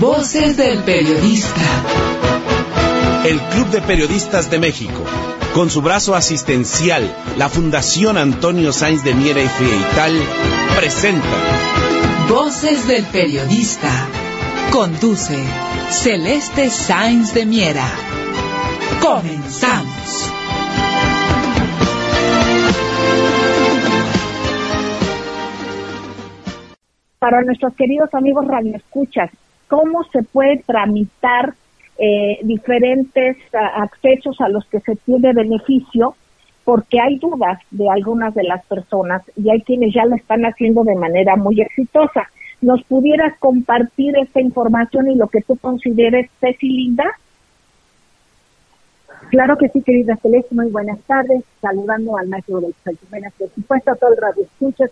Voces 0.00 0.58
del 0.58 0.82
Periodista. 0.82 1.62
El 3.24 3.40
Club 3.40 3.68
de 3.70 3.80
Periodistas 3.80 4.50
de 4.50 4.58
México, 4.58 5.02
con 5.54 5.70
su 5.70 5.80
brazo 5.80 6.14
asistencial, 6.14 7.16
la 7.38 7.48
Fundación 7.48 8.18
Antonio 8.18 8.74
Sáenz 8.74 9.02
de 9.04 9.14
Miera 9.14 9.40
y 9.40 9.48
Frieital, 9.48 10.12
presenta 10.78 11.26
Voces 12.28 12.86
del 12.86 13.06
Periodista. 13.06 13.88
Conduce 14.70 15.42
Celeste 15.88 16.68
Sáenz 16.68 17.32
de 17.32 17.46
Miera. 17.46 17.88
Comenzamos. 19.00 20.30
Para 27.18 27.40
nuestros 27.42 27.74
queridos 27.74 28.12
amigos 28.12 28.46
radioescuchas, 28.46 29.30
cómo 29.68 30.04
se 30.04 30.22
puede 30.22 30.62
tramitar 30.66 31.54
eh, 31.98 32.38
diferentes 32.42 33.36
accesos 33.52 34.40
a 34.40 34.48
los 34.48 34.66
que 34.66 34.80
se 34.80 34.96
tiene 34.96 35.32
beneficio, 35.32 36.14
porque 36.64 37.00
hay 37.00 37.18
dudas 37.18 37.58
de 37.70 37.88
algunas 37.88 38.34
de 38.34 38.42
las 38.42 38.64
personas 38.66 39.22
y 39.36 39.50
hay 39.50 39.62
quienes 39.62 39.94
ya 39.94 40.04
lo 40.04 40.16
están 40.16 40.44
haciendo 40.44 40.84
de 40.84 40.96
manera 40.96 41.36
muy 41.36 41.60
exitosa. 41.60 42.28
¿Nos 42.60 42.82
pudieras 42.84 43.38
compartir 43.38 44.16
esta 44.18 44.40
información 44.40 45.10
y 45.10 45.14
lo 45.14 45.28
que 45.28 45.42
tú 45.42 45.56
consideres, 45.56 46.30
Ceci 46.40 46.68
Linda? 46.68 47.04
Claro 49.30 49.56
que 49.56 49.68
sí, 49.68 49.82
querida 49.82 50.16
Celeste, 50.16 50.54
muy 50.54 50.70
buenas 50.70 50.98
tardes. 51.00 51.44
Saludando 51.60 52.16
al 52.16 52.28
maestro 52.28 52.60
del 52.60 52.74
Buenas, 53.10 53.32
por 53.34 53.48
supuesto, 53.50 53.90
a 53.90 53.96
todo 53.96 54.10
el 54.12 54.20
radio 54.20 54.44
escucha, 54.44 54.84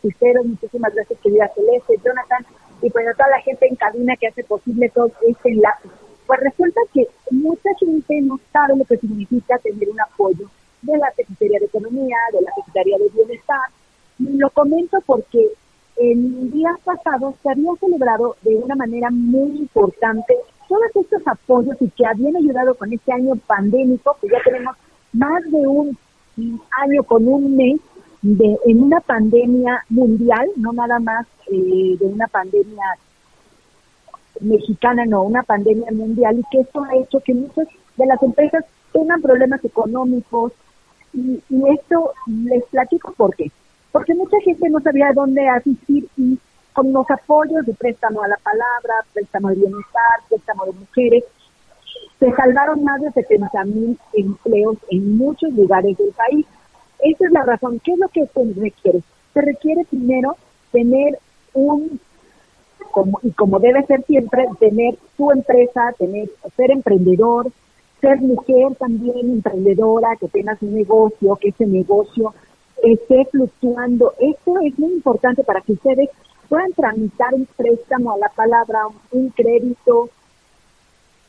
muchísimas 0.44 0.94
gracias, 0.94 1.18
querida 1.20 1.50
Celeste, 1.54 1.94
Jonathan, 2.04 2.44
y 2.84 2.90
pues 2.90 3.06
toda 3.16 3.30
la 3.30 3.40
gente 3.40 3.66
en 3.66 3.76
cabina 3.76 4.14
que 4.16 4.26
hace 4.28 4.44
posible 4.44 4.90
todo 4.90 5.10
este 5.26 5.50
enlace. 5.50 5.88
Pues 6.26 6.40
resulta 6.40 6.80
que 6.92 7.06
mucha 7.30 7.70
gente 7.80 8.20
no 8.20 8.38
sabe 8.52 8.76
lo 8.76 8.84
que 8.84 8.98
significa 8.98 9.58
tener 9.58 9.88
un 9.88 10.00
apoyo 10.00 10.50
de 10.82 10.98
la 10.98 11.10
Secretaría 11.12 11.60
de 11.60 11.64
Economía, 11.64 12.16
de 12.32 12.42
la 12.42 12.52
Secretaría 12.54 12.98
de 12.98 13.08
Bienestar. 13.08 13.70
Lo 14.18 14.50
comento 14.50 14.98
porque 15.06 15.48
el 15.96 16.50
día 16.50 16.76
pasado 16.84 17.34
se 17.42 17.50
había 17.50 17.70
celebrado 17.80 18.36
de 18.42 18.54
una 18.56 18.74
manera 18.74 19.08
muy 19.10 19.60
importante 19.60 20.34
todos 20.68 20.82
estos 20.94 21.26
apoyos 21.26 21.76
y 21.80 21.88
que 21.88 22.04
habían 22.04 22.36
ayudado 22.36 22.74
con 22.74 22.92
este 22.92 23.12
año 23.12 23.34
pandémico, 23.46 24.14
que 24.20 24.28
ya 24.28 24.42
tenemos 24.44 24.76
más 25.14 25.42
de 25.44 25.66
un 25.66 25.96
año 26.36 27.02
con 27.04 27.26
un 27.28 27.56
mes 27.56 27.80
de, 28.24 28.58
en 28.64 28.82
una 28.82 29.00
pandemia 29.00 29.84
mundial, 29.90 30.48
no 30.56 30.72
nada 30.72 30.98
más 30.98 31.26
eh, 31.46 31.96
de 32.00 32.06
una 32.06 32.26
pandemia 32.26 32.84
mexicana, 34.40 35.04
no, 35.04 35.24
una 35.24 35.42
pandemia 35.42 35.90
mundial, 35.92 36.38
y 36.38 36.42
que 36.50 36.60
esto 36.62 36.82
ha 36.84 36.96
hecho 36.96 37.20
que 37.20 37.34
muchas 37.34 37.68
de 37.96 38.06
las 38.06 38.22
empresas 38.22 38.64
tengan 38.92 39.20
problemas 39.20 39.62
económicos. 39.62 40.52
Y, 41.12 41.42
esto 41.70 42.12
les 42.26 42.64
platico 42.64 43.12
por 43.12 43.36
qué. 43.36 43.50
Porque 43.92 44.14
mucha 44.14 44.38
gente 44.42 44.70
no 44.70 44.80
sabía 44.80 45.12
dónde 45.14 45.46
asistir 45.46 46.08
y 46.16 46.38
con 46.72 46.92
los 46.92 47.08
apoyos 47.10 47.66
de 47.66 47.74
préstamo 47.74 48.22
a 48.22 48.28
la 48.28 48.38
palabra, 48.38 49.04
préstamo 49.12 49.50
de 49.50 49.56
bienestar, 49.56 50.20
préstamo 50.28 50.64
de 50.64 50.72
mujeres, 50.72 51.24
se 52.18 52.32
salvaron 52.32 52.82
más 52.82 53.02
de 53.02 53.12
70 53.12 53.64
mil 53.64 53.98
empleos 54.14 54.78
en 54.90 55.16
muchos 55.18 55.52
lugares 55.52 55.96
del 55.98 56.10
país. 56.12 56.46
Esa 57.00 57.26
es 57.26 57.32
la 57.32 57.42
razón. 57.44 57.80
¿Qué 57.84 57.92
es 57.92 57.98
lo 57.98 58.08
que 58.08 58.26
se 58.26 58.60
requiere? 58.60 59.02
Se 59.32 59.40
requiere 59.40 59.84
primero 59.84 60.36
tener 60.72 61.18
un, 61.52 62.00
como, 62.90 63.18
y 63.22 63.30
como 63.32 63.58
debe 63.60 63.84
ser 63.86 64.04
siempre, 64.04 64.46
tener 64.58 64.96
su 65.16 65.30
empresa, 65.30 65.92
tener, 65.98 66.30
ser 66.56 66.70
emprendedor, 66.70 67.50
ser 68.00 68.20
mujer 68.20 68.74
también 68.78 69.30
emprendedora, 69.30 70.16
que 70.16 70.28
tengas 70.28 70.60
un 70.62 70.74
negocio, 70.74 71.36
que 71.36 71.48
ese 71.48 71.66
negocio 71.66 72.34
esté 72.82 73.24
fluctuando. 73.26 74.12
Esto 74.18 74.60
es 74.60 74.78
muy 74.78 74.92
importante 74.92 75.42
para 75.42 75.60
que 75.60 75.72
ustedes 75.72 76.10
puedan 76.48 76.72
tramitar 76.72 77.34
un 77.34 77.46
préstamo 77.56 78.12
a 78.12 78.18
la 78.18 78.28
palabra, 78.28 78.80
un 79.10 79.30
crédito 79.30 80.10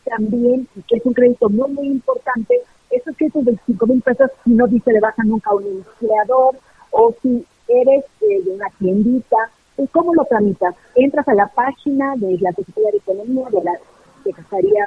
también, 0.04 0.68
que 0.88 0.98
es 0.98 1.06
un 1.06 1.14
crédito 1.14 1.50
muy, 1.50 1.72
muy 1.72 1.88
importante, 1.88 2.62
esos 2.90 3.16
125 3.16 3.88
mil 3.88 4.02
pesos 4.02 4.32
si 4.44 4.52
no 4.52 4.68
dice 4.68 4.92
le 4.92 5.00
baja 5.00 5.24
nunca 5.24 5.52
a 5.52 5.56
un 5.56 5.66
empleador 5.66 6.56
o 6.92 7.14
si 7.22 7.46
eres 7.68 8.06
eh, 8.22 8.44
de 8.44 8.52
una 8.52 8.70
tiendita, 8.80 9.38
¿y 9.78 9.88
cómo 9.88 10.14
lo 10.14 10.24
tramitas? 10.26 10.76
Entras 10.96 11.28
a 11.28 11.34
la 11.34 11.48
página 11.48 12.16
de 12.16 12.38
la 12.40 12.52
Secretaría 12.52 12.92
de 12.92 12.98
Economía, 12.98 13.48
de 13.52 13.64
la 13.64 13.74
Secretaría 14.24 14.86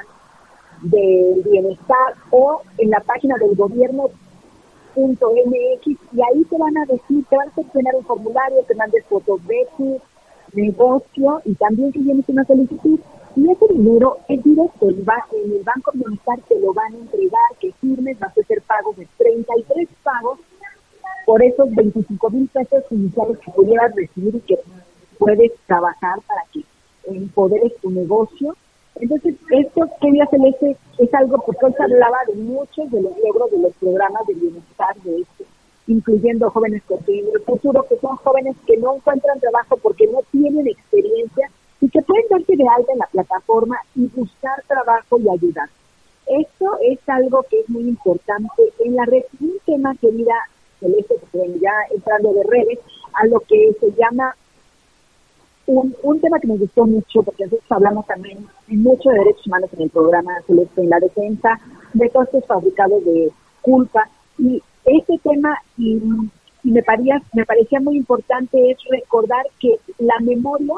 del 0.81 1.43
Bienestar 1.43 2.15
o 2.31 2.61
en 2.77 2.89
la 2.89 2.99
página 3.01 3.35
del 3.37 3.55
gobierno 3.55 4.09
.mx 4.95 5.87
y 5.87 6.21
ahí 6.21 6.43
te 6.49 6.57
van 6.57 6.77
a 6.77 6.85
decir, 6.85 7.23
te 7.29 7.37
van 7.37 7.47
a 7.47 7.53
seleccionar 7.53 7.95
un 7.95 8.03
formulario, 8.03 8.63
te 8.67 8.75
mandes 8.75 9.05
fotos 9.05 9.45
de 9.47 9.67
tu 9.77 10.01
negocio 10.53 11.41
y 11.45 11.53
también 11.55 11.91
que 11.91 11.99
tienes 11.99 12.27
una 12.27 12.43
solicitud 12.45 12.99
y 13.35 13.51
ese 13.51 13.73
dinero 13.73 14.17
es 14.27 14.43
directo, 14.43 14.89
en 14.89 15.51
el 15.51 15.63
Banco 15.63 15.91
Bienestar 15.93 16.39
te 16.47 16.59
lo 16.59 16.73
van 16.73 16.93
a 16.93 16.97
entregar, 16.97 17.49
que 17.59 17.71
firmes, 17.73 18.19
vas 18.19 18.37
a 18.37 18.41
hacer 18.41 18.61
pagos 18.63 18.97
de 18.97 19.07
33 19.17 19.87
pagos 20.03 20.39
por 21.25 21.43
esos 21.43 21.73
25 21.73 22.29
mil 22.31 22.47
pesos 22.47 22.83
iniciales 22.89 23.37
que 23.37 23.51
pudieras 23.51 23.95
recibir 23.95 24.35
y 24.35 24.39
que 24.41 24.59
puedes 25.17 25.51
trabajar 25.67 26.19
para 26.27 26.41
que 26.51 26.63
empoderes 27.05 27.75
tu 27.81 27.91
negocio. 27.91 28.55
Entonces, 28.95 29.35
esto, 29.51 29.87
quería 30.01 30.25
Celeste, 30.27 30.75
es 30.97 31.13
algo, 31.13 31.37
porque 31.45 31.67
hoy 31.67 31.73
se 31.73 31.83
hablaba 31.83 32.17
de 32.27 32.33
muchos 32.33 32.91
de 32.91 33.01
los 33.01 33.13
logros 33.23 33.51
de 33.51 33.59
los 33.59 33.73
programas 33.75 34.25
de 34.27 34.33
bienestar 34.33 34.95
de 35.03 35.21
este, 35.21 35.45
incluyendo 35.89 36.49
jóvenes 36.51 36.83
que 36.87 36.95
tienen 36.97 37.31
el 37.33 37.41
futuro, 37.41 37.83
que 37.89 37.97
son 37.97 38.15
jóvenes 38.17 38.55
que 38.67 38.77
no 38.77 38.95
encuentran 38.95 39.39
trabajo 39.39 39.75
porque 39.77 40.05
no 40.07 40.19
tienen 40.31 40.67
experiencia 40.67 41.49
y 41.81 41.89
que 41.89 42.01
pueden 42.03 42.25
darse 42.29 42.55
de 42.55 42.67
alta 42.67 42.93
en 42.93 42.99
la 42.99 43.07
plataforma 43.07 43.77
y 43.95 44.05
buscar 44.07 44.63
trabajo 44.67 45.19
y 45.19 45.29
ayudar. 45.29 45.67
Esto 46.27 46.77
es 46.83 46.99
algo 47.07 47.43
que 47.49 47.61
es 47.61 47.69
muy 47.69 47.83
importante 47.83 48.61
en 48.85 48.95
la 48.95 49.05
red. 49.05 49.23
Un 49.41 49.57
tema, 49.65 49.95
querida 49.95 50.35
Celeste, 50.79 51.15
que 51.31 51.59
ya 51.59 51.73
entrando 51.91 52.33
de 52.33 52.43
redes, 52.43 52.79
a 53.13 53.25
lo 53.25 53.39
que 53.39 53.75
se 53.79 53.91
llama 53.93 54.35
un, 55.65 55.95
un 56.03 56.21
tema 56.21 56.39
que 56.39 56.47
me 56.47 56.57
gustó 56.57 56.85
mucho, 56.85 57.23
porque 57.23 57.45
nosotros 57.45 57.71
hablamos 57.71 58.05
también 58.05 58.45
mucho 58.67 59.09
de 59.09 59.19
derechos 59.19 59.47
humanos 59.47 59.71
en 59.73 59.81
el 59.81 59.89
programa 59.89 60.33
Celeste, 60.45 60.81
en 60.81 60.89
la 60.91 60.99
defensa 60.99 61.59
de 61.93 62.09
todos 62.09 62.27
estos 62.27 62.45
fabricados 62.45 63.03
de 63.05 63.31
culpa. 63.63 64.07
Y 64.37 64.61
este 64.85 65.17
tema, 65.19 65.57
y, 65.77 66.01
me, 66.63 66.83
parecía, 66.83 67.21
me 67.33 67.45
parecía 67.45 67.79
muy 67.79 67.97
importante, 67.97 68.71
es 68.71 68.77
recordar 68.89 69.45
que 69.59 69.79
la 69.99 70.19
memoria 70.21 70.75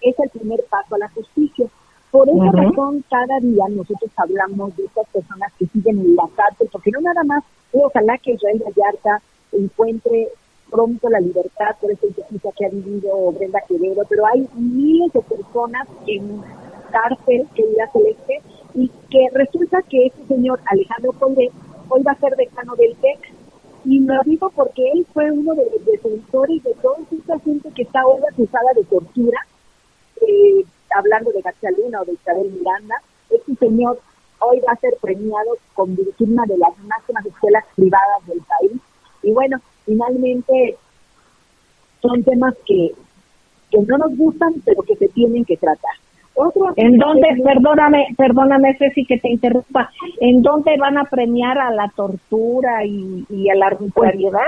es 0.00 0.18
el 0.18 0.30
primer 0.30 0.60
paso 0.70 0.94
a 0.94 0.98
la 0.98 1.08
justicia. 1.10 1.66
Por 2.10 2.28
esa 2.28 2.50
razón, 2.52 3.04
cada 3.10 3.38
día 3.40 3.64
nosotros 3.68 4.10
hablamos 4.16 4.76
de 4.76 4.84
estas 4.84 5.06
personas 5.08 5.52
que 5.58 5.66
siguen 5.66 5.98
en 6.00 6.16
la 6.16 6.28
cárcel, 6.34 6.68
porque 6.70 6.90
no 6.90 7.00
nada 7.00 7.24
más, 7.24 7.44
ojalá 7.72 8.16
que 8.18 8.32
Israel 8.32 8.62
Vallarta 8.64 9.20
encuentre 9.52 10.28
pronto 10.70 11.08
la 11.08 11.20
libertad 11.20 11.76
por 11.80 11.90
esa 11.92 12.06
injusticia 12.06 12.50
que 12.56 12.66
ha 12.66 12.70
vivido 12.70 13.32
Brenda 13.32 13.60
Quevedo, 13.68 14.02
pero 14.08 14.26
hay 14.26 14.48
miles 14.54 15.12
de 15.12 15.20
personas 15.22 15.86
en 16.06 16.42
cárcel, 16.90 17.46
querida 17.54 17.90
Celeste, 17.92 18.40
y 18.74 18.90
que 19.10 19.28
resulta 19.32 19.82
que 19.82 20.06
ese 20.06 20.26
señor 20.26 20.60
Alejandro 20.66 21.12
Poiré 21.12 21.50
hoy 21.88 22.02
va 22.02 22.12
a 22.12 22.20
ser 22.20 22.34
decano 22.36 22.74
del 22.76 22.96
TEC, 22.96 23.34
y 23.84 24.00
lo 24.00 24.14
digo 24.24 24.50
porque 24.50 24.82
él 24.92 25.06
fue 25.12 25.30
uno 25.30 25.54
de 25.54 25.64
los 25.70 25.84
defensores 25.84 26.62
de 26.64 26.74
toda 26.74 26.98
esta 27.10 27.38
gente 27.38 27.70
que 27.70 27.82
está 27.82 28.04
hoy 28.06 28.20
acusada 28.30 28.72
de 28.74 28.84
tortura, 28.84 29.38
eh, 30.22 30.64
hablando 30.96 31.30
de 31.30 31.42
García 31.42 31.70
Luna 31.70 32.00
o 32.00 32.04
de 32.04 32.14
Isabel 32.14 32.50
Miranda, 32.50 32.96
este 33.30 33.54
señor 33.56 34.00
hoy 34.40 34.60
va 34.60 34.72
a 34.72 34.80
ser 34.80 34.94
premiado 35.00 35.56
con 35.74 35.90
una 36.18 36.44
de 36.46 36.58
las 36.58 36.78
máximas 36.84 37.26
escuelas 37.26 37.64
privadas 37.74 38.26
del 38.26 38.40
país. 38.40 38.80
Y 39.22 39.32
bueno, 39.32 39.58
finalmente 39.84 40.76
son 42.02 42.22
temas 42.22 42.54
que, 42.66 42.92
que 43.70 43.78
no 43.82 43.98
nos 43.98 44.16
gustan, 44.16 44.54
pero 44.64 44.82
que 44.82 44.96
se 44.96 45.08
tienen 45.08 45.44
que 45.44 45.56
tratar. 45.56 45.94
¿En 46.76 46.98
dónde, 46.98 47.28
perdóname, 47.42 48.08
perdóname 48.16 48.76
Ceci 48.76 49.06
que 49.06 49.18
te 49.18 49.30
interrumpa, 49.30 49.90
¿en 50.20 50.42
dónde 50.42 50.76
van 50.78 50.98
a 50.98 51.04
premiar 51.04 51.58
a 51.58 51.70
la 51.70 51.90
tortura 51.96 52.84
y, 52.84 53.48
a 53.48 53.54
la 53.54 53.68
arbitrariedad? 53.68 54.46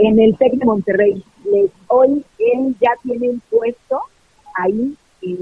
En 0.00 0.18
el 0.18 0.36
TEC 0.36 0.54
de 0.54 0.64
Monterrey. 0.64 1.24
Les, 1.44 1.70
hoy 1.86 2.24
él 2.38 2.74
ya 2.80 2.90
tiene 3.04 3.30
un 3.30 3.40
puesto 3.48 4.00
ahí 4.56 4.96
y, 5.20 5.36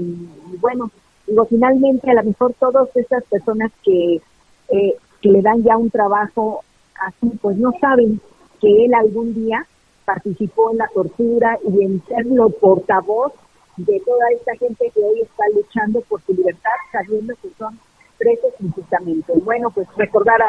bueno, 0.61 0.91
digo, 1.25 1.45
finalmente 1.45 2.11
a 2.11 2.15
lo 2.15 2.23
mejor 2.23 2.53
todas 2.59 2.95
esas 2.95 3.23
personas 3.23 3.71
que, 3.83 4.21
eh, 4.69 4.95
que 5.21 5.29
le 5.29 5.41
dan 5.41 5.63
ya 5.63 5.75
un 5.75 5.89
trabajo 5.89 6.63
así, 7.01 7.31
pues 7.41 7.57
no 7.57 7.71
saben 7.81 8.21
que 8.61 8.85
él 8.85 8.93
algún 8.93 9.33
día 9.33 9.65
participó 10.05 10.71
en 10.71 10.77
la 10.77 10.87
tortura 10.93 11.57
y 11.67 11.83
en 11.83 12.03
ser 12.05 12.27
lo 12.27 12.49
portavoz 12.49 13.33
de 13.77 13.99
toda 14.01 14.29
esta 14.31 14.55
gente 14.55 14.91
que 14.93 15.03
hoy 15.03 15.21
está 15.21 15.43
luchando 15.55 16.01
por 16.01 16.21
su 16.21 16.33
libertad, 16.33 16.71
sabiendo 16.91 17.33
que 17.41 17.49
son 17.57 17.79
presos 18.17 18.53
injustamente. 18.59 19.33
Bueno, 19.43 19.71
pues 19.71 19.87
recordar 19.97 20.41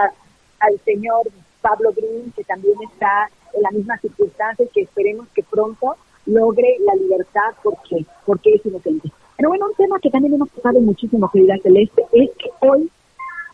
al 0.60 0.80
señor 0.84 1.22
Pablo 1.60 1.92
Green, 1.96 2.32
que 2.36 2.44
también 2.44 2.76
está 2.92 3.30
en 3.54 3.62
la 3.62 3.70
misma 3.70 3.96
circunstancia 3.98 4.64
y 4.64 4.68
que 4.68 4.82
esperemos 4.82 5.26
que 5.34 5.42
pronto 5.42 5.96
logre 6.26 6.76
la 6.80 6.94
libertad 6.94 7.54
porque, 7.62 8.04
porque 8.26 8.54
es 8.54 8.66
inocente. 8.66 9.10
Pero 9.36 9.48
bueno, 9.48 9.66
un 9.66 9.74
tema 9.74 9.98
que 10.00 10.10
también 10.10 10.34
hemos 10.34 10.50
tocado 10.50 10.80
muchísimo, 10.80 11.30
querida 11.30 11.56
Celeste, 11.62 12.02
es 12.12 12.30
que 12.38 12.50
hoy 12.60 12.90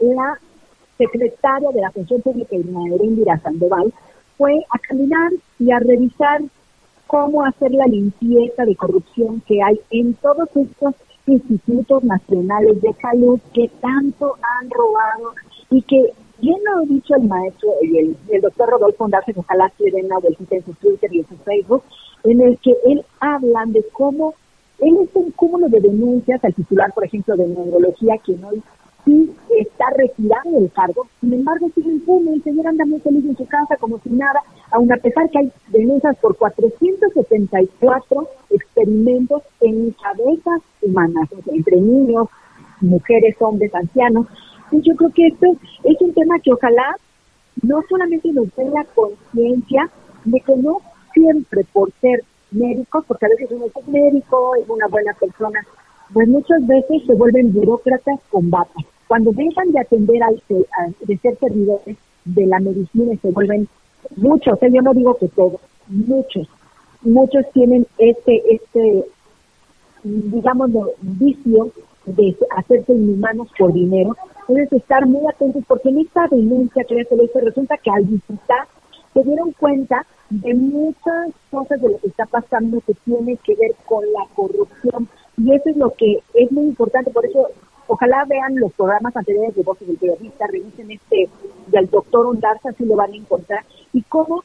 la 0.00 0.38
secretaria 0.98 1.70
de 1.70 1.80
la 1.80 1.90
Función 1.90 2.20
Pública, 2.20 2.54
Indira 2.54 3.38
Sandoval, 3.38 3.92
fue 4.36 4.54
a 4.70 4.78
caminar 4.78 5.30
y 5.58 5.70
a 5.70 5.78
revisar 5.78 6.40
cómo 7.10 7.44
hacer 7.44 7.72
la 7.72 7.86
limpieza 7.86 8.64
de 8.64 8.76
corrupción 8.76 9.42
que 9.44 9.60
hay 9.60 9.80
en 9.90 10.14
todos 10.14 10.48
estos 10.54 10.94
institutos 11.26 12.04
nacionales 12.04 12.80
de 12.80 12.92
salud 13.02 13.40
que 13.52 13.68
tanto 13.80 14.36
han 14.40 14.70
robado 14.70 15.34
y 15.70 15.82
que 15.82 16.12
bien 16.40 16.58
lo 16.64 16.82
ha 16.82 16.86
dicho 16.86 17.16
el 17.16 17.24
maestro 17.24 17.68
y 17.82 17.98
el, 17.98 18.40
doctor 18.40 18.70
Rodolfo 18.70 19.06
Andarse, 19.06 19.34
que 19.34 19.40
ojalá 19.40 19.72
se 19.76 19.90
den 19.90 20.06
una 20.06 20.20
en 20.50 20.64
su 20.64 20.72
Twitter 20.74 21.12
y 21.12 21.18
en 21.18 21.26
su 21.26 21.36
Facebook, 21.38 21.82
en 22.22 22.42
el 22.42 22.56
que 22.58 22.76
él 22.86 23.04
habla 23.18 23.64
de 23.66 23.84
cómo 23.92 24.34
él 24.78 24.96
es 25.02 25.08
un 25.14 25.32
cúmulo 25.32 25.68
de 25.68 25.80
denuncias 25.80 26.44
al 26.44 26.54
titular, 26.54 26.92
por 26.94 27.04
ejemplo, 27.04 27.36
de 27.36 27.48
neurología, 27.48 28.18
que 28.18 28.32
hoy 28.32 28.62
sí 29.04 29.30
está 29.58 29.86
retirado 29.96 30.50
del 30.52 30.70
cargo, 30.72 31.06
sin 31.20 31.32
embargo 31.32 31.70
sigue 31.74 31.90
impune, 31.90 32.34
el 32.34 32.42
señor 32.42 32.68
anda 32.68 32.84
muy 32.84 33.00
feliz 33.00 33.24
en 33.24 33.36
su 33.36 33.46
casa 33.46 33.76
como 33.78 33.98
si 34.00 34.10
nada, 34.10 34.40
aun 34.70 34.92
a 34.92 34.96
pesar 34.96 35.28
que 35.30 35.38
hay 35.38 35.52
denuncias 35.68 36.16
por 36.18 36.36
474 36.36 38.28
experimentos 38.50 39.42
en 39.60 39.90
cabezas 39.92 40.62
humanas, 40.82 41.28
entre 41.46 41.76
niños, 41.76 42.28
mujeres, 42.80 43.36
hombres, 43.40 43.74
ancianos. 43.74 44.26
Y 44.70 44.80
yo 44.82 44.94
creo 44.96 45.10
que 45.10 45.26
esto 45.26 45.46
es 45.84 46.00
un 46.00 46.14
tema 46.14 46.38
que 46.38 46.52
ojalá 46.52 46.96
no 47.62 47.82
solamente 47.88 48.32
nos 48.32 48.54
dé 48.56 48.64
la 48.66 48.84
conciencia 48.94 49.90
de 50.24 50.40
que 50.40 50.56
no 50.56 50.78
siempre 51.12 51.64
por 51.72 51.92
ser 52.00 52.22
médicos, 52.50 53.04
porque 53.06 53.26
a 53.26 53.28
veces 53.30 53.48
uno 53.50 53.66
es 53.66 53.88
médico, 53.88 54.54
es 54.56 54.68
una 54.68 54.86
buena 54.88 55.12
persona, 55.14 55.60
pues 56.12 56.28
muchas 56.28 56.66
veces 56.66 57.02
se 57.06 57.14
vuelven 57.14 57.52
burócratas 57.52 58.20
con 58.30 58.50
bata. 58.50 58.80
Cuando 59.06 59.32
dejan 59.32 59.72
de 59.72 59.80
atender 59.80 60.22
al, 60.22 60.42
de 61.00 61.16
ser 61.18 61.36
servidores 61.38 61.96
de 62.24 62.46
la 62.46 62.60
medicina 62.60 63.12
se 63.20 63.30
vuelven 63.30 63.68
muchos, 64.16 64.62
¿eh? 64.62 64.70
yo 64.72 64.82
no 64.82 64.92
digo 64.92 65.14
que 65.14 65.28
todos, 65.28 65.60
muchos, 65.88 66.48
muchos 67.02 67.44
tienen 67.52 67.86
este, 67.98 68.42
este, 68.54 69.04
digamos, 70.04 70.70
vicio 71.00 71.70
de 72.06 72.36
hacerse 72.56 72.92
inhumanos 72.92 73.48
por 73.58 73.72
dinero. 73.72 74.16
Entonces 74.48 74.72
estar 74.72 75.06
muy 75.06 75.22
atentos 75.28 75.62
porque 75.66 75.90
en 75.90 75.98
esta 76.00 76.26
denuncia 76.28 76.84
que 76.84 77.04
se 77.04 77.40
resulta 77.40 77.76
que 77.76 77.90
al 77.90 78.04
visitar 78.04 78.66
se 79.12 79.22
dieron 79.22 79.52
cuenta 79.52 80.06
de 80.30 80.54
muchas 80.54 81.30
cosas 81.50 81.80
de 81.80 81.90
lo 81.90 81.98
que 81.98 82.08
está 82.08 82.26
pasando 82.26 82.80
que 82.86 82.94
tiene 83.04 83.36
que 83.44 83.54
ver 83.56 83.72
con 83.86 84.04
la 84.12 84.26
corrupción 84.34 85.08
y 85.42 85.54
eso 85.54 85.70
es 85.70 85.76
lo 85.76 85.90
que 85.90 86.18
es 86.34 86.52
muy 86.52 86.64
importante, 86.64 87.10
por 87.10 87.24
eso 87.24 87.46
ojalá 87.86 88.24
vean 88.28 88.56
los 88.56 88.72
programas 88.74 89.16
anteriores 89.16 89.54
de 89.54 89.62
Voces 89.62 89.88
del 89.88 89.96
Periodista, 89.96 90.46
revisen 90.46 90.90
este 90.90 91.28
del 91.68 91.88
doctor 91.88 92.26
Ondarza, 92.26 92.72
si 92.72 92.84
lo 92.84 92.96
van 92.96 93.12
a 93.12 93.16
encontrar, 93.16 93.64
y 93.94 94.02
cómo 94.02 94.44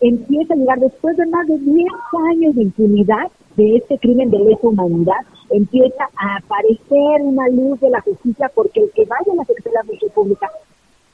empieza 0.00 0.54
a 0.54 0.56
llegar 0.56 0.80
después 0.80 1.16
de 1.16 1.26
más 1.26 1.46
de 1.46 1.58
10 1.58 1.86
años 2.32 2.56
de 2.56 2.62
impunidad 2.62 3.30
de 3.56 3.76
este 3.76 3.98
crimen 3.98 4.30
de 4.30 4.40
lesa 4.40 4.66
humanidad, 4.66 5.20
empieza 5.50 6.08
a 6.16 6.38
aparecer 6.38 7.20
una 7.20 7.48
luz 7.48 7.78
de 7.80 7.90
la 7.90 8.00
justicia 8.00 8.50
porque 8.52 8.80
el 8.80 8.90
que 8.90 9.04
vaya 9.04 9.32
a 9.32 9.36
la 9.36 9.44
Secretaría 9.44 9.80
de 9.82 9.98
la 10.06 10.12
Pública 10.12 10.50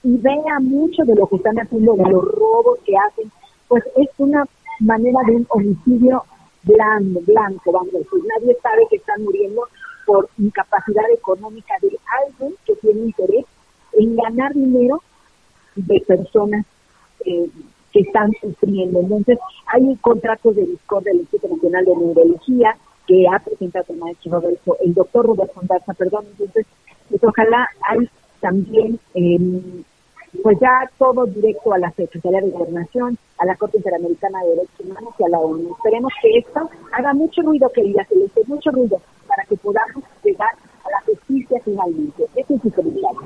y 0.04 0.16
vea 0.16 0.60
mucho 0.60 1.04
de 1.04 1.14
lo 1.14 1.26
que 1.26 1.36
están 1.36 1.58
haciendo, 1.58 1.94
de 1.96 2.10
los 2.10 2.24
robos 2.24 2.78
que 2.86 2.96
hacen, 2.96 3.30
pues 3.66 3.84
es 3.96 4.08
una 4.16 4.46
manera 4.80 5.20
de 5.26 5.36
un 5.36 5.46
homicidio 5.50 6.22
blanco, 6.68 7.20
blanco, 7.26 7.72
vamos 7.72 7.94
a 7.94 7.98
decir. 7.98 8.20
Nadie 8.24 8.56
sabe 8.62 8.86
que 8.90 8.96
están 8.96 9.22
muriendo 9.22 9.62
por 10.06 10.28
incapacidad 10.38 11.10
económica 11.12 11.74
de 11.82 11.96
alguien 12.24 12.54
que 12.64 12.74
tiene 12.76 13.00
interés 13.00 13.44
en 13.92 14.16
ganar 14.16 14.54
dinero 14.54 15.02
de 15.74 16.00
personas 16.06 16.64
eh, 17.24 17.50
que 17.92 18.00
están 18.00 18.32
sufriendo. 18.40 19.00
Entonces, 19.00 19.38
hay 19.66 19.82
un 19.82 19.96
contrato 19.96 20.52
de 20.52 20.66
discord 20.66 21.04
del 21.04 21.18
Instituto 21.18 21.54
Nacional 21.54 21.84
de 21.84 21.96
Neurología 21.96 22.76
que 23.06 23.26
ha 23.26 23.38
presentado 23.38 23.86
el 23.88 23.98
maestro 23.98 24.32
Roberto, 24.32 24.76
el 24.84 24.94
doctor 24.94 25.26
Roberto 25.26 25.54
Fondaza, 25.54 25.94
perdón. 25.94 26.26
Entonces, 26.32 26.66
pues 27.08 27.24
ojalá 27.24 27.68
hay 27.88 28.08
también 28.40 28.98
eh, 29.14 29.38
pues 30.42 30.58
ya 30.60 30.88
todo 30.98 31.26
directo 31.26 31.72
a 31.72 31.78
la 31.78 31.90
Secretaría 31.92 32.40
de 32.40 32.50
Gobernación, 32.50 33.18
a 33.38 33.46
la 33.46 33.56
Corte 33.56 33.78
Interamericana 33.78 34.42
de 34.42 34.50
Derechos 34.50 34.80
Humanos 34.80 35.14
y 35.18 35.24
a 35.24 35.28
la 35.28 35.38
ONU. 35.38 35.74
Esperemos 35.76 36.12
que 36.20 36.38
esto 36.38 36.70
haga 36.92 37.14
mucho 37.14 37.42
ruido, 37.42 37.70
querida 37.70 38.04
Celeste, 38.04 38.42
mucho 38.46 38.70
ruido, 38.70 39.00
para 39.26 39.44
que 39.44 39.56
podamos 39.56 40.04
llegar 40.22 40.50
a 40.84 40.90
la 40.90 41.00
justicia 41.06 41.60
finalmente. 41.64 42.24
Ese 42.36 42.54
es 42.54 42.64
mi 42.64 42.70
comentario. 42.70 43.20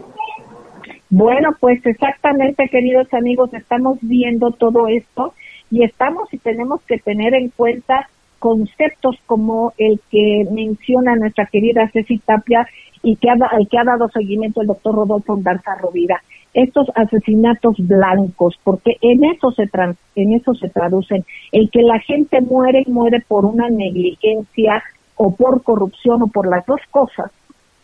Bueno, 1.10 1.50
pues 1.60 1.84
exactamente, 1.84 2.68
queridos 2.68 3.12
amigos, 3.12 3.52
estamos 3.52 3.98
viendo 4.00 4.50
todo 4.52 4.88
esto 4.88 5.34
y 5.70 5.84
estamos 5.84 6.32
y 6.32 6.38
tenemos 6.38 6.80
que 6.82 6.98
tener 6.98 7.34
en 7.34 7.50
cuenta 7.50 8.08
conceptos 8.38 9.16
como 9.26 9.72
el 9.78 10.00
que 10.10 10.46
menciona 10.50 11.14
nuestra 11.14 11.46
querida 11.46 11.88
Ceci 11.92 12.18
Tapia 12.18 12.66
y 13.02 13.16
que 13.16 13.30
ha, 13.30 13.34
que 13.70 13.78
ha 13.78 13.84
dado 13.84 14.08
seguimiento 14.08 14.62
el 14.62 14.68
doctor 14.68 14.94
Rodolfo 14.94 15.38
Garza 15.40 15.76
Rovira 15.76 16.22
estos 16.54 16.88
asesinatos 16.94 17.76
blancos, 17.78 18.58
porque 18.62 18.96
en 19.00 19.24
eso 19.24 19.52
se 19.52 19.68
en 20.16 20.34
eso 20.34 20.54
se 20.54 20.68
traducen, 20.68 21.24
el 21.50 21.70
que 21.70 21.82
la 21.82 21.98
gente 22.00 22.40
muere 22.40 22.84
muere 22.86 23.24
por 23.26 23.44
una 23.44 23.68
negligencia 23.70 24.82
o 25.16 25.34
por 25.34 25.62
corrupción 25.62 26.22
o 26.22 26.26
por 26.26 26.48
las 26.48 26.66
dos 26.66 26.80
cosas 26.90 27.30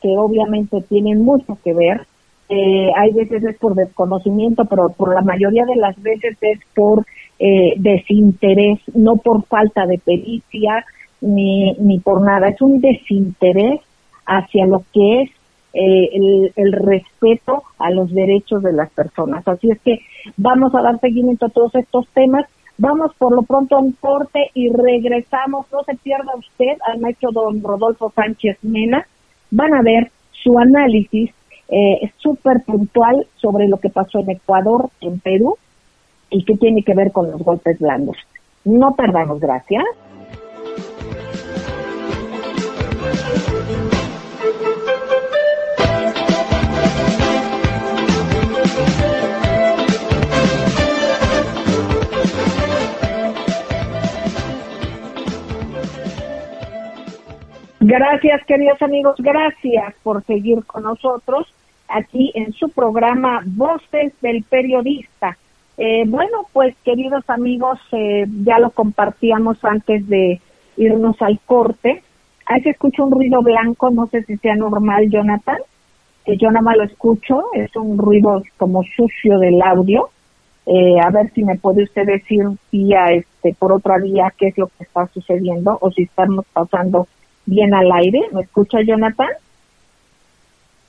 que 0.02 0.08
obviamente 0.16 0.82
tienen 0.88 1.22
mucho 1.22 1.58
que 1.64 1.74
ver. 1.74 2.06
Eh, 2.50 2.90
hay 2.96 3.12
veces 3.12 3.44
es 3.44 3.58
por 3.58 3.74
desconocimiento, 3.74 4.64
pero 4.64 4.88
por 4.90 5.14
la 5.14 5.20
mayoría 5.20 5.64
de 5.66 5.76
las 5.76 6.00
veces 6.02 6.36
es 6.40 6.60
por 6.74 7.04
eh, 7.38 7.74
desinterés, 7.76 8.80
no 8.94 9.16
por 9.16 9.44
falta 9.44 9.86
de 9.86 9.98
pericia 9.98 10.84
ni, 11.20 11.72
ni 11.74 11.98
por 11.98 12.22
nada, 12.22 12.48
es 12.48 12.60
un 12.62 12.80
desinterés 12.80 13.80
hacia 14.24 14.66
lo 14.66 14.82
que 14.92 15.22
es 15.22 15.30
eh, 15.80 16.50
el, 16.56 16.72
respeto 16.72 17.62
a 17.78 17.90
los 17.90 18.12
derechos 18.12 18.64
de 18.64 18.72
las 18.72 18.90
personas. 18.90 19.46
Así 19.46 19.70
es 19.70 19.80
que 19.80 20.00
vamos 20.36 20.74
a 20.74 20.82
dar 20.82 20.98
seguimiento 20.98 21.46
a 21.46 21.50
todos 21.50 21.72
estos 21.76 22.08
temas. 22.08 22.46
Vamos 22.78 23.12
por 23.16 23.32
lo 23.32 23.42
pronto 23.42 23.76
a 23.76 23.80
un 23.80 23.92
corte 23.92 24.50
y 24.54 24.70
regresamos. 24.70 25.66
No 25.72 25.84
se 25.84 25.94
pierda 25.94 26.34
usted 26.36 26.78
al 26.84 26.98
maestro 26.98 27.30
don 27.30 27.62
Rodolfo 27.62 28.10
Sánchez 28.10 28.58
Mena. 28.62 29.06
Van 29.52 29.72
a 29.72 29.82
ver 29.82 30.10
su 30.32 30.58
análisis 30.58 31.30
eh, 31.68 32.10
súper 32.16 32.64
puntual 32.66 33.26
sobre 33.36 33.68
lo 33.68 33.76
que 33.76 33.90
pasó 33.90 34.18
en 34.18 34.30
Ecuador, 34.30 34.90
en 35.00 35.20
Perú 35.20 35.58
y 36.30 36.44
qué 36.44 36.56
tiene 36.56 36.82
que 36.82 36.94
ver 36.94 37.12
con 37.12 37.30
los 37.30 37.40
golpes 37.40 37.78
blandos. 37.78 38.16
No 38.64 38.94
perdamos, 38.96 39.38
gracias. 39.38 39.84
Gracias, 57.80 58.44
queridos 58.44 58.80
amigos, 58.82 59.14
gracias 59.18 59.94
por 60.02 60.24
seguir 60.24 60.64
con 60.64 60.82
nosotros 60.82 61.46
aquí 61.88 62.32
en 62.34 62.52
su 62.52 62.68
programa 62.70 63.42
Voces 63.46 64.12
del 64.20 64.42
Periodista. 64.42 65.38
Eh, 65.76 66.04
bueno, 66.06 66.46
pues 66.52 66.74
queridos 66.84 67.22
amigos, 67.28 67.78
eh, 67.92 68.26
ya 68.44 68.58
lo 68.58 68.70
compartíamos 68.70 69.64
antes 69.64 70.08
de, 70.08 70.40
irnos 70.78 71.20
al 71.20 71.38
corte. 71.44 72.02
Ahí 72.46 72.62
se 72.62 72.70
escucha 72.70 73.02
un 73.02 73.12
ruido 73.12 73.42
blanco, 73.42 73.90
no 73.90 74.06
sé 74.06 74.22
si 74.22 74.36
sea 74.38 74.54
normal, 74.54 75.10
Jonathan, 75.10 75.58
que 76.24 76.36
yo 76.36 76.48
nada 76.48 76.62
más 76.62 76.76
lo 76.76 76.84
escucho, 76.84 77.44
es 77.52 77.74
un 77.76 77.98
ruido 77.98 78.42
como 78.56 78.82
sucio 78.96 79.38
del 79.38 79.60
audio. 79.60 80.08
Eh, 80.66 81.00
a 81.02 81.10
ver 81.10 81.30
si 81.32 81.44
me 81.44 81.56
puede 81.56 81.82
usted 81.82 82.06
decir 82.06 82.44
vía, 82.70 83.06
este, 83.12 83.54
por 83.58 83.72
otra 83.72 83.98
vía, 83.98 84.32
qué 84.36 84.48
es 84.48 84.58
lo 84.58 84.66
que 84.68 84.84
está 84.84 85.06
sucediendo 85.08 85.78
o 85.80 85.90
si 85.90 86.02
estamos 86.02 86.44
pasando 86.52 87.08
bien 87.48 87.74
al 87.74 87.90
aire. 87.92 88.20
¿Me 88.32 88.42
escucha, 88.42 88.80
Jonathan? 88.82 89.28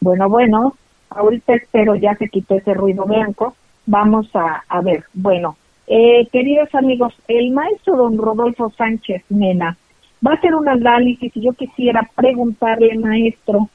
Bueno, 0.02 0.30
bueno, 0.30 0.76
ahorita 1.10 1.56
espero 1.56 1.96
ya 1.96 2.16
se 2.16 2.30
quitó 2.30 2.56
ese 2.56 2.74
ruido 2.74 3.06
blanco. 3.06 3.56
Vamos 3.86 4.30
a, 4.36 4.64
a 4.68 4.82
ver. 4.82 5.04
Bueno, 5.14 5.58
eh, 5.88 6.28
queridos 6.32 6.74
amigos, 6.76 7.14
el 7.28 7.52
maestro 7.52 7.96
don 7.98 8.18
Rodolfo 8.18 8.72
Sánchez 8.78 9.24
Mena 9.30 9.78
va 10.26 10.32
a 10.32 10.36
hacer 10.36 10.54
un 10.54 10.68
análisis 10.68 11.36
y 11.36 11.42
yo 11.42 11.54
quisiera 11.54 12.08
preguntarle, 12.16 12.98
maestro, 12.98 13.70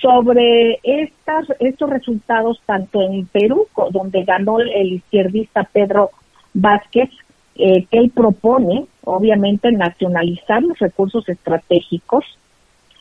sobre 0.00 0.78
estas, 0.82 1.46
estos 1.58 1.90
resultados 1.90 2.60
tanto 2.66 3.00
en 3.00 3.26
Perú, 3.26 3.66
donde 3.90 4.24
ganó 4.24 4.60
el 4.60 4.92
izquierdista 4.92 5.64
Pedro 5.64 6.10
Vázquez, 6.52 7.10
eh, 7.56 7.86
que 7.90 7.98
él 7.98 8.10
propone, 8.14 8.86
obviamente, 9.06 9.70
nacionalizar 9.70 10.62
los 10.62 10.78
recursos 10.78 11.28
estratégicos. 11.28 12.24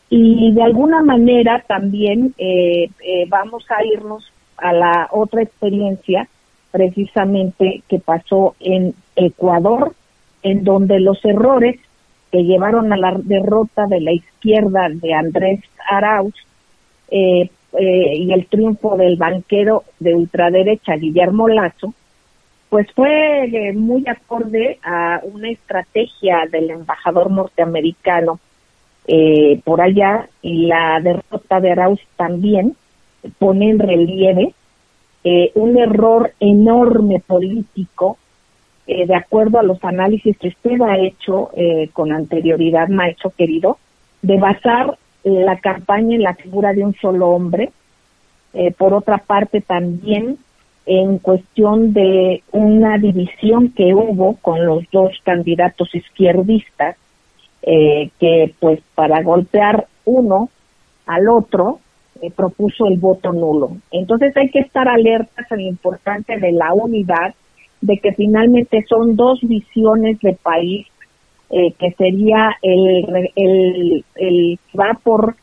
Y 0.10 0.52
de 0.54 0.62
alguna 0.62 1.02
manera 1.02 1.64
también 1.68 2.34
eh, 2.38 2.90
eh, 3.04 3.26
vamos 3.28 3.66
a 3.72 3.84
irnos 3.84 4.32
a 4.58 4.72
la 4.72 5.10
otra 5.12 5.42
experiencia 5.42 6.30
precisamente 6.72 7.82
que 7.90 8.00
pasó 8.00 8.56
en 8.60 8.94
Ecuador, 9.16 9.96
en 10.44 10.64
donde 10.64 11.00
los 11.00 11.24
errores 11.26 11.80
que 12.32 12.44
llevaron 12.44 12.94
a 12.94 12.98
la 12.98 13.18
derrota 13.18 13.88
de 13.88 14.02
la 14.02 14.12
izquierda 14.12 14.88
de 14.90 15.14
Andrés 15.14 15.62
Arauz 15.90 16.36
eh, 17.10 17.50
y 17.74 18.32
el 18.32 18.46
triunfo 18.46 18.96
del 18.96 19.16
banquero 19.16 19.84
de 20.00 20.14
ultraderecha 20.14 20.98
Guillermo 20.98 21.48
Lazo, 21.48 21.94
pues 22.70 22.92
fue 22.94 23.74
muy 23.74 24.04
acorde 24.08 24.80
a 24.84 25.22
una 25.24 25.50
estrategia 25.50 26.46
del 26.52 26.72
embajador 26.72 27.32
norteamericano 27.32 28.40
eh, 29.08 29.62
por 29.64 29.82
allá 29.82 30.28
y 30.42 30.66
la 30.66 31.00
derrota 31.00 31.60
de 31.60 31.72
Arauz 31.72 32.00
también 32.16 32.76
pone 33.38 33.70
en 33.70 33.78
relieve 33.78 34.54
eh, 35.24 35.52
un 35.54 35.78
error 35.78 36.34
enorme 36.40 37.22
político 37.26 38.18
eh, 38.88 39.06
de 39.06 39.16
acuerdo 39.16 39.60
a 39.60 39.64
los 39.64 39.84
análisis 39.84 40.36
que 40.40 40.48
usted 40.48 40.82
ha 40.82 40.98
hecho 40.98 41.52
con 41.94 42.12
anterioridad, 42.12 42.88
maestro 42.88 43.32
querido, 43.32 43.78
de 44.22 44.38
basar 44.38 44.98
la 45.24 45.58
campaña 45.60 46.16
en 46.16 46.24
la 46.24 46.36
figura 46.36 46.74
de 46.74 46.84
un 46.84 46.94
solo 46.96 47.30
hombre. 47.30 47.72
por 48.78 48.94
otra 48.94 49.18
parte, 49.18 49.62
también 49.62 50.38
en 50.86 51.18
cuestión 51.18 51.94
de 51.94 52.44
una 52.52 52.98
división 52.98 53.72
que 53.72 53.94
hubo 53.94 54.38
con 54.38 54.66
los 54.66 54.84
dos 54.92 55.12
candidatos 55.24 55.94
izquierdistas 55.96 56.96
eh, 57.64 58.12
que 58.20 58.54
pues 58.60 58.80
para 58.94 59.24
golpear 59.24 59.88
uno 60.06 60.50
al 61.08 61.28
otro 61.28 61.80
eh, 62.22 62.30
propuso 62.30 62.86
el 62.86 63.00
voto 63.00 63.34
nulo. 63.34 63.78
Entonces 63.92 64.38
hay 64.38 64.50
que 64.50 64.60
estar 64.60 64.88
alertas 64.88 65.52
a 65.52 65.56
lo 65.56 65.62
importante 65.62 66.38
de 66.40 66.52
la 66.52 66.74
unidad, 66.74 67.34
de 67.82 67.98
que 67.98 68.14
finalmente 68.14 68.86
son 68.88 69.16
dos 69.16 69.40
visiones 69.42 70.20
de 70.20 70.34
país, 70.34 70.86
eh, 71.50 71.74
que 71.80 71.92
sería 71.94 72.52
el, 72.62 73.32
el, 73.36 74.06
el 74.16 74.60
va 74.80 75.00
por 75.04 75.36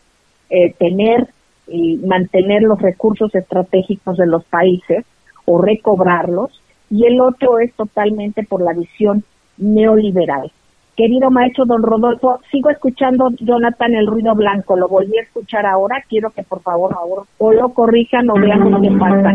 tener 0.78 1.28
y 1.66 1.96
mantener 1.96 2.60
los 2.62 2.78
recursos 2.80 3.34
estratégicos 3.34 4.18
de 4.18 4.26
los 4.26 4.44
países 4.44 5.06
o 5.44 5.60
recobrarlos, 5.60 6.62
y 6.90 7.06
el 7.06 7.20
otro 7.20 7.58
es 7.58 7.72
totalmente 7.74 8.42
por 8.44 8.62
la 8.62 8.72
visión 8.72 9.24
neoliberal. 9.56 10.52
Querido 10.96 11.30
maestro 11.30 11.64
don 11.64 11.82
Rodolfo, 11.82 12.40
sigo 12.50 12.68
escuchando, 12.68 13.30
Jonathan, 13.40 13.94
el 13.94 14.06
ruido 14.06 14.34
blanco. 14.34 14.76
Lo 14.76 14.88
volví 14.88 15.16
a 15.16 15.22
escuchar 15.22 15.64
ahora. 15.64 16.04
Quiero 16.06 16.30
que 16.30 16.42
por 16.42 16.60
favor 16.60 16.92
ahora 16.94 17.22
o 17.38 17.52
lo 17.52 17.70
corrijan 17.70 18.28
o 18.28 18.34
veamos 18.34 18.82
qué 18.82 18.90
pasa. 18.98 19.34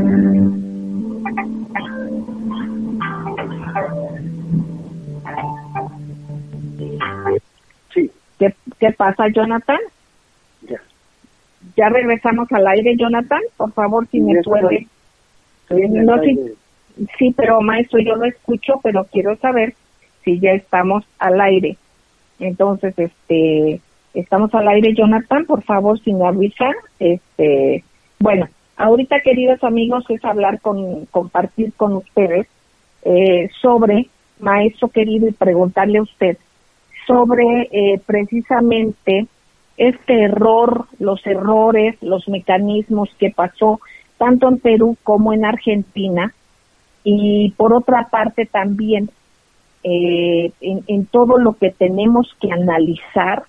Sí. 7.94 8.12
¿Qué, 8.38 8.54
qué 8.80 8.92
pasa, 8.92 9.28
Jonathan? 9.34 9.80
Ya. 10.62 10.80
Ya 11.76 11.90
regresamos 11.90 12.52
al 12.52 12.68
aire, 12.68 12.96
Jonathan. 12.98 13.42
Por 13.58 13.72
favor, 13.72 14.08
si 14.10 14.22
me 14.22 14.40
puede. 14.44 14.88
No, 15.70 16.22
sí, 16.24 16.40
sí, 17.18 17.34
pero 17.36 17.62
maestro, 17.62 18.00
yo 18.00 18.16
lo 18.16 18.26
escucho, 18.26 18.80
pero 18.84 19.06
quiero 19.12 19.36
saber 19.38 19.74
si 20.24 20.40
ya 20.40 20.52
estamos 20.52 21.04
al 21.20 21.40
aire. 21.42 21.78
Entonces, 22.40 22.98
este, 22.98 23.82
estamos 24.14 24.54
al 24.54 24.68
aire, 24.68 24.94
Jonathan, 24.94 25.46
por 25.46 25.64
favor, 25.64 26.00
sin 26.00 26.22
avisar. 26.22 26.76
Este, 27.00 27.84
bueno, 28.20 28.48
ahorita, 28.78 29.20
queridos 29.22 29.64
amigos, 29.64 30.06
es 30.10 30.24
hablar 30.24 30.62
con, 30.62 31.06
compartir 31.08 31.74
con 31.74 31.94
ustedes 31.94 32.48
eh, 33.04 33.50
sobre, 33.62 34.08
maestro 34.40 34.90
querido, 34.90 35.28
y 35.28 35.32
preguntarle 35.32 36.00
a 36.00 36.04
usted 36.04 36.38
sobre 37.06 37.70
eh, 37.72 38.02
precisamente 38.06 39.28
este 39.78 40.24
error, 40.24 40.88
los 41.00 41.26
errores, 41.26 41.96
los 42.02 42.28
mecanismos 42.28 43.10
que 43.18 43.30
pasó 43.30 43.80
tanto 44.18 44.48
en 44.48 44.60
Perú 44.60 44.98
como 45.04 45.34
en 45.34 45.46
Argentina, 45.46 46.34
y 47.04 47.52
por 47.52 47.74
otra 47.74 48.10
parte 48.10 48.46
también 48.46 49.10
eh, 49.84 50.52
en, 50.60 51.06
todo 51.06 51.38
lo 51.38 51.54
que 51.54 51.72
tenemos 51.72 52.28
que 52.42 52.52
analizar 52.52 53.44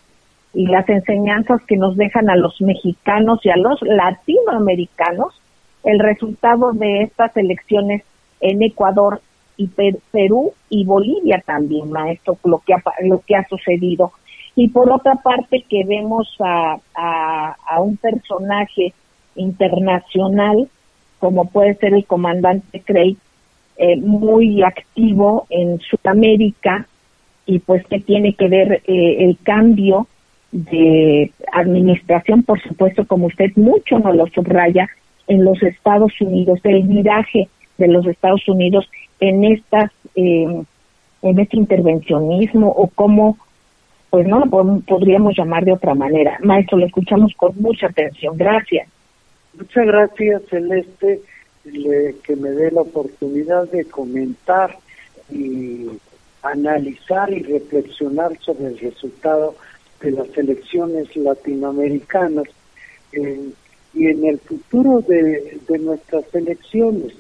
y 0.55 0.67
las 0.67 0.89
enseñanzas 0.89 1.61
que 1.67 1.77
nos 1.77 1.97
dejan 1.97 2.31
a 2.31 2.37
los 2.37 2.61
mexicanos 2.61 3.41
y 3.45 3.51
a 3.51 3.57
los 3.57 3.83
latinoamericanos 3.83 5.41
el 5.83 5.99
resultado 5.99 6.73
de 6.73 7.03
estas 7.03 7.37
elecciones 7.37 8.05
en 8.41 8.63
Ecuador 8.63 9.21
y 9.57 9.69
Perú 10.13 10.53
y 10.71 10.85
Bolivia 10.85 11.43
también, 11.45 11.91
maestro, 11.91 12.39
lo 12.45 12.59
que 12.59 12.75
ha, 12.75 12.83
lo 13.03 13.21
que 13.27 13.35
ha 13.35 13.45
sucedido. 13.49 14.13
Y 14.55 14.69
por 14.69 14.93
otra 14.93 15.17
parte 15.17 15.65
que 15.69 15.83
vemos 15.85 16.33
a, 16.39 16.77
a, 16.95 17.57
a 17.69 17.81
un 17.81 17.97
personaje 17.97 18.95
internacional 19.39 20.69
como 21.19 21.47
puede 21.47 21.75
ser 21.75 21.95
el 21.95 22.05
comandante 22.05 22.81
Craig, 22.81 23.17
eh, 23.77 23.97
muy 23.97 24.63
activo 24.63 25.47
en 25.51 25.79
Sudamérica 25.81 26.87
y 27.47 27.59
pues 27.61 27.85
que 27.87 28.01
tiene 28.01 28.35
que 28.35 28.49
ver 28.49 28.83
eh, 28.87 29.17
el 29.25 29.39
cambio 29.43 30.07
de 30.51 31.31
administración, 31.53 32.43
por 32.43 32.61
supuesto, 32.63 33.07
como 33.07 33.27
usted 33.27 33.53
mucho 33.57 33.99
nos 33.99 34.17
lo 34.17 34.27
subraya, 34.29 34.89
en 35.27 35.45
los 35.45 35.63
Estados 35.63 36.19
Unidos, 36.23 36.59
el 36.65 36.85
viraje 36.85 37.49
de 37.77 37.89
los 37.89 38.07
Estados 38.07 38.49
Unidos 38.49 38.89
en 39.21 39.45
estas 39.45 39.91
em, 40.15 40.65
en 41.21 41.39
este 41.39 41.57
intervencionismo 41.59 42.69
o 42.69 42.87
como 42.87 43.37
pues 44.09 44.27
no 44.27 44.41
lo 44.41 44.81
podríamos 44.87 45.37
llamar 45.37 45.67
de 45.67 45.73
otra 45.73 45.95
manera. 45.95 46.39
Maestro, 46.43 46.79
lo 46.79 46.87
escuchamos 46.87 47.35
con 47.37 47.53
mucha 47.61 47.89
atención. 47.89 48.39
Gracias. 48.39 48.89
Muchas 49.55 49.87
gracias, 49.87 50.43
Celeste 50.51 51.23
que 52.25 52.37
me 52.37 52.51
dé 52.51 52.71
la 52.71 52.83
oportunidad 52.83 53.69
de 53.71 53.85
comentar 53.85 54.79
y 55.31 55.87
analizar 56.43 57.33
y 57.33 57.43
reflexionar 57.43 58.39
sobre 58.41 58.69
el 58.69 58.79
resultado 58.79 59.55
de 60.01 60.13
las 60.13 60.37
elecciones 60.37 61.15
latinoamericanas 61.17 62.47
y 63.13 64.07
en 64.07 64.25
el 64.25 64.39
futuro 64.39 65.01
de, 65.01 65.61
nuestras 65.81 66.25
elecciones, 66.35 67.15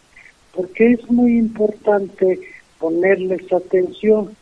porque 0.55 0.93
es 0.93 1.11
muy 1.11 1.39
importante 1.39 2.39
ponerles 2.79 3.53
atención. 3.53 4.37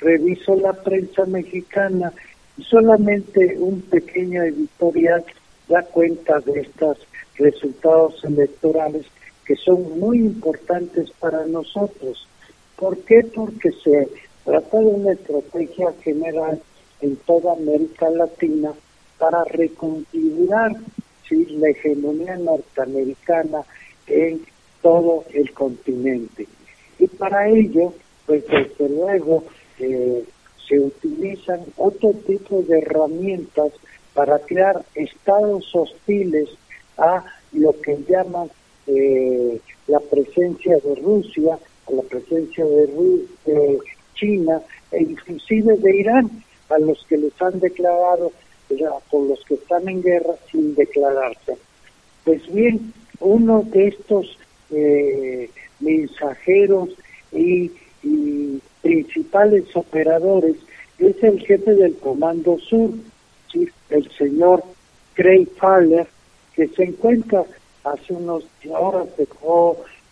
Reviso 0.00 0.56
la 0.56 0.72
prensa 0.72 1.24
mexicana 1.26 2.12
y 2.58 2.64
solamente 2.64 3.56
un 3.58 3.82
pequeño 3.82 4.42
editorial 4.42 5.24
da 5.68 5.82
cuenta 5.82 6.40
de 6.40 6.60
estos 6.60 6.98
resultados 7.38 8.22
electorales 8.24 9.06
que 9.44 9.56
son 9.56 9.98
muy 9.98 10.18
importantes 10.18 11.10
para 11.20 11.46
nosotros. 11.46 12.26
¿Por 12.76 12.98
qué? 12.98 13.20
Porque 13.34 13.70
se 13.72 14.08
trata 14.44 14.78
de 14.78 14.86
una 14.86 15.12
estrategia 15.12 15.92
general 16.02 16.60
en 17.00 17.16
toda 17.16 17.52
América 17.52 18.10
Latina 18.10 18.72
para 19.18 19.44
reconfigurar 19.44 20.72
la 21.30 21.68
hegemonía 21.70 22.36
norteamericana 22.36 23.64
en 24.06 24.42
todo 24.82 25.24
el 25.32 25.52
continente. 25.52 26.46
Y 26.98 27.06
para 27.08 27.48
ello, 27.48 27.92
pues 28.26 28.44
desde 28.46 28.88
luego, 28.88 29.44
eh, 29.78 30.24
se 30.68 30.78
utilizan 30.78 31.60
otro 31.76 32.12
tipo 32.26 32.62
de 32.62 32.78
herramientas 32.78 33.72
para 34.14 34.38
crear 34.38 34.84
estados 34.94 35.68
hostiles 35.74 36.48
a 36.98 37.24
lo 37.52 37.80
que 37.80 37.98
llaman 38.08 38.50
eh, 38.86 39.60
la 39.88 40.00
presencia 40.00 40.76
de 40.76 40.94
Rusia, 40.96 41.58
a 41.88 41.92
la 41.92 42.02
presencia 42.02 42.64
de, 42.64 43.78
China 44.14 44.62
e 44.92 45.02
inclusive 45.02 45.76
de 45.76 45.96
Irán, 45.96 46.30
a 46.70 46.78
los 46.78 47.04
que 47.06 47.18
les 47.18 47.40
han 47.42 47.60
declarado, 47.60 48.32
con 49.10 49.28
los 49.28 49.44
que 49.44 49.54
están 49.54 49.88
en 49.88 50.02
guerra 50.02 50.34
sin 50.50 50.74
declararse. 50.74 51.56
Pues 52.24 52.50
bien, 52.52 52.92
uno 53.20 53.62
de 53.66 53.88
estos 53.88 54.38
eh, 54.70 55.50
mensajeros 55.80 56.90
y, 57.32 57.70
principales 58.82 59.64
operadores 59.74 60.54
es 61.00 61.20
el 61.24 61.40
jefe 61.40 61.74
del 61.74 61.96
Comando 61.96 62.56
Sur, 62.60 62.90
el 63.90 64.10
señor 64.12 64.62
Craig 65.14 65.48
Fowler, 65.58 66.06
que 66.56 66.68
se 66.68 66.84
encuentra 66.84 67.44
hace 67.84 68.14
unos 68.14 68.44
horas 68.70 69.08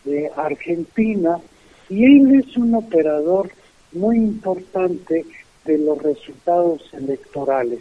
de 0.05 0.31
Argentina 0.37 1.41
y 1.89 2.05
él 2.05 2.41
es 2.41 2.57
un 2.57 2.75
operador 2.75 3.51
muy 3.93 4.19
importante 4.19 5.25
de 5.65 5.79
los 5.79 6.01
resultados 6.03 6.83
electorales. 6.93 7.81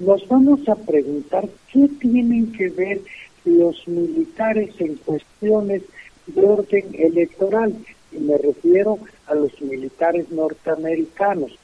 Nos 0.00 0.26
vamos 0.28 0.68
a 0.68 0.74
preguntar 0.74 1.48
qué 1.72 1.88
tienen 2.00 2.52
que 2.52 2.68
ver 2.68 3.00
los 3.44 3.86
militares 3.86 4.74
en 4.80 4.96
cuestiones 4.96 5.82
de 6.26 6.42
orden 6.44 6.86
electoral, 6.94 7.74
y 8.10 8.18
me 8.18 8.38
refiero 8.38 8.98
a 9.26 9.34
los 9.34 9.60
militares 9.60 10.30
norteamericanos. 10.30 11.56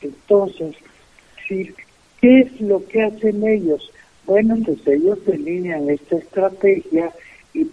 Entonces, 0.00 0.76
¿qué 1.48 2.40
es 2.40 2.60
lo 2.60 2.84
que 2.86 3.02
hacen 3.02 3.46
ellos? 3.46 3.90
Bueno, 4.26 4.56
pues 4.64 4.86
ellos 4.86 5.18
delinean 5.26 5.90
esta 5.90 6.16
estrategia 6.16 7.12
y 7.52 7.68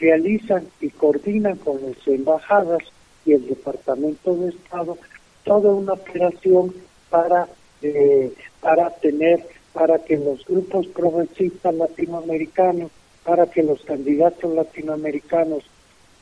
realizan 0.00 0.66
y 0.80 0.88
coordinan 0.88 1.56
con 1.58 1.80
las 1.82 2.08
embajadas 2.08 2.82
y 3.26 3.32
el 3.34 3.46
Departamento 3.46 4.34
de 4.36 4.48
Estado 4.48 4.96
toda 5.44 5.74
una 5.74 5.92
operación 5.92 6.72
para 7.10 7.46
eh, 7.82 8.32
para 8.60 8.90
tener 8.90 9.46
para 9.74 9.98
que 9.98 10.16
los 10.16 10.44
grupos 10.46 10.86
progresistas 10.88 11.74
latinoamericanos 11.74 12.90
para 13.24 13.46
que 13.46 13.62
los 13.62 13.82
candidatos 13.84 14.54
latinoamericanos 14.54 15.64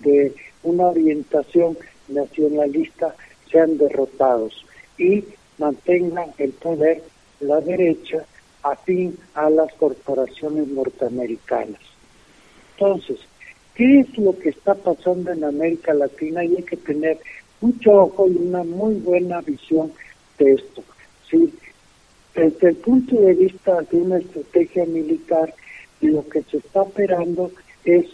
de 0.00 0.34
una 0.64 0.88
orientación 0.88 1.78
nacionalista 2.08 3.14
sean 3.50 3.78
derrotados 3.78 4.64
y 4.98 5.24
mantengan 5.58 6.30
el 6.38 6.50
poder 6.52 7.02
la 7.40 7.60
derecha 7.60 8.24
afín 8.62 9.18
a 9.34 9.50
las 9.50 9.72
corporaciones 9.74 10.68
norteamericanas. 10.68 11.80
Entonces, 12.72 13.18
¿qué 13.74 14.00
es 14.00 14.18
lo 14.18 14.38
que 14.38 14.50
está 14.50 14.74
pasando 14.74 15.32
en 15.32 15.44
América 15.44 15.94
Latina? 15.94 16.44
Y 16.44 16.56
hay 16.56 16.62
que 16.62 16.76
tener 16.76 17.18
mucho 17.60 17.92
ojo 17.92 18.28
y 18.28 18.36
una 18.36 18.62
muy 18.64 18.94
buena 18.94 19.40
visión 19.40 19.92
de 20.38 20.52
esto. 20.54 20.82
¿sí? 21.30 21.52
Desde 22.34 22.68
el 22.68 22.76
punto 22.76 23.16
de 23.16 23.34
vista 23.34 23.80
de 23.82 23.96
una 23.96 24.18
estrategia 24.18 24.84
militar, 24.86 25.52
lo 26.00 26.28
que 26.28 26.42
se 26.44 26.58
está 26.58 26.82
operando 26.82 27.50
es 27.84 28.06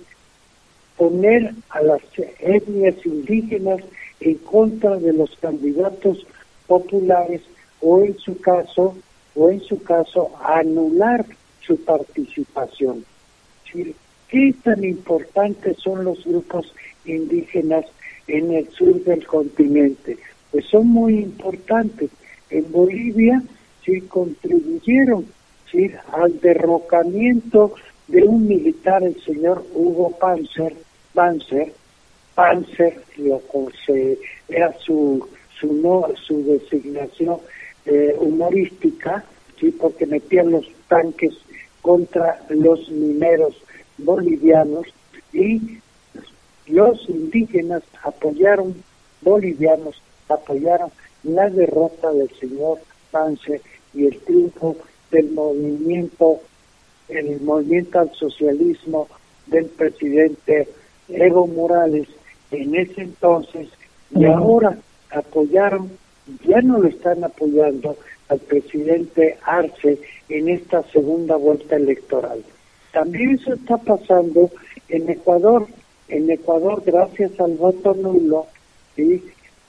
poner 0.96 1.54
a 1.70 1.82
las 1.82 2.00
etnias 2.38 2.94
indígenas 3.04 3.80
en 4.20 4.34
contra 4.38 4.96
de 4.96 5.12
los 5.12 5.36
candidatos 5.36 6.26
populares 6.66 7.42
o 7.80 8.02
en 8.02 8.16
su 8.18 8.40
caso 8.40 8.96
o 9.34 9.50
en 9.50 9.60
su 9.60 9.82
caso 9.82 10.32
anular 10.42 11.24
su 11.60 11.82
participación. 11.84 13.04
¿Qué 14.28 14.54
tan 14.62 14.84
importantes 14.84 15.78
son 15.78 16.04
los 16.04 16.24
grupos 16.24 16.72
indígenas 17.04 17.84
en 18.28 18.52
el 18.52 18.68
sur 18.70 19.02
del 19.04 19.26
continente? 19.26 20.16
Pues 20.50 20.66
son 20.66 20.88
muy 20.88 21.18
importantes. 21.18 22.10
En 22.50 22.70
Bolivia 22.70 23.42
sí 23.84 24.00
contribuyeron 24.02 25.26
al 26.12 26.40
derrocamiento 26.40 27.74
de 28.06 28.22
un 28.22 28.46
militar, 28.46 29.02
el 29.02 29.20
señor 29.22 29.64
Hugo 29.74 30.10
Panzer, 30.18 30.74
Panzer, 31.12 31.72
Panzer, 32.34 33.02
lo 33.16 33.40
era 34.48 34.72
su, 34.78 35.26
su, 35.58 35.72
no, 35.72 36.06
su 36.16 36.44
designación 36.44 37.38
eh, 37.86 38.14
humorística, 38.18 39.24
sí, 39.58 39.70
porque 39.70 40.06
metían 40.06 40.50
los 40.50 40.66
tanques 40.88 41.34
contra 41.82 42.40
los 42.48 42.88
mineros 42.90 43.54
bolivianos 43.98 44.86
y 45.32 45.78
los 46.66 47.08
indígenas 47.08 47.82
apoyaron, 48.02 48.74
bolivianos 49.20 50.00
apoyaron 50.28 50.90
la 51.22 51.50
derrota 51.50 52.12
del 52.12 52.30
señor 52.38 52.78
Pance 53.10 53.60
y 53.92 54.06
el 54.06 54.18
triunfo 54.20 54.76
del 55.10 55.30
movimiento, 55.32 56.40
el 57.08 57.40
movimiento 57.40 58.00
al 58.00 58.12
socialismo 58.14 59.08
del 59.46 59.66
presidente 59.66 60.68
Evo 61.08 61.46
Morales 61.46 62.08
en 62.50 62.74
ese 62.74 63.02
entonces. 63.02 63.68
Y 64.10 64.24
ahora 64.24 64.78
apoyaron 65.10 65.90
ya 66.46 66.60
no 66.62 66.78
lo 66.78 66.88
están 66.88 67.22
apoyando 67.24 67.96
al 68.28 68.40
presidente 68.40 69.36
Arce 69.42 69.98
en 70.28 70.48
esta 70.48 70.82
segunda 70.84 71.36
vuelta 71.36 71.76
electoral. 71.76 72.42
También 72.92 73.30
eso 73.32 73.54
está 73.54 73.76
pasando 73.76 74.50
en 74.88 75.08
Ecuador. 75.10 75.66
En 76.08 76.30
Ecuador, 76.30 76.82
gracias 76.84 77.38
al 77.40 77.54
voto 77.54 77.94
nulo 77.94 78.46
y 78.96 79.22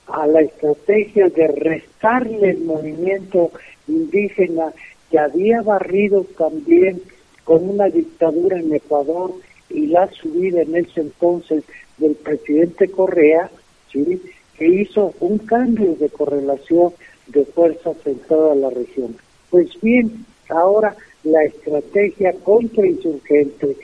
a 0.07 0.27
la 0.27 0.41
estrategia 0.41 1.29
de 1.29 1.47
restarle 1.47 2.51
el 2.51 2.59
movimiento 2.59 3.51
indígena 3.87 4.71
que 5.09 5.19
había 5.19 5.61
barrido 5.61 6.25
también 6.37 7.01
con 7.43 7.69
una 7.69 7.85
dictadura 7.85 8.59
en 8.59 8.73
Ecuador 8.73 9.31
y 9.69 9.87
la 9.87 10.09
subida 10.11 10.61
en 10.61 10.75
ese 10.75 11.01
entonces 11.01 11.63
del 11.97 12.15
presidente 12.15 12.89
Correa, 12.89 13.49
¿sí? 13.91 14.21
que 14.57 14.67
hizo 14.67 15.13
un 15.19 15.39
cambio 15.39 15.95
de 15.95 16.09
correlación 16.09 16.93
de 17.27 17.45
fuerzas 17.45 17.95
en 18.05 18.19
toda 18.19 18.55
la 18.55 18.69
región. 18.69 19.15
Pues 19.49 19.69
bien, 19.81 20.25
ahora 20.49 20.95
la 21.23 21.43
estrategia 21.43 22.33
contrainsurgente 22.43 23.77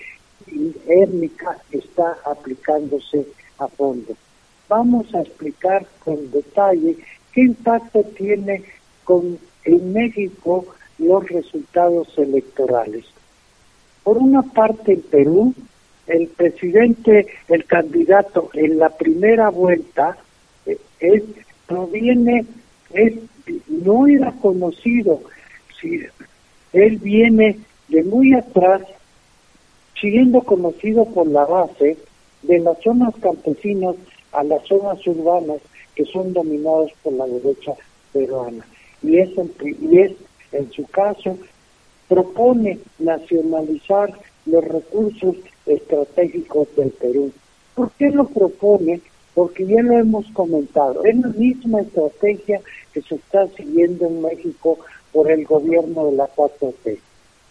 y 0.47 0.73
étnica 0.87 1.57
está 1.71 2.17
aplicándose 2.25 3.25
a 3.57 3.67
fondo. 3.67 4.15
Vamos 4.67 5.13
a 5.13 5.21
explicar 5.21 5.85
con 6.03 6.31
detalle 6.31 6.97
qué 7.33 7.41
impacto 7.41 8.03
tiene 8.15 8.63
con 9.03 9.39
en 9.63 9.93
México 9.93 10.65
los 10.97 11.27
resultados 11.29 12.07
electorales. 12.17 13.05
Por 14.03 14.17
una 14.17 14.41
parte, 14.41 14.93
en 14.93 15.01
Perú, 15.01 15.53
el 16.07 16.27
presidente, 16.27 17.27
el 17.47 17.65
candidato 17.65 18.49
en 18.53 18.79
la 18.79 18.89
primera 18.89 19.49
vuelta, 19.49 20.17
él 20.99 21.35
proviene, 21.67 22.45
él 22.93 23.27
no 23.67 24.07
era 24.07 24.31
conocido, 24.33 25.21
si 25.79 26.01
él 26.73 26.97
viene 26.97 27.59
de 27.87 28.03
muy 28.03 28.33
atrás, 28.33 28.81
siendo 29.99 30.41
conocido 30.41 31.05
por 31.05 31.27
la 31.27 31.45
base 31.45 31.97
de 32.43 32.59
las 32.59 32.79
zonas 32.81 33.13
campesinas 33.21 33.95
a 34.31 34.43
las 34.43 34.63
zonas 34.65 35.05
urbanas 35.05 35.61
que 35.95 36.05
son 36.05 36.33
dominadas 36.33 36.91
por 37.03 37.13
la 37.13 37.25
derecha 37.27 37.73
peruana. 38.13 38.65
Y 39.03 39.17
es, 39.17 39.29
y 39.81 39.99
es 39.99 40.13
en 40.51 40.71
su 40.71 40.85
caso, 40.85 41.37
propone 42.07 42.79
nacionalizar 42.99 44.13
los 44.45 44.63
recursos 44.65 45.35
estratégicos 45.65 46.67
del 46.75 46.89
Perú. 46.91 47.31
¿Por 47.75 47.91
qué 47.91 48.09
lo 48.09 48.25
propone? 48.25 49.01
Porque 49.33 49.65
ya 49.65 49.81
lo 49.81 49.97
hemos 49.97 50.25
comentado, 50.31 51.03
es 51.05 51.15
la 51.17 51.29
misma 51.29 51.81
estrategia 51.81 52.61
que 52.93 53.01
se 53.01 53.15
está 53.15 53.47
siguiendo 53.55 54.07
en 54.07 54.21
México 54.21 54.77
por 55.11 55.31
el 55.31 55.45
gobierno 55.45 56.07
de 56.07 56.17
la 56.17 56.27
4T. 56.35 56.99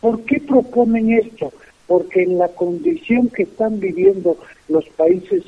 ¿Por 0.00 0.22
qué 0.24 0.40
proponen 0.40 1.12
esto? 1.12 1.52
Porque 1.86 2.22
en 2.22 2.38
la 2.38 2.48
condición 2.48 3.28
que 3.28 3.44
están 3.44 3.80
viviendo 3.80 4.36
los 4.68 4.86
países 4.90 5.44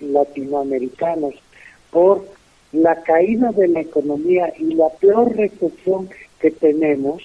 latinoamericanos 0.00 1.34
por 1.90 2.24
la 2.72 3.02
caída 3.02 3.52
de 3.52 3.68
la 3.68 3.80
economía 3.80 4.52
y 4.58 4.74
la 4.74 4.88
peor 5.00 5.36
recesión 5.36 6.08
que 6.40 6.50
tenemos, 6.50 7.22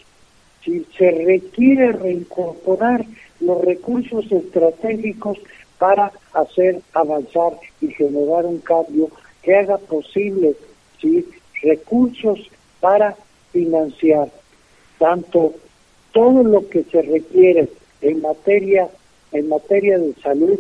si 0.64 0.86
se 0.98 1.12
requiere 1.12 1.94
reincorporar 1.94 3.06
los 3.40 3.62
recursos 3.64 4.30
estratégicos 4.32 5.38
para 5.78 6.12
hacer 6.34 6.82
avanzar 6.94 7.54
y 7.82 7.88
generar 7.88 8.46
un 8.46 8.60
cambio 8.60 9.10
que 9.42 9.56
haga 9.56 9.78
posible 9.78 10.56
¿sí? 11.02 11.26
recursos 11.62 12.40
para 12.80 13.16
financiar 13.52 14.30
tanto 15.00 15.54
todo 16.12 16.44
lo 16.44 16.68
que 16.70 16.84
se 16.84 17.02
requiere 17.02 17.70
en 18.02 18.22
materia 18.22 18.90
en 19.32 19.50
materia 19.50 19.98
de 20.00 20.14
salud 20.16 20.60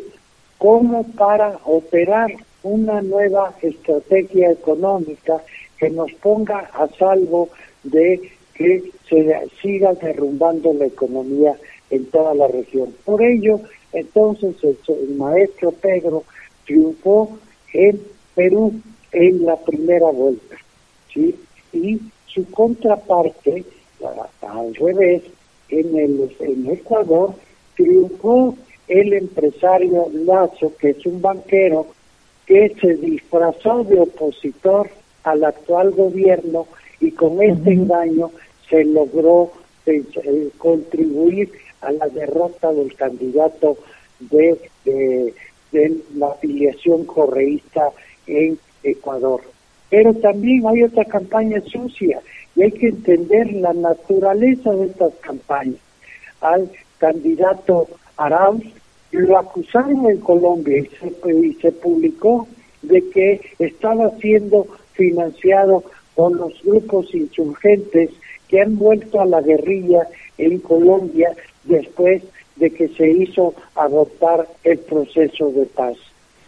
como 0.57 1.03
para 1.03 1.59
operar 1.65 2.31
una 2.63 3.01
nueva 3.01 3.53
estrategia 3.61 4.51
económica 4.51 5.41
que 5.77 5.89
nos 5.89 6.11
ponga 6.13 6.69
a 6.73 6.87
salvo 6.97 7.49
de 7.83 8.31
que 8.55 8.91
se 9.07 9.49
siga 9.61 9.93
derrumbando 9.93 10.73
la 10.73 10.85
economía 10.85 11.55
en 11.89 12.05
toda 12.07 12.33
la 12.33 12.47
región. 12.47 12.93
Por 13.05 13.21
ello, 13.21 13.61
entonces 13.93 14.55
el, 14.63 15.15
maestro 15.15 15.71
Pedro 15.71 16.23
triunfó 16.65 17.37
en 17.73 18.01
Perú 18.35 18.73
en 19.11 19.45
la 19.45 19.55
primera 19.57 20.09
vuelta, 20.11 20.55
¿sí? 21.13 21.35
Y 21.73 21.99
su 22.27 22.45
contraparte, 22.51 23.63
al 24.41 24.75
revés, 24.75 25.23
en 25.69 25.97
el 25.97 26.35
en 26.39 26.71
Ecuador 26.71 27.33
triunfó 27.75 28.55
el 28.87 29.13
empresario 29.13 30.07
Lazo, 30.13 30.73
que 30.79 30.91
es 30.91 31.05
un 31.05 31.21
banquero 31.21 31.87
que 32.45 32.73
se 32.79 32.95
disfrazó 32.95 33.83
de 33.83 33.99
opositor 33.99 34.89
al 35.23 35.43
actual 35.43 35.91
gobierno 35.91 36.67
y 37.01 37.11
con 37.11 37.41
este 37.41 37.73
engaño 37.73 38.31
se 38.69 38.85
logró 38.85 39.51
eh, 39.85 40.49
contribuir 40.57 41.51
a 41.81 41.91
la 41.91 42.07
derrota 42.07 42.71
del 42.73 42.93
candidato 42.95 43.77
de, 44.19 44.59
de 45.71 46.01
la 46.15 46.27
afiliación 46.27 47.05
correísta 47.05 47.91
en 48.25 48.57
Ecuador. 48.83 49.41
Pero 49.89 50.13
también 50.15 50.65
hay 50.67 50.83
otra 50.83 51.05
campaña 51.05 51.61
sucia 51.61 52.19
y 52.55 52.63
hay 52.63 52.71
que 52.71 52.87
entender 52.89 53.53
la 53.53 53.73
naturaleza 53.73 54.71
de 54.71 54.87
estas 54.87 55.13
campañas. 55.21 55.79
Al 56.41 56.69
candidato 56.97 57.87
Arauz 58.17 58.63
lo 59.11 59.37
acusaron 59.37 60.09
en 60.09 60.19
Colombia 60.19 60.79
y 60.79 61.53
se, 61.61 61.71
publicó 61.71 62.47
de 62.81 63.09
que 63.09 63.41
estaba 63.59 64.11
siendo 64.19 64.67
financiado 64.93 65.83
por 66.15 66.35
los 66.35 66.53
grupos 66.63 67.13
insurgentes 67.13 68.09
que 68.47 68.61
han 68.61 68.77
vuelto 68.77 69.21
a 69.21 69.25
la 69.25 69.41
guerrilla 69.41 70.07
en 70.37 70.59
Colombia 70.59 71.35
después 71.67 72.23
de 72.55 72.71
que 72.71 72.87
se 72.89 73.09
hizo 73.09 73.53
adoptar 73.75 74.47
el 74.63 74.79
proceso 74.79 75.51
de 75.51 75.65
paz. 75.65 75.97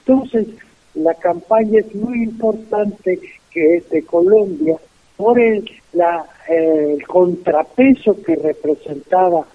Entonces, 0.05 0.47
la 0.95 1.13
campaña 1.13 1.79
es 1.79 1.93
muy 1.93 2.23
importante 2.23 3.19
que 3.51 3.77
es 3.77 3.89
de 3.89 4.03
Colombia 4.03 4.77
por 5.17 5.39
el, 5.39 5.69
la, 5.93 6.25
el 6.47 7.05
contrapeso 7.05 8.21
que 8.21 8.35
representaba 8.35 9.45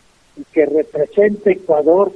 que 0.53 0.67
representa 0.67 1.51
Ecuador 1.51 2.13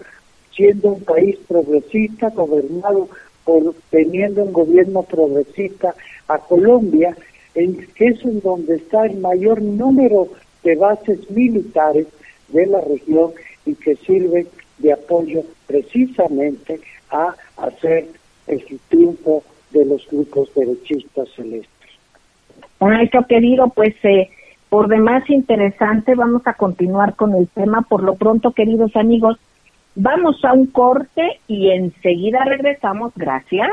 siendo 0.54 0.88
un 0.94 1.00
país 1.02 1.38
progresista, 1.46 2.30
gobernado 2.30 3.08
por 3.44 3.74
teniendo 3.90 4.42
un 4.42 4.52
gobierno 4.52 5.02
progresista 5.04 5.94
a 6.26 6.38
Colombia, 6.38 7.16
en, 7.54 7.87
que 7.94 8.06
es 8.08 8.24
en 8.24 8.40
donde 8.40 8.76
está 8.76 9.06
el 9.06 9.18
mayor 9.18 9.62
número 9.62 10.28
de 10.64 10.74
bases 10.74 11.30
militares 11.30 12.06
de 12.48 12.66
la 12.66 12.80
región 12.80 13.32
y 13.66 13.74
que 13.74 13.96
sirven 13.96 14.46
de 14.78 14.92
apoyo 14.92 15.42
precisamente 15.66 16.80
a 17.11 17.34
hacer 17.56 18.06
el 18.46 18.64
triunfo 18.88 19.42
de 19.70 19.84
los 19.84 20.06
grupos 20.11 20.52
derechistas 20.54 21.28
celestes. 21.34 21.68
Maestro 22.80 23.26
querido, 23.26 23.68
pues 23.68 23.94
eh, 24.04 24.30
por 24.68 24.88
demás 24.88 25.28
interesante, 25.30 26.14
vamos 26.14 26.42
a 26.46 26.54
continuar 26.54 27.14
con 27.16 27.34
el 27.34 27.48
tema. 27.48 27.82
Por 27.82 28.02
lo 28.02 28.14
pronto, 28.14 28.52
queridos 28.52 28.94
amigos, 28.96 29.38
vamos 29.94 30.44
a 30.44 30.52
un 30.52 30.66
corte 30.66 31.40
y 31.48 31.70
enseguida 31.70 32.44
regresamos. 32.44 33.12
Gracias. 33.16 33.70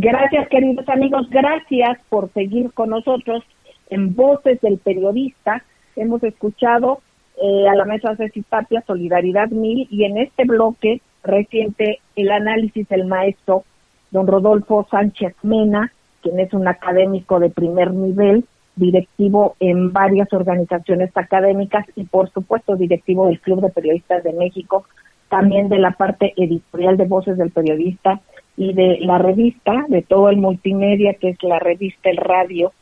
Gracias, 0.00 0.48
queridos 0.48 0.88
amigos. 0.88 1.28
Gracias 1.28 1.98
por 2.08 2.32
seguir 2.32 2.72
con 2.72 2.90
nosotros 2.90 3.42
en 3.90 4.14
Voces 4.14 4.60
del 4.60 4.78
Periodista. 4.78 5.64
Hemos 5.96 6.22
escuchado 6.22 7.00
eh, 7.42 7.66
a 7.68 7.74
la 7.74 7.84
mesa 7.84 8.14
Ceci 8.14 8.42
Tapia, 8.42 8.84
Solidaridad 8.86 9.48
Mil, 9.48 9.88
y 9.90 10.04
en 10.04 10.18
este 10.18 10.44
bloque 10.44 11.00
reciente 11.24 11.98
el 12.14 12.30
análisis 12.30 12.88
del 12.88 13.06
maestro 13.06 13.64
don 14.12 14.28
Rodolfo 14.28 14.86
Sánchez 14.88 15.34
Mena, 15.42 15.92
quien 16.22 16.38
es 16.38 16.52
un 16.52 16.68
académico 16.68 17.40
de 17.40 17.50
primer 17.50 17.92
nivel, 17.92 18.44
directivo 18.76 19.56
en 19.58 19.92
varias 19.92 20.32
organizaciones 20.32 21.10
académicas 21.16 21.84
y 21.96 22.04
por 22.04 22.30
supuesto 22.30 22.76
directivo 22.76 23.26
del 23.26 23.40
Club 23.40 23.62
de 23.62 23.70
Periodistas 23.70 24.22
de 24.22 24.32
México, 24.32 24.84
también 25.28 25.68
de 25.68 25.80
la 25.80 25.90
parte 25.90 26.34
editorial 26.36 26.96
de 26.96 27.06
Voces 27.06 27.36
del 27.36 27.50
Periodista 27.50 28.20
y 28.58 28.72
de 28.72 28.98
la 29.00 29.18
revista, 29.18 29.86
de 29.88 30.02
todo 30.02 30.28
el 30.28 30.36
multimedia, 30.36 31.14
que 31.14 31.30
es 31.30 31.42
la 31.44 31.60
revista 31.60 32.10
El 32.10 32.16
Radio 32.16 32.72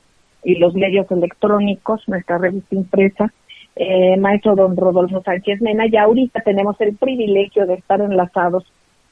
y 0.42 0.56
los 0.56 0.74
medios 0.74 1.08
electrónicos, 1.10 2.02
nuestra 2.08 2.38
revista 2.38 2.74
impresa, 2.74 3.32
eh, 3.76 4.16
maestro 4.16 4.56
don 4.56 4.74
Rodolfo 4.74 5.22
Sánchez 5.22 5.60
Mena, 5.60 5.86
y 5.86 5.96
ahorita 5.96 6.40
tenemos 6.40 6.80
el 6.80 6.96
privilegio 6.96 7.66
de 7.66 7.74
estar 7.74 8.00
enlazados 8.00 8.64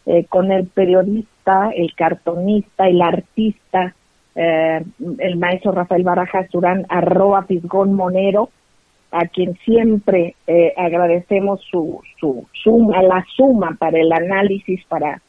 eh, 0.06 0.24
con 0.24 0.50
el 0.50 0.66
periodista, 0.66 1.70
el 1.76 1.94
cartonista, 1.94 2.88
el 2.88 3.02
artista, 3.02 3.94
eh, 4.34 4.82
el 5.18 5.36
maestro 5.36 5.72
Rafael 5.72 6.02
Barajas 6.02 6.50
Durán, 6.50 6.86
arroba 6.88 7.42
Fisgón 7.42 7.92
Monero, 7.92 8.48
a 9.10 9.26
quien 9.26 9.54
siempre 9.66 10.34
eh, 10.46 10.72
agradecemos 10.78 11.60
su, 11.70 12.00
su 12.18 12.46
suma, 12.52 13.02
la 13.02 13.22
suma 13.36 13.76
para 13.78 14.00
el 14.00 14.10
análisis, 14.10 14.82
para 14.86 15.20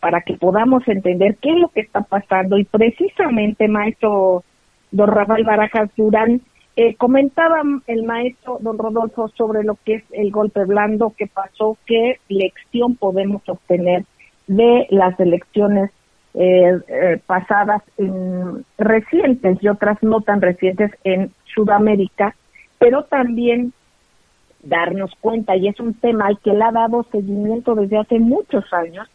para 0.00 0.22
que 0.22 0.34
podamos 0.34 0.86
entender 0.88 1.36
qué 1.40 1.50
es 1.50 1.58
lo 1.58 1.68
que 1.68 1.80
está 1.80 2.00
pasando. 2.00 2.58
Y 2.58 2.64
precisamente, 2.64 3.68
maestro 3.68 4.44
don 4.90 5.08
Rafael 5.08 5.44
Barajas 5.44 5.90
Durán, 5.96 6.40
eh, 6.76 6.94
comentaba 6.94 7.62
el 7.86 8.04
maestro 8.04 8.58
don 8.60 8.78
Rodolfo 8.78 9.28
sobre 9.28 9.64
lo 9.64 9.76
que 9.84 9.96
es 9.96 10.04
el 10.12 10.30
golpe 10.30 10.64
blando, 10.64 11.12
qué 11.16 11.26
pasó, 11.26 11.76
qué 11.86 12.18
lección 12.28 12.96
podemos 12.96 13.42
obtener 13.48 14.04
de 14.46 14.86
las 14.90 15.18
elecciones 15.20 15.90
eh, 16.32 16.78
eh, 16.88 17.20
pasadas 17.26 17.82
en, 17.98 18.64
recientes 18.78 19.58
y 19.60 19.68
otras 19.68 20.02
no 20.02 20.20
tan 20.20 20.40
recientes 20.40 20.92
en 21.04 21.32
Sudamérica, 21.54 22.34
pero 22.78 23.02
también 23.04 23.72
darnos 24.62 25.10
cuenta, 25.20 25.56
y 25.56 25.68
es 25.68 25.80
un 25.80 25.94
tema 25.94 26.26
al 26.28 26.38
que 26.38 26.52
le 26.52 26.64
ha 26.64 26.70
dado 26.70 27.04
seguimiento 27.10 27.74
desde 27.74 27.98
hace 27.98 28.18
muchos 28.18 28.64
años, 28.72 29.08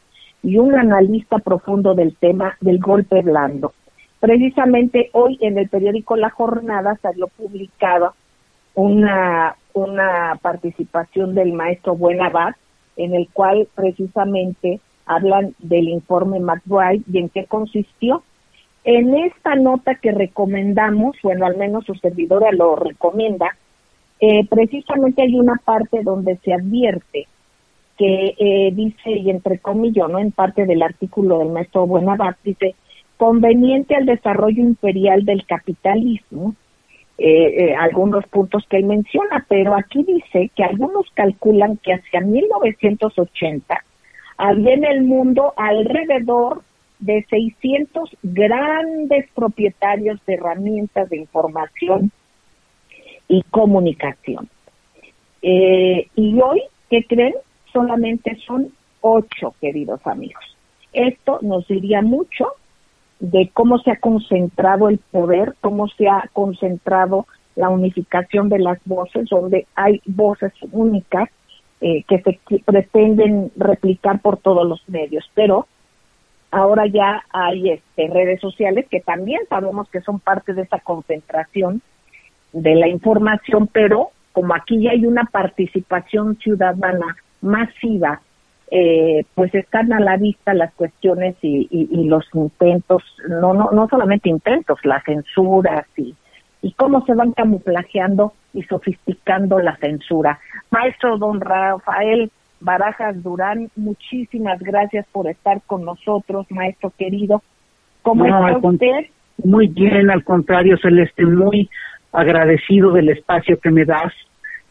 y 0.45 0.59
un 0.59 0.75
analista 0.75 1.39
profundo 1.39 1.95
del 1.95 2.15
tema 2.17 2.55
del 2.61 2.77
golpe 2.77 3.23
blando. 3.23 3.73
Precisamente 4.19 5.09
hoy 5.13 5.39
en 5.41 5.57
el 5.57 5.69
periódico 5.69 6.15
La 6.15 6.29
Jornada 6.29 6.97
salió 7.01 7.27
publicada 7.27 8.13
una, 8.75 9.55
una 9.73 10.37
participación 10.39 11.33
del 11.33 11.53
maestro 11.53 11.95
Buenabad, 11.95 12.53
en 12.95 13.15
el 13.15 13.27
cual 13.33 13.67
precisamente 13.73 14.79
hablan 15.07 15.55
del 15.57 15.89
informe 15.89 16.39
McBride 16.39 17.03
y 17.11 17.17
en 17.17 17.29
qué 17.29 17.45
consistió. 17.45 18.23
En 18.83 19.15
esta 19.15 19.55
nota 19.55 19.95
que 19.95 20.11
recomendamos, 20.11 21.17
bueno, 21.23 21.47
al 21.47 21.57
menos 21.57 21.85
su 21.85 21.95
servidora 21.95 22.51
lo 22.51 22.75
recomienda, 22.75 23.57
eh, 24.19 24.47
precisamente 24.47 25.23
hay 25.23 25.35
una 25.39 25.59
parte 25.65 26.03
donde 26.03 26.37
se 26.37 26.53
advierte 26.53 27.27
que 27.97 28.35
eh, 28.37 28.71
dice, 28.73 29.11
y 29.11 29.29
entre 29.29 29.59
comillas. 29.59 30.09
En 30.17 30.31
parte 30.31 30.65
del 30.65 30.81
artículo 30.81 31.39
del 31.39 31.49
maestro 31.49 31.87
Buenabat, 31.87 32.37
dice, 32.43 32.75
conveniente 33.17 33.95
al 33.95 34.05
desarrollo 34.05 34.61
imperial 34.61 35.23
del 35.23 35.45
capitalismo, 35.45 36.55
eh, 37.17 37.69
eh, 37.69 37.75
algunos 37.75 38.27
puntos 38.27 38.65
que 38.69 38.77
él 38.77 38.85
menciona, 38.85 39.45
pero 39.47 39.75
aquí 39.75 40.03
dice 40.03 40.51
que 40.53 40.63
algunos 40.63 41.09
calculan 41.13 41.77
que 41.77 41.93
hacia 41.93 42.19
1980 42.19 43.83
había 44.37 44.73
en 44.73 44.83
el 44.83 45.03
mundo 45.03 45.53
alrededor 45.55 46.61
de 46.99 47.25
600 47.29 48.09
grandes 48.21 49.29
propietarios 49.33 50.19
de 50.25 50.33
herramientas 50.33 51.09
de 51.09 51.17
información 51.17 52.11
y 53.29 53.43
comunicación. 53.43 54.49
y 55.41 56.41
hoy, 56.41 56.63
¿qué 56.89 57.05
creen? 57.05 57.35
Solamente 57.75 58.37
son 58.47 58.69
ocho, 59.01 59.53
queridos 59.59 59.99
amigos. 60.07 60.43
Esto 60.93 61.39
nos 61.41 61.67
diría 61.67 62.01
mucho 62.01 62.53
de 63.19 63.51
cómo 63.53 63.79
se 63.79 63.91
ha 63.91 63.99
concentrado 63.99 64.87
el 64.87 64.97
poder, 64.97 65.55
cómo 65.59 65.89
se 65.89 66.07
ha 66.07 66.29
concentrado 66.31 67.27
la 67.57 67.67
unificación 67.69 68.47
de 68.47 68.59
las 68.59 68.79
voces, 68.85 69.27
donde 69.29 69.67
hay 69.75 70.01
voces 70.05 70.53
únicas 70.71 71.29
eh, 71.81 72.03
que 72.07 72.21
se 72.21 72.39
pretenden 72.63 73.51
replicar 73.57 74.21
por 74.21 74.37
todos 74.37 74.65
los 74.65 74.87
medios. 74.87 75.29
Pero 75.33 75.67
ahora 76.51 76.87
ya 76.87 77.25
hay 77.33 77.71
este, 77.71 78.07
redes 78.07 78.39
sociales 78.39 78.85
que 78.89 79.01
también 79.01 79.41
sabemos 79.49 79.89
que 79.89 79.99
son 79.99 80.21
parte 80.21 80.53
de 80.53 80.61
esa 80.61 80.79
concentración 80.79 81.81
de 82.53 82.75
la 82.75 82.87
información, 82.87 83.67
pero 83.67 84.11
como 84.31 84.55
aquí 84.55 84.81
ya 84.81 84.91
hay 84.91 85.05
una 85.05 85.25
participación 85.25 86.37
ciudadana 86.37 87.17
masiva, 87.45 88.21
eh, 88.71 89.25
pues 89.35 89.53
están 89.53 89.93
a 89.93 89.99
la 89.99 90.17
vista 90.17 90.53
las 90.53 90.73
cuestiones 90.73 91.35
y, 91.41 91.67
y, 91.69 92.03
los 92.05 92.25
intentos, 92.33 93.03
no, 93.29 93.53
no, 93.53 93.69
no 93.71 93.87
solamente 93.87 94.29
intentos, 94.29 94.79
las 94.83 95.03
censuras 95.03 95.85
y, 95.95 96.15
y 96.61 96.71
cómo 96.73 97.05
se 97.05 97.13
van 97.13 97.31
camuflajeando 97.33 98.33
y 98.53 98.63
sofisticando 98.63 99.59
la 99.59 99.75
censura. 99.77 100.39
Maestro 100.71 101.17
don 101.17 101.39
Rafael 101.41 102.31
Barajas 102.59 103.21
Durán, 103.21 103.69
muchísimas 103.75 104.59
gracias 104.59 105.05
por 105.11 105.29
estar 105.29 105.61
con 105.67 105.85
nosotros, 105.85 106.47
maestro 106.49 106.91
querido. 106.97 107.43
¿Cómo 108.01 108.25
está 108.25 108.57
usted? 108.57 109.09
Muy 109.43 109.67
bien, 109.67 110.09
al 110.09 110.23
contrario, 110.23 110.77
Celeste, 110.81 111.25
muy 111.25 111.69
agradecido 112.11 112.93
del 112.93 113.09
espacio 113.09 113.59
que 113.59 113.69
me 113.69 113.85
das 113.85 114.13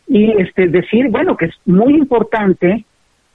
y 0.07 0.31
este 0.41 0.69
decir, 0.69 1.09
bueno, 1.11 1.37
que 1.37 1.47
es 1.47 1.55
muy 1.65 1.95
importante 1.95 2.85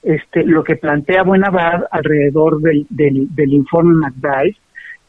este 0.03 0.43
lo 0.45 0.63
que 0.63 0.75
plantea 0.75 1.23
Buenavad 1.23 1.83
alrededor 1.91 2.61
del, 2.61 2.85
del, 2.89 3.53
informe 3.53 3.95
McBride. 3.95 4.55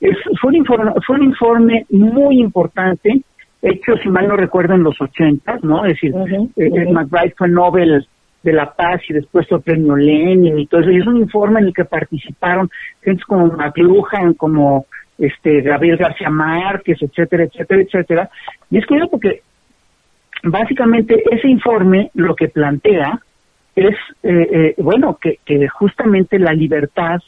Es, 0.00 0.16
fue, 0.40 0.48
un 0.48 0.56
informe, 0.56 0.92
fue 1.06 1.16
un 1.16 1.24
informe 1.24 1.86
muy 1.90 2.40
importante, 2.40 3.20
hecho, 3.62 3.96
si 4.02 4.08
mal 4.08 4.26
no 4.26 4.36
recuerdo, 4.36 4.74
en 4.74 4.82
los 4.82 5.00
80, 5.00 5.58
¿no? 5.62 5.84
Es 5.84 5.94
decir, 5.94 6.14
eh, 6.56 6.92
McBride 6.92 7.34
fue 7.36 7.48
Nobel 7.48 8.06
de 8.42 8.52
la 8.52 8.72
Paz 8.72 9.02
y 9.08 9.12
después 9.12 9.46
fue 9.46 9.60
premio 9.60 9.96
Lenin 9.96 10.58
y 10.58 10.66
todo 10.66 10.80
eso. 10.80 10.90
Y 10.90 10.98
es 10.98 11.06
un 11.06 11.18
informe 11.18 11.60
en 11.60 11.66
el 11.66 11.74
que 11.74 11.84
participaron 11.84 12.70
gente 13.02 13.22
como 13.26 13.48
McLuhan, 13.48 14.34
como 14.34 14.86
este 15.18 15.60
Gabriel 15.60 15.98
García 15.98 16.30
Márquez, 16.30 16.96
etcétera, 17.02 17.44
etcétera, 17.44 17.82
etcétera. 17.82 18.30
Y 18.70 18.78
es 18.78 18.86
curioso 18.86 19.10
porque 19.10 19.42
básicamente 20.42 21.22
ese 21.30 21.48
informe 21.48 22.10
lo 22.14 22.34
que 22.34 22.48
plantea 22.48 23.20
es, 23.76 23.96
eh, 24.22 24.48
eh, 24.52 24.74
bueno, 24.78 25.18
que, 25.20 25.38
que, 25.44 25.68
justamente 25.68 26.38
la 26.38 26.52
libertad 26.52 27.20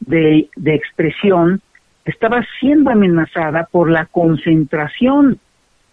de, 0.00 0.48
de 0.56 0.74
expresión 0.74 1.60
estaba 2.04 2.44
siendo 2.58 2.90
amenazada 2.90 3.68
por 3.70 3.90
la 3.90 4.06
concentración 4.06 5.38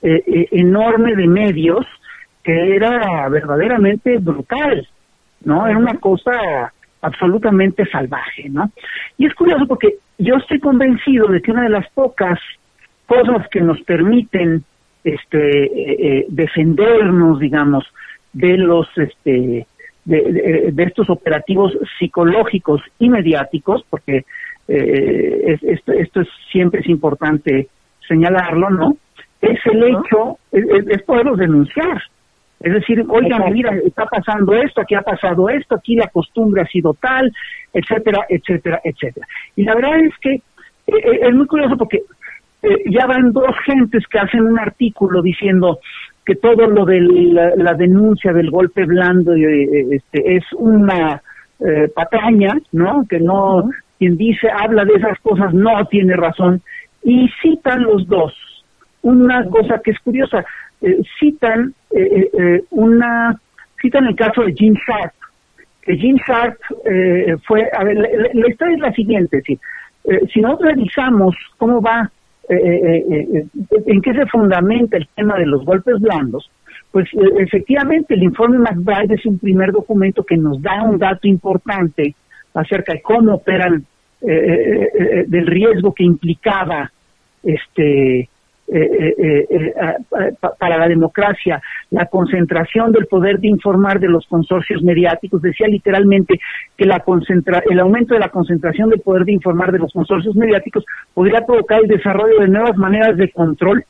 eh, 0.02 0.48
enorme 0.52 1.15
de 1.15 1.28
medios 1.28 1.86
que 2.44 2.76
era 2.76 3.28
verdaderamente 3.28 4.18
brutal, 4.20 4.88
¿no? 5.44 5.65
Era 5.68 5.78
una 5.78 5.98
cosa 5.98 6.72
absolutamente 7.02 7.86
salvaje, 7.88 8.50
¿no? 8.50 8.72
Y 9.18 9.26
es 9.26 9.34
curioso 9.34 9.65
porque 9.68 9.96
yo 10.18 10.36
estoy 10.36 10.60
convencido 10.60 11.28
de 11.28 11.41
que 11.41 11.52
una 11.52 11.63
de 11.63 11.70
las 11.70 11.89
pocas 11.91 12.39
cosas 13.08 13.48
que 13.50 13.62
nos 13.62 13.82
permiten 13.82 14.63
este 15.06 15.63
eh, 15.63 15.96
eh, 16.00 16.26
defendernos 16.28 17.39
digamos 17.39 17.86
de 18.34 18.58
los 18.58 18.88
este 18.98 19.65
de, 20.04 20.74
estos 20.78 21.10
operativos 21.10 21.72
psicológicos 21.98 22.82
y 23.00 23.10
mediáticos 23.10 23.86
porque 23.89 24.26
eh, 24.68 25.58
esto, 25.62 25.94
esto 25.94 26.22
es 26.22 26.28
siempre 26.52 26.82
es 26.82 26.89
importante 26.89 27.68
señalarlo 28.08 28.70
no 28.70 28.98
es 29.41 29.60
el 29.65 29.84
hecho 29.84 30.39
es, 30.52 30.65
es 30.89 31.02
poderlos 31.04 31.38
denunciar. 31.38 32.02
Es 32.60 32.74
decir, 32.74 33.06
oigan, 33.10 33.54
mira, 33.54 33.76
está 33.86 34.06
pasando 34.06 34.54
esto, 34.56 34.82
aquí 34.82 34.96
ha 34.96 35.02
pasado 35.02 35.50
esto, 35.50 35.76
aquí 35.76 35.96
la 35.96 36.08
costumbre 36.08 36.62
ha 36.62 36.65
sido 36.65 36.96
tal, 36.96 37.32
etcétera, 37.74 38.26
etcétera, 38.30 38.82
etcétera. 38.84 39.28
Y 39.56 39.63
la 39.63 39.76
verdad 39.76 40.00
es 40.00 40.13
que 40.20 40.41
es 40.88 41.34
muy 41.34 41.48
curioso 41.48 41.78
porque 41.78 42.02
eh, 42.65 42.84
ya 42.89 43.06
van 43.06 43.32
dos 43.32 43.56
gentes 43.65 44.04
que 44.08 44.19
hacen 44.19 44.41
un 44.41 44.60
artículo 44.60 45.21
diciendo 45.21 45.80
que 46.25 46.36
todo 46.36 46.65
lo 46.67 46.86
de 46.86 46.99
la, 46.99 47.73
denuncia 47.75 48.34
del 48.34 48.49
golpe 48.49 48.86
blando 48.86 49.36
eh, 49.36 49.88
este, 49.91 50.38
es 50.38 50.43
una 50.54 51.21
eh, 51.60 51.91
patraña, 51.93 52.58
¿no? 52.71 53.06
Que 53.08 53.19
no, 53.19 53.69
quien 53.99 54.17
dice, 54.17 54.49
habla 54.49 54.84
de 54.86 54.95
esas 54.95 55.19
cosas, 55.19 55.54
no 55.54 55.86
tiene 55.86 56.15
razón. 56.15 56.62
Y 57.04 57.30
citan 57.41 57.84
los 57.84 58.08
dos 58.08 58.34
una 59.04 59.45
cosa 59.45 59.80
que 59.84 59.91
es 59.91 59.99
curiosa, 59.99 60.43
citan 61.19 61.75
una, 62.71 63.39
citan 63.80 64.08
el 64.08 64.15
caso 64.15 64.41
de 64.41 64.54
Jim 64.54 64.73
Sharp, 64.73 65.13
que 65.84 65.95
Jim 65.95 66.17
Sharp 66.28 66.58
fue, 67.45 67.69
a 67.71 67.84
ver, 67.84 67.97
la, 68.34 68.47
historia 68.49 68.73
es 68.73 68.82
la 68.82 68.91
siguiente, 68.93 69.43
si, 69.45 69.60
si 70.34 70.41
nosotros 70.41 70.71
revisamos 70.71 71.36
cómo 71.60 71.80
va 71.84 72.01
eh, 72.01 72.04
eh, 72.04 72.10
eh, 72.10 72.25
en 72.48 74.02
qué 74.02 74.14
se 74.14 74.26
fundamenta 74.28 74.98
el 74.98 75.08
tema 75.16 75.38
de 75.38 75.46
los 75.46 75.66
golpes 75.66 76.00
blandos, 76.00 76.50
pues 76.92 77.10
efectivamente 77.40 78.14
el 78.14 78.24
informe 78.24 78.60
McBride 78.60 79.16
es 79.16 79.26
un 79.26 79.40
primer 79.40 79.72
documento 79.72 80.24
que 80.24 80.38
nos 80.38 80.62
da 80.62 80.84
un 80.84 80.98
dato 80.98 81.28
importante 81.28 82.16
acerca 82.54 82.94
de 82.94 83.02
cómo 83.02 83.36
operan 83.36 83.86
del 84.22 85.48
riesgo 85.48 85.94
que 85.94 86.04
implicaba 86.04 86.92
este 87.44 88.30
eh, 88.67 89.15
eh, 89.19 89.45
eh, 89.47 90.34
para 90.58 90.80
la 90.80 90.88
democracia, 90.88 91.62
la 91.91 92.08
concentración 92.08 92.91
del 92.91 93.06
poder 93.06 93.39
de 93.39 93.47
informar 93.47 93.99
de 93.99 94.08
los 94.08 94.25
consorcios 94.25 94.82
mediáticos, 94.82 95.39
decía 95.43 95.67
literalmente 95.67 96.39
que 96.75 96.86
la 96.86 96.99
concentra 97.01 97.62
el 97.69 97.80
aumento 97.80 98.15
de 98.15 98.21
la 98.21 98.30
concentración 98.30 98.89
del 98.89 99.01
poder 99.01 99.25
de 99.25 99.34
informar 99.34 99.71
de 99.71 99.78
los 99.78 99.93
consorcios 99.93 100.36
mediáticos 100.36 100.84
podría 101.13 101.45
provocar 101.45 101.82
el 101.84 101.88
desarrollo 101.88 102.39
de 102.39 102.47
nuevas 102.47 102.75
maneras 102.75 103.15
de 103.17 103.30
control 103.30 103.86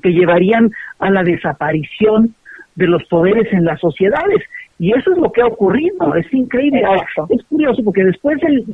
que 0.00 0.12
llevarían 0.12 0.70
a 1.00 1.10
la 1.10 1.24
desaparición 1.24 2.32
de 2.76 2.86
los 2.86 3.02
poderes 3.06 3.52
en 3.52 3.64
las 3.64 3.80
sociedades. 3.80 4.40
Y 4.78 4.92
eso 4.92 5.10
es 5.12 5.18
lo 5.18 5.32
que 5.32 5.42
ha 5.42 5.46
ocurrido, 5.46 6.14
es 6.14 6.32
increíble. 6.32 6.84
es 7.28 7.42
curioso 7.46 7.82
porque 7.82 8.04
después 8.04 8.40
del, 8.40 8.64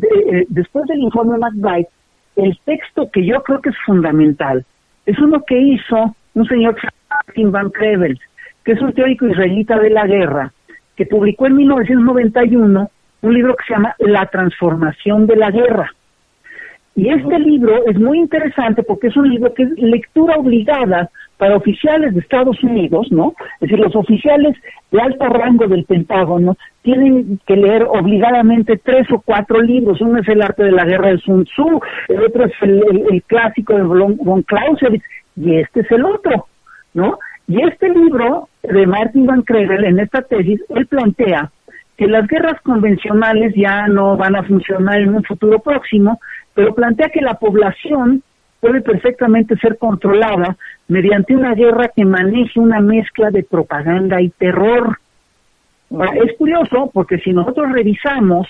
después 0.49 0.85
del 0.89 0.99
informe 0.99 1.39
McBride, 1.39 1.89
el 2.37 2.59
texto 2.67 3.11
que 3.11 3.25
yo 3.25 3.43
creo 3.43 3.63
que 3.63 3.71
es 3.71 3.77
fundamental 3.87 4.67
es 5.11 5.19
uno 5.19 5.43
que 5.45 5.59
hizo 5.59 6.15
un 6.35 6.47
señor 6.47 6.77
Martin 7.11 7.51
Van 7.51 7.71
Crevels, 7.71 8.21
que 8.65 8.73
es 8.73 8.81
un 8.81 8.93
teórico 8.93 9.27
israelita 9.27 9.77
de 9.77 9.91
la 9.91 10.07
guerra, 10.07 10.53
que 10.97 11.05
publicó 11.05 11.47
en 11.47 11.57
1991 11.57 12.91
un 13.23 13.35
libro 13.35 13.57
que 13.57 13.65
se 13.67 13.75
llama 13.75 13.97
La 13.99 14.27
transformación 14.27 15.27
de 15.27 15.37
la 15.37 15.51
guerra. 15.51 15.93
Y 16.95 17.09
este 17.09 17.39
libro 17.41 17.85
es 17.87 17.99
muy 17.99 18.19
interesante 18.19 18.85
porque 18.85 19.09
es 19.09 19.17
un 19.17 19.29
libro 19.29 19.53
que 19.53 19.65
es 19.65 19.71
lectura 19.79 20.37
obligada 20.37 21.11
para 21.41 21.57
oficiales 21.57 22.13
de 22.13 22.21
Estados 22.21 22.63
Unidos, 22.63 23.11
¿no? 23.11 23.33
Es 23.55 23.71
decir, 23.71 23.79
los 23.79 23.97
oficiales 23.97 24.55
de 24.91 25.01
alto 25.01 25.25
rango 25.25 25.67
del 25.67 25.87
Pentágono 25.87 26.55
tienen 26.83 27.41
que 27.47 27.57
leer 27.57 27.85
obligadamente 27.85 28.77
tres 28.77 29.11
o 29.11 29.23
cuatro 29.23 29.63
libros. 29.63 30.03
Uno 30.03 30.21
es 30.21 30.29
El 30.29 30.43
arte 30.43 30.65
de 30.65 30.73
la 30.73 30.85
guerra 30.85 31.13
de 31.13 31.19
Sun 31.19 31.47
Tzu, 31.47 31.81
el 32.09 32.25
otro 32.25 32.45
es 32.45 32.53
el, 32.61 33.23
clásico 33.27 33.75
de 33.75 33.83
von 33.85 34.43
Clausewitz, 34.43 35.03
y 35.35 35.57
este 35.57 35.81
es 35.81 35.91
el 35.91 36.05
otro, 36.05 36.47
¿no? 36.93 37.19
Y 37.49 37.63
este 37.67 37.89
libro 37.89 38.51
de 38.63 38.87
Martin 38.87 39.25
Van 39.25 39.41
Krevel, 39.41 39.85
en 39.85 39.99
esta 39.99 40.21
tesis, 40.21 40.61
él 40.69 40.87
plantea 40.89 41.51
que 41.97 42.07
las 42.07 42.27
guerras 42.27 42.61
convencionales 42.63 43.55
ya 43.57 43.87
no 43.87 44.19
van 44.19 44.37
a 44.37 44.43
funcionar 44.43 45.01
en 45.01 45.15
un 45.15 45.25
futuro 45.25 45.59
próximo, 45.61 46.21
pero 46.53 46.75
plantea 46.75 47.09
que 47.09 47.23
la 47.23 47.35
población 47.35 48.23
puede 48.61 48.83
perfectamente 48.83 49.57
ser 49.57 49.79
controlada 49.79 50.57
mediante 50.89 51.35
una 51.35 51.55
guerra 51.55 51.91
que 51.95 52.05
maneje 52.05 52.61
una 52.61 52.81
mezcla 52.81 53.31
de 53.31 53.43
propaganda 53.43 54.21
y 54.21 54.29
terror. 54.31 54.99
Es 55.91 56.37
curioso 56.37 56.91
porque 56.93 57.19
si 57.19 57.33
nosotros 57.33 57.73
revisamos 57.73 58.47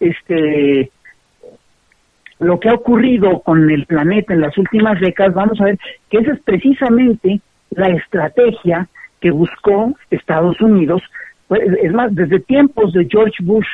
este 0.00 0.90
lo 2.40 2.58
que 2.58 2.68
ha 2.68 2.74
ocurrido 2.74 3.40
con 3.40 3.70
el 3.70 3.86
planeta 3.86 4.34
en 4.34 4.40
las 4.40 4.56
últimas 4.58 5.00
décadas, 5.00 5.34
vamos 5.34 5.60
a 5.60 5.64
ver 5.64 5.78
que 6.10 6.18
esa 6.18 6.32
es 6.32 6.40
precisamente 6.40 7.40
la 7.70 7.88
estrategia 7.88 8.88
que 9.20 9.30
buscó 9.30 9.94
Estados 10.10 10.60
Unidos, 10.60 11.02
pues, 11.48 11.62
es 11.82 11.92
más, 11.92 12.14
desde 12.14 12.40
tiempos 12.40 12.92
de 12.92 13.06
George 13.10 13.36
Bush 13.40 13.66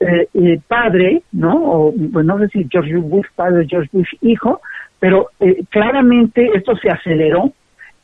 eh, 0.00 0.28
eh, 0.34 0.60
padre, 0.66 1.22
¿no? 1.30 1.54
O, 1.54 1.94
pues 2.12 2.26
no 2.26 2.38
sé 2.38 2.48
si 2.48 2.66
George 2.68 2.96
Bush 2.96 3.26
padre, 3.36 3.66
George 3.68 3.88
Bush 3.92 4.12
hijo, 4.20 4.60
pero 5.02 5.30
eh, 5.40 5.64
claramente 5.68 6.48
esto 6.54 6.76
se 6.76 6.88
aceleró 6.88 7.52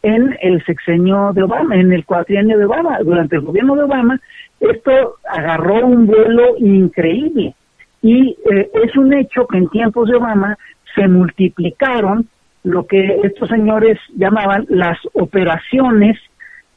en 0.02 0.36
el 0.42 0.64
sexenio 0.64 1.30
de 1.32 1.44
Obama, 1.44 1.76
en 1.76 1.92
el 1.92 2.04
cuatrienio 2.04 2.58
de 2.58 2.64
Obama, 2.64 2.98
durante 3.04 3.36
el 3.36 3.42
gobierno 3.42 3.76
de 3.76 3.84
Obama, 3.84 4.20
esto 4.58 5.14
agarró 5.30 5.86
un 5.86 6.08
vuelo 6.08 6.56
increíble. 6.58 7.54
Y 8.02 8.36
eh, 8.52 8.68
es 8.84 8.96
un 8.96 9.12
hecho 9.12 9.46
que 9.46 9.58
en 9.58 9.68
tiempos 9.68 10.08
de 10.08 10.16
Obama 10.16 10.58
se 10.96 11.06
multiplicaron 11.06 12.26
lo 12.64 12.84
que 12.84 13.20
estos 13.22 13.48
señores 13.48 13.96
llamaban 14.16 14.66
las 14.68 14.98
operaciones, 15.12 16.18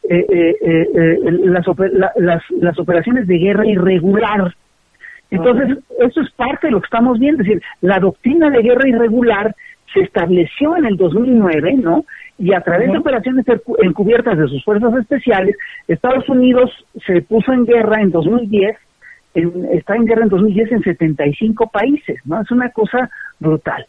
eh, 0.07 0.23
eh, 0.29 1.17
las, 1.45 1.65
las, 2.17 2.43
las, 2.51 2.77
operaciones 2.77 3.25
de 3.25 3.39
guerra 3.39 3.65
irregular. 3.65 4.53
Entonces, 5.31 5.79
eso 5.99 6.21
es 6.21 6.29
parte 6.34 6.67
de 6.67 6.73
lo 6.73 6.81
que 6.81 6.86
estamos 6.86 7.17
viendo, 7.17 7.41
es 7.41 7.47
decir, 7.47 7.63
la 7.81 7.97
doctrina 7.97 8.51
de 8.51 8.62
guerra 8.62 8.88
irregular 8.88 9.55
se 9.93 10.01
estableció 10.01 10.75
en 10.77 10.86
el 10.86 10.97
2009, 10.97 11.73
¿no? 11.75 12.06
Y 12.38 12.54
a 12.54 12.62
través 12.62 12.91
de 12.91 12.97
operaciones 12.97 13.45
encubiertas 13.84 14.38
de 14.38 14.47
sus 14.47 14.63
fuerzas 14.63 14.93
especiales, 14.95 15.56
Estados 15.88 16.27
Unidos 16.30 16.71
se 17.06 17.21
puso 17.21 17.54
en 17.54 17.65
guerra 17.65 18.01
en 18.01 18.12
2010, 18.12 18.77
está 19.73 19.95
en 19.95 20.06
guerra 20.06 20.23
en 20.23 20.30
2010 20.30 20.71
en 20.71 20.84
75 20.84 21.69
países, 21.71 22.19
¿no? 22.25 22.41
Es 22.41 22.51
una 22.51 22.69
cosa 22.69 23.10
brutal. 23.39 23.86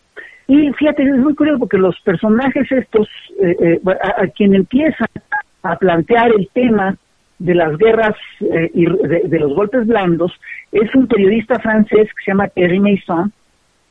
Y 0.49 0.73
fíjate, 0.73 1.03
es 1.03 1.19
muy 1.19 1.35
curioso 1.35 1.61
porque 1.61 1.79
los 1.79 1.99
personajes 2.01 2.71
estos, 2.71 3.09
eh, 3.41 3.57
eh, 3.61 3.81
a, 4.19 4.27
quien 4.29 4.55
empiezan 4.55 5.09
a 5.62 5.77
plantear 5.77 6.33
el 6.37 6.49
tema 6.53 6.97
de 7.38 7.55
las 7.55 7.77
guerras 7.79 8.15
eh, 8.41 8.71
y 8.75 8.85
de, 8.85 9.38
los 9.38 9.55
golpes 9.55 9.87
blandos, 9.87 10.33
es 10.71 10.95
un 10.95 11.07
periodista 11.07 11.59
francés 11.59 12.09
que 12.09 12.25
se 12.25 12.31
llama 12.31 12.49
Thierry 12.49 12.81
Maison, 12.81 13.33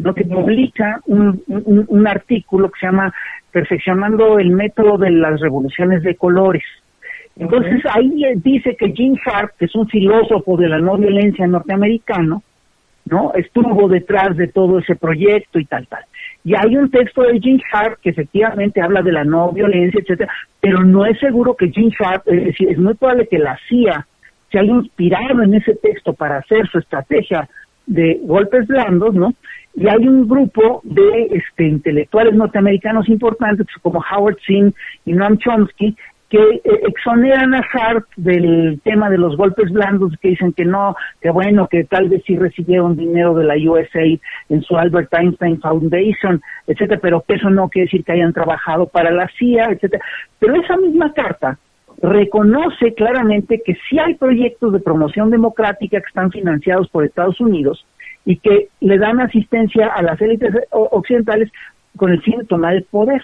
¿no? 0.04 0.14
que 0.14 0.26
publica 0.26 1.02
un, 1.06 1.42
un, 1.48 2.08
artículo 2.08 2.70
que 2.70 2.80
se 2.80 2.86
llama 2.88 3.14
Perfeccionando 3.52 4.40
el 4.40 4.52
método 4.52 4.98
de 4.98 5.12
las 5.12 5.40
revoluciones 5.40 6.04
de 6.04 6.16
colores. 6.16 6.64
Entonces 7.36 7.82
ahí 7.94 8.12
dice 8.38 8.76
que 8.76 8.92
Jim 8.92 9.16
Sharp, 9.26 9.52
que 9.58 9.66
es 9.66 9.76
un 9.76 9.88
filósofo 9.88 10.58
de 10.58 10.70
la 10.70 10.80
no 10.80 10.98
violencia 10.98 11.48
norteamericano, 11.48 12.44
¿no? 13.06 13.34
Estuvo 13.36 13.88
detrás 13.88 14.38
de 14.38 14.48
todo 14.48 14.80
ese 14.80 14.96
proyecto 14.96 15.60
y 15.60 15.66
tal, 15.66 15.88
tal. 15.88 16.04
Y 16.44 16.56
hay 16.56 16.76
un 16.76 16.90
texto 16.90 17.24
de 17.24 17.40
Jim 17.40 17.60
Sharp 17.72 18.00
que 18.02 18.10
efectivamente 18.10 18.82
habla 18.82 19.02
de 19.02 19.12
la 19.12 19.24
no 19.24 19.52
violencia, 19.52 20.00
etcétera, 20.02 20.32
pero 20.60 20.84
no 20.84 21.06
es 21.06 21.20
seguro 21.20 21.56
que 21.56 21.70
Jim 21.70 21.90
Sharp, 21.90 22.28
es 22.28 22.46
decir, 22.46 22.70
es 22.70 22.78
muy 22.78 22.94
probable 22.96 23.28
que 23.28 23.40
la 23.40 23.58
CIA 23.68 24.06
se 24.52 24.60
haya 24.60 24.72
inspirado 24.72 25.42
en 25.42 25.54
ese 25.54 25.76
texto 25.76 26.14
para 26.14 26.38
hacer 26.38 26.68
su 26.68 26.80
estrategia 26.80 27.48
de 27.86 28.20
golpes 28.24 28.68
blandos, 28.68 29.14
¿no? 29.14 29.34
Y 29.74 29.88
hay 29.88 30.08
un 30.08 30.28
grupo 30.28 30.82
de 30.84 31.28
este, 31.32 31.68
intelectuales 31.68 32.36
norteamericanos 32.36 33.08
importantes 33.08 33.68
como 33.82 34.04
Howard 34.12 34.38
Zinn 34.46 34.74
y 35.06 35.14
Noam 35.14 35.38
Chomsky 35.38 35.96
que 36.32 36.38
eh, 36.38 36.62
exoneran 36.88 37.54
a 37.54 37.60
Hart 37.60 38.06
del 38.16 38.80
tema 38.86 39.10
de 39.10 39.18
los 39.18 39.36
golpes 39.36 39.70
blandos, 39.70 40.14
que 40.22 40.30
dicen 40.30 40.54
que 40.54 40.64
no, 40.64 40.96
que 41.20 41.30
bueno, 41.30 41.68
que 41.68 41.84
tal 41.84 42.08
vez 42.08 42.24
sí 42.26 42.38
recibieron 42.38 42.96
dinero 42.96 43.34
de 43.36 43.44
la 43.44 43.56
USAID 43.56 44.20
en 44.48 44.62
su 44.62 44.78
Albert 44.78 45.14
Einstein 45.14 45.60
Foundation, 45.60 46.42
etcétera, 46.68 47.02
pero 47.02 47.24
eso 47.28 47.50
no 47.50 47.68
quiere 47.68 47.88
decir 47.88 48.06
que 48.06 48.14
hayan 48.14 48.32
trabajado 48.32 48.88
para 48.88 49.12
la 49.12 49.30
CIA, 49.38 49.72
etcétera. 49.72 50.04
Pero 50.40 50.56
esa 50.56 50.78
misma 50.78 51.14
carta 51.14 51.60
reconoce 52.02 52.94
claramente 52.94 53.62
que 53.64 53.78
sí 53.90 54.00
hay 54.00 54.16
proyectos 54.16 54.72
de 54.72 54.80
promoción 54.80 55.32
democrática 55.32 56.00
que 56.00 56.08
están 56.08 56.32
financiados 56.32 56.88
por 56.90 57.04
Estados 57.04 57.42
Unidos 57.42 57.86
y 58.26 58.38
que 58.38 58.70
le 58.80 58.98
dan 58.98 59.20
asistencia 59.20 59.88
a 59.88 60.02
las 60.02 60.22
élites 60.22 60.54
occidentales 60.72 61.52
con 61.98 62.12
el 62.12 62.22
fin 62.22 62.40
de 62.40 62.46
tomar 62.46 62.76
el 62.76 62.84
poder 62.84 63.22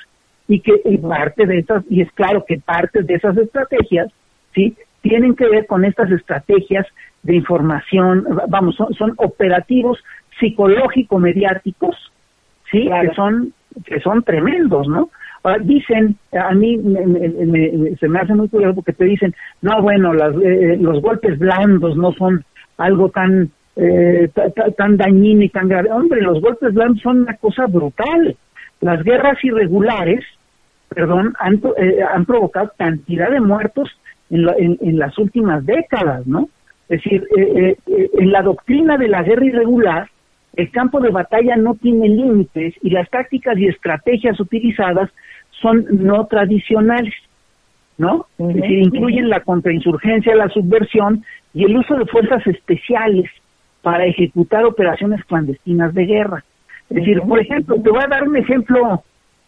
y 0.47 0.61
que 0.61 0.73
parte 1.01 1.45
de 1.45 1.59
esas, 1.59 1.83
y 1.89 2.01
es 2.01 2.11
claro 2.13 2.45
que 2.47 2.59
parte 2.59 3.03
de 3.03 3.15
esas 3.15 3.37
estrategias, 3.37 4.07
¿sí? 4.53 4.75
Tienen 5.01 5.35
que 5.35 5.47
ver 5.47 5.67
con 5.67 5.85
estas 5.85 6.09
estrategias 6.11 6.85
de 7.23 7.35
información, 7.35 8.25
vamos, 8.47 8.75
son, 8.75 9.13
operativos 9.17 9.99
psicológico-mediáticos, 10.39 11.95
¿sí? 12.71 12.89
Que 12.89 13.13
son, 13.13 13.53
que 13.85 13.99
son 13.99 14.23
tremendos, 14.23 14.87
¿no? 14.87 15.09
Ahora, 15.43 15.59
dicen, 15.59 16.17
a 16.31 16.53
mí 16.53 16.77
se 17.99 18.07
me 18.07 18.19
hace 18.19 18.33
muy 18.33 18.49
curioso 18.49 18.75
porque 18.75 18.93
te 18.93 19.05
dicen, 19.05 19.35
no, 19.61 19.81
bueno, 19.81 20.13
las, 20.13 20.33
eh, 20.35 20.77
los 20.79 21.01
golpes 21.01 21.37
blandos 21.37 21.95
no 21.95 22.11
son 22.13 22.43
algo 22.77 23.09
tan, 23.09 23.51
eh, 23.77 24.29
tan 24.75 24.97
dañino 24.97 25.43
y 25.43 25.49
tan 25.49 25.67
grave. 25.67 25.91
Hombre, 25.91 26.21
los 26.21 26.41
golpes 26.41 26.73
blandos 26.73 27.01
son 27.01 27.21
una 27.21 27.35
cosa 27.37 27.67
brutal. 27.67 28.35
Las 28.81 29.03
guerras 29.03 29.37
irregulares, 29.43 30.23
perdón, 30.89 31.33
han, 31.39 31.61
eh, 31.77 31.99
han 32.03 32.25
provocado 32.25 32.71
cantidad 32.77 33.29
de 33.29 33.39
muertos 33.39 33.89
en, 34.29 34.77
en, 34.81 34.99
las 34.99 35.17
últimas 35.17 35.65
décadas, 35.65 36.25
¿no? 36.25 36.49
Es 36.89 37.03
decir, 37.03 37.23
eh, 37.37 37.75
eh, 37.87 38.09
en 38.13 38.31
la 38.31 38.41
doctrina 38.41 38.97
de 38.97 39.07
la 39.07 39.23
guerra 39.23 39.45
irregular, 39.45 40.09
el 40.55 40.71
campo 40.71 40.99
de 40.99 41.09
batalla 41.09 41.55
no 41.55 41.75
tiene 41.75 42.09
límites 42.09 42.73
y 42.81 42.89
las 42.89 43.09
tácticas 43.09 43.57
y 43.57 43.67
estrategias 43.67 44.39
utilizadas 44.39 45.11
son 45.61 45.85
no 45.91 46.25
tradicionales, 46.25 47.13
¿no? 47.97 48.25
Es 48.39 48.55
decir, 48.55 48.79
incluyen 48.79 49.29
la 49.29 49.41
contrainsurgencia, 49.41 50.35
la 50.35 50.49
subversión 50.49 51.23
y 51.53 51.65
el 51.65 51.77
uso 51.77 51.95
de 51.95 52.05
fuerzas 52.05 52.45
especiales 52.47 53.29
para 53.81 54.05
ejecutar 54.05 54.65
operaciones 54.65 55.23
clandestinas 55.25 55.93
de 55.93 56.05
guerra. 56.05 56.43
Es 56.89 56.97
decir, 56.97 57.21
por 57.21 57.39
ejemplo, 57.39 57.75
te 57.81 57.89
voy 57.89 58.03
a 58.03 58.07
dar 58.07 58.27
un 58.27 58.37
ejemplo 58.37 59.03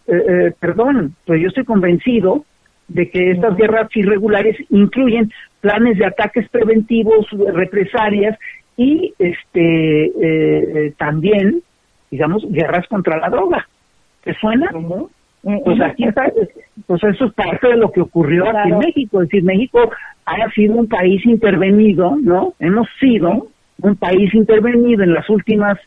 eh, 0.10 0.26
eh, 0.28 0.54
perdón, 0.60 1.13
pues 1.26 1.39
yo 1.39 1.50
estoy 1.50 1.65
convencido 1.65 2.44
de 2.88 3.12
que 3.12 3.32
estas 3.32 3.56
guerras 3.56 3.96
irregulares 3.96 4.58
incluyen 4.72 5.32
planes 5.62 6.00
de 6.00 6.06
ataques 6.06 6.50
preventivos, 6.50 7.28
represalias 7.54 8.36
y 8.76 9.13
este 9.20 10.06
eh, 10.06 10.94
también, 10.98 11.62
digamos, 12.10 12.44
guerras 12.50 12.88
contra 12.88 13.18
la 13.20 13.30
droga. 13.30 13.68
¿Te 14.24 14.34
suena? 14.34 14.72
Pues 15.42 15.80
aquí 15.80 16.06
está, 16.06 16.32
pues 16.88 17.04
eso 17.04 17.26
es 17.26 17.34
parte 17.34 17.68
de 17.68 17.78
lo 17.78 17.92
que 17.92 18.02
ocurrió 18.02 18.50
aquí 18.50 18.72
en 18.72 18.80
México. 18.80 19.22
Es 19.22 19.30
decir, 19.30 19.44
México 19.44 19.92
ha 20.26 20.50
sido 20.52 20.74
un 20.74 20.88
país 20.88 21.24
intervenido, 21.24 22.18
¿no? 22.20 22.56
Hemos 22.60 22.88
sido 23.00 23.48
un 23.82 23.96
país 23.96 24.34
intervenido 24.34 25.04
en 25.04 25.13
las 25.13 25.30
últimas 25.30 25.78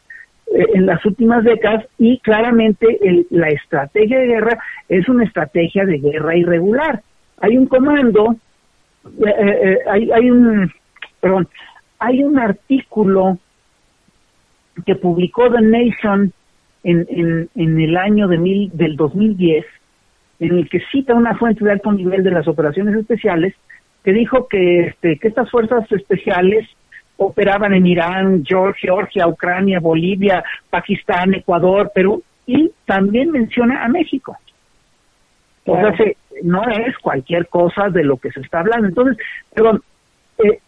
eh, 0.55 0.67
en 0.75 0.87
las 0.87 1.05
últimas 1.07 1.45
décadas 1.45 1.87
y 1.99 2.19
claramente 2.19 2.99
la 3.31 3.49
estrategia 3.49 4.19
de 4.19 4.27
guerra 4.27 4.59
es 4.89 5.09
una 5.09 5.25
estrategia 5.25 5.87
de 5.87 5.99
guerra 5.99 6.37
irregular. 6.37 7.03
Hay 7.41 7.57
un 7.57 7.67
comando, 7.67 8.37
eh, 9.07 9.35
eh, 9.39 9.79
hay, 9.89 10.11
hay 10.11 10.31
un, 10.31 10.71
perdón, 11.21 11.49
hay 11.99 12.23
un 12.23 12.39
artículo 12.39 13.39
que 14.85 14.95
publicó 14.95 15.51
The 15.51 15.63
Nation 15.63 16.33
en, 16.85 17.07
en, 17.09 17.49
en 17.55 17.81
el 17.81 17.97
año 17.97 18.29
de 18.29 18.39
mil, 18.39 18.71
del 18.75 18.97
2010, 18.97 19.65
en 20.41 20.59
el 20.59 20.69
que 20.69 20.81
cita 20.91 21.15
una 21.15 21.37
fuente 21.37 21.65
de 21.65 21.73
alto 21.73 21.93
nivel 21.93 22.25
de 22.25 22.31
las 22.31 22.49
operaciones 22.49 22.97
especiales, 22.97 23.55
que 24.05 24.13
dijo 24.13 24.49
que, 24.49 24.89
este, 24.89 25.19
que 25.19 25.29
estas 25.29 25.51
fuerzas 25.51 25.91
especiales 25.93 26.69
operaban 27.27 27.75
en 27.75 27.87
Irán, 27.87 28.45
Georgia, 28.45 29.27
Ucrania, 29.27 29.81
Bolivia, 29.81 30.45
Pakistán, 30.71 31.35
Ecuador, 31.35 31.91
Perú, 31.95 32.23
y 32.47 32.71
también 32.87 33.31
menciona 33.31 33.85
a 33.85 33.89
México. 33.89 34.37
Entonces, 35.65 36.17
no 36.43 36.69
es 36.69 36.97
cualquier 36.99 37.47
cosa 37.49 37.89
de 37.89 38.05
lo 38.05 38.17
que 38.17 38.31
se 38.33 38.41
está 38.41 38.61
hablando. 38.61 38.89
Entonces, 38.89 39.17
perdón, 39.55 39.83
eh, 40.39 40.59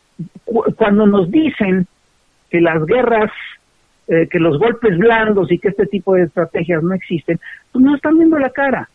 cuando 0.76 1.06
nos 1.06 1.30
dicen 1.30 1.86
que 2.50 2.60
las 2.60 2.84
guerras, 2.86 3.30
eh, 4.06 4.28
que 4.30 4.38
los 4.38 4.58
golpes 4.58 4.96
blandos 4.96 5.50
y 5.50 5.58
que 5.58 5.68
este 5.68 5.86
tipo 5.86 6.14
de 6.14 6.24
estrategias 6.24 6.82
no 6.82 6.94
existen, 6.94 7.40
pues 7.72 7.84
no 7.84 7.96
están 7.96 8.16
viendo 8.16 8.38
la 8.38 8.50
cara. 8.50 8.88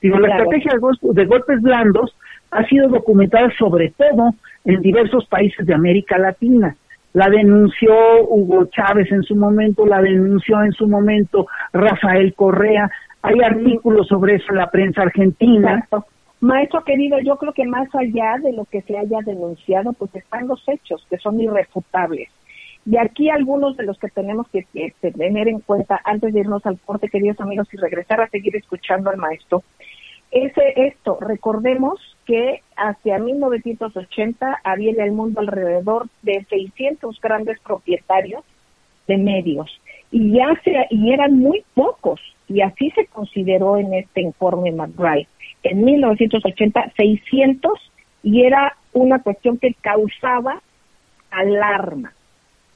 Digo, 0.00 0.18
la 0.18 0.36
estrategia 0.36 0.72
de 1.00 1.24
golpes 1.26 1.60
blandos 1.60 2.16
ha 2.50 2.64
sido 2.66 2.88
documentada 2.88 3.50
sobre 3.56 3.90
todo 3.90 4.34
en 4.64 4.80
diversos 4.80 5.26
países 5.26 5.64
de 5.66 5.74
América 5.74 6.18
Latina 6.18 6.76
la 7.12 7.28
denunció 7.28 7.92
Hugo 8.28 8.66
Chávez 8.66 9.10
en 9.12 9.22
su 9.22 9.36
momento, 9.36 9.86
la 9.86 10.00
denunció 10.00 10.62
en 10.62 10.72
su 10.72 10.88
momento 10.88 11.46
Rafael 11.72 12.34
Correa, 12.34 12.90
hay 13.22 13.40
artículos 13.40 14.08
sobre 14.08 14.36
eso 14.36 14.46
en 14.50 14.56
la 14.56 14.70
prensa 14.70 15.02
argentina. 15.02 15.86
Maestro 16.40 16.82
querido, 16.82 17.18
yo 17.20 17.36
creo 17.36 17.52
que 17.52 17.64
más 17.66 17.88
allá 17.94 18.36
de 18.42 18.52
lo 18.52 18.64
que 18.64 18.82
se 18.82 18.98
haya 18.98 19.18
denunciado, 19.24 19.92
pues 19.92 20.12
están 20.16 20.48
los 20.48 20.60
hechos 20.68 21.06
que 21.08 21.18
son 21.18 21.40
irrefutables. 21.40 22.28
Y 22.84 22.96
aquí 22.96 23.30
algunos 23.30 23.76
de 23.76 23.84
los 23.84 23.96
que 23.98 24.08
tenemos 24.08 24.48
que, 24.48 24.66
tener 25.00 25.46
en 25.46 25.60
cuenta 25.60 26.00
antes 26.04 26.34
de 26.34 26.40
irnos 26.40 26.66
al 26.66 26.80
corte, 26.80 27.08
queridos 27.08 27.40
amigos, 27.40 27.68
y 27.72 27.76
regresar 27.76 28.20
a 28.20 28.28
seguir 28.28 28.56
escuchando 28.56 29.10
al 29.10 29.18
maestro, 29.18 29.62
es 30.32 30.52
esto, 30.56 31.18
recordemos 31.20 32.00
que 32.24 32.62
hacia 32.76 33.18
1980 33.18 34.60
había 34.64 34.90
en 34.90 35.00
el 35.00 35.12
mundo 35.12 35.40
alrededor 35.40 36.08
de 36.22 36.44
600 36.48 37.20
grandes 37.20 37.60
propietarios 37.60 38.42
de 39.06 39.18
medios 39.18 39.70
y 40.10 40.32
ya 40.32 40.58
se, 40.64 40.86
y 40.90 41.12
eran 41.12 41.38
muy 41.38 41.64
pocos 41.74 42.18
y 42.48 42.62
así 42.62 42.90
se 42.90 43.06
consideró 43.06 43.76
en 43.76 43.92
este 43.92 44.22
informe 44.22 44.72
McBride. 44.72 45.28
En 45.62 45.84
1980 45.84 46.92
600 46.96 47.72
y 48.22 48.44
era 48.44 48.76
una 48.94 49.18
cuestión 49.20 49.58
que 49.58 49.74
causaba 49.80 50.62
alarma. 51.30 52.12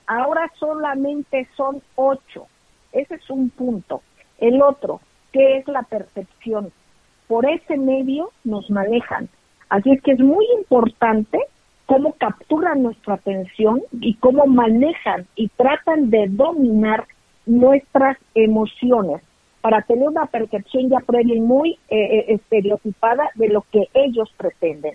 Ahora 0.07 0.53
solamente 0.59 1.49
son 1.57 1.83
ocho. 1.95 2.49
Ese 2.93 3.15
es 3.15 3.31
un 3.31 3.49
punto. 3.49 4.03
El 4.39 4.61
otro, 4.61 5.01
¿qué 5.33 5.57
es 5.59 5.69
la 5.69 5.83
percepción? 5.83 6.71
Por 7.29 7.49
ese 7.49 7.77
medio 7.77 8.31
nos 8.45 8.71
manejan. 8.71 9.29
Así 9.69 9.91
es 9.91 10.01
que 10.03 10.13
es 10.13 10.21
muy 10.21 10.47
importante 10.59 11.39
cómo 11.87 12.13
capturan 12.13 12.83
nuestra 12.83 13.15
atención 13.15 13.83
y 14.01 14.15
cómo 14.15 14.47
manejan 14.47 15.27
y 15.35 15.49
tratan 15.49 16.11
de 16.11 16.27
dominar 16.29 17.07
nuestras 17.47 18.19
emociones 18.35 19.23
para 19.61 19.83
tener 19.83 20.09
una 20.09 20.27
percepción 20.27 20.89
ya 20.89 20.99
previa 21.01 21.35
y 21.35 21.41
muy 21.41 21.73
eh, 21.89 21.97
eh, 21.99 22.25
estereotipada 22.29 23.31
de 23.35 23.49
lo 23.49 23.65
que 23.73 23.89
ellos 23.95 24.33
pretenden. 24.37 24.95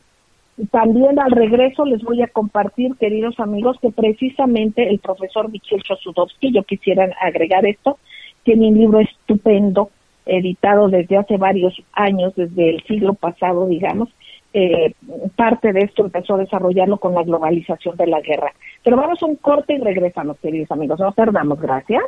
Y 0.58 0.66
también 0.68 1.20
al 1.20 1.32
regreso 1.32 1.86
les 1.86 2.02
voy 2.04 2.22
a 2.22 2.28
compartir, 2.28 2.96
queridos 2.96 3.40
amigos, 3.40 3.78
que 3.82 3.92
precisamente 3.92 4.88
el 4.90 5.00
profesor 5.00 5.50
Michel 5.50 5.82
Chosudowski, 5.84 6.54
yo 6.54 6.64
quisiera 6.64 7.10
agregar 7.22 7.66
esto, 7.66 7.98
tiene 8.44 8.68
un 8.68 8.78
libro 8.78 9.00
estupendo, 9.00 9.90
editado 10.26 10.90
desde 10.90 11.18
hace 11.18 11.38
varios 11.38 11.74
años, 11.94 12.34
desde 12.36 12.70
el 12.70 12.84
siglo 12.84 13.14
pasado, 13.14 13.68
digamos, 13.68 14.10
eh, 14.54 14.94
parte 15.36 15.72
de 15.72 15.82
esto 15.82 16.04
empezó 16.04 16.36
a 16.36 16.40
desarrollarlo 16.40 16.98
con 16.98 17.14
la 17.14 17.24
globalización 17.24 17.96
de 17.96 18.08
la 18.08 18.20
guerra. 18.22 18.54
Pero 18.84 18.98
vamos 18.98 19.22
a 19.24 19.26
un 19.26 19.38
corte 19.38 19.74
y 19.74 19.78
regresamos, 19.78 20.38
queridos 20.40 20.72
amigos. 20.72 21.00
No 21.00 21.12
perdamos, 21.14 21.60
gracias. 21.60 22.04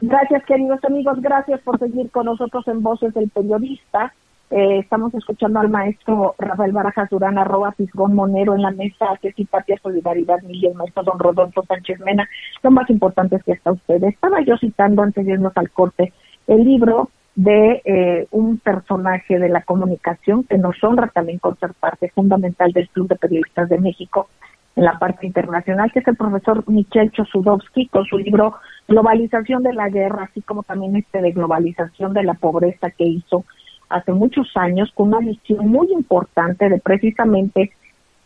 Gracias, 0.00 0.44
queridos 0.44 0.84
amigos. 0.84 1.20
Gracias 1.20 1.60
por 1.62 1.78
seguir 1.78 2.10
con 2.10 2.26
nosotros 2.26 2.66
en 2.68 2.82
Voces 2.82 3.14
del 3.14 3.30
Periodista. 3.30 4.12
Eh, 4.50 4.78
estamos 4.78 5.12
escuchando 5.14 5.58
al 5.58 5.70
maestro 5.70 6.34
Rafael 6.38 6.72
Barajas 6.72 7.10
Durán, 7.10 7.38
arroba 7.38 7.72
Fisgón 7.72 8.14
Monero 8.14 8.54
en 8.54 8.62
la 8.62 8.70
mesa, 8.70 9.06
que 9.20 9.32
simpatía, 9.32 9.76
solidaridad, 9.82 10.42
Miguel, 10.42 10.74
maestro 10.74 11.02
don 11.02 11.18
Rodolfo 11.18 11.64
Sánchez 11.66 11.98
Mena. 12.00 12.28
Lo 12.62 12.70
más 12.70 12.88
importante 12.90 13.36
es 13.36 13.42
que 13.42 13.52
está 13.52 13.72
usted. 13.72 14.04
Estaba 14.04 14.42
yo 14.42 14.56
citando 14.58 15.02
antes 15.02 15.24
de 15.24 15.32
irnos 15.32 15.56
al 15.56 15.70
corte 15.70 16.12
el 16.46 16.62
libro 16.62 17.08
de 17.34 17.82
eh, 17.84 18.28
un 18.30 18.58
personaje 18.58 19.38
de 19.38 19.48
la 19.48 19.62
comunicación 19.62 20.44
que 20.44 20.58
nos 20.58 20.82
honra 20.84 21.08
también 21.08 21.38
con 21.38 21.58
ser 21.58 21.72
parte 21.74 22.10
fundamental 22.14 22.70
del 22.72 22.88
Club 22.90 23.08
de 23.08 23.16
Periodistas 23.16 23.68
de 23.68 23.78
México 23.78 24.28
en 24.76 24.84
la 24.84 24.98
parte 24.98 25.26
internacional, 25.26 25.90
que 25.90 26.00
es 26.00 26.08
el 26.08 26.16
profesor 26.16 26.62
Michel 26.68 27.10
Chosudowski, 27.10 27.88
con 27.88 28.04
su 28.04 28.18
libro 28.18 28.56
Globalización 28.88 29.62
de 29.62 29.72
la 29.72 29.88
Guerra, 29.88 30.28
así 30.30 30.42
como 30.42 30.62
también 30.62 30.96
este 30.96 31.20
de 31.20 31.32
Globalización 31.32 32.12
de 32.14 32.22
la 32.24 32.34
Pobreza 32.34 32.90
que 32.90 33.04
hizo 33.04 33.44
hace 33.88 34.12
muchos 34.12 34.48
años, 34.56 34.90
con 34.94 35.08
una 35.08 35.20
visión 35.20 35.68
muy 35.68 35.92
importante 35.92 36.68
de 36.68 36.78
precisamente 36.78 37.72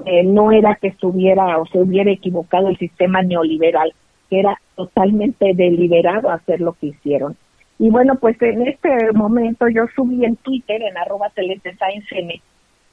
eh, 0.04 0.24
no 0.24 0.52
era 0.52 0.76
que 0.76 0.88
estuviera 0.88 1.58
o 1.58 1.66
se 1.66 1.78
hubiera 1.78 2.10
equivocado 2.10 2.68
el 2.68 2.78
sistema 2.78 3.22
neoliberal, 3.22 3.92
que 4.28 4.40
era 4.40 4.58
totalmente 4.74 5.52
deliberado 5.54 6.30
hacer 6.30 6.60
lo 6.60 6.72
que 6.74 6.88
hicieron. 6.88 7.36
Y 7.78 7.90
bueno, 7.90 8.16
pues 8.16 8.40
en 8.42 8.66
este 8.66 9.12
momento 9.12 9.68
yo 9.68 9.86
subí 9.94 10.24
en 10.24 10.36
Twitter, 10.36 10.82
en 10.82 10.96
arroba 10.96 11.30
Science 11.30 12.40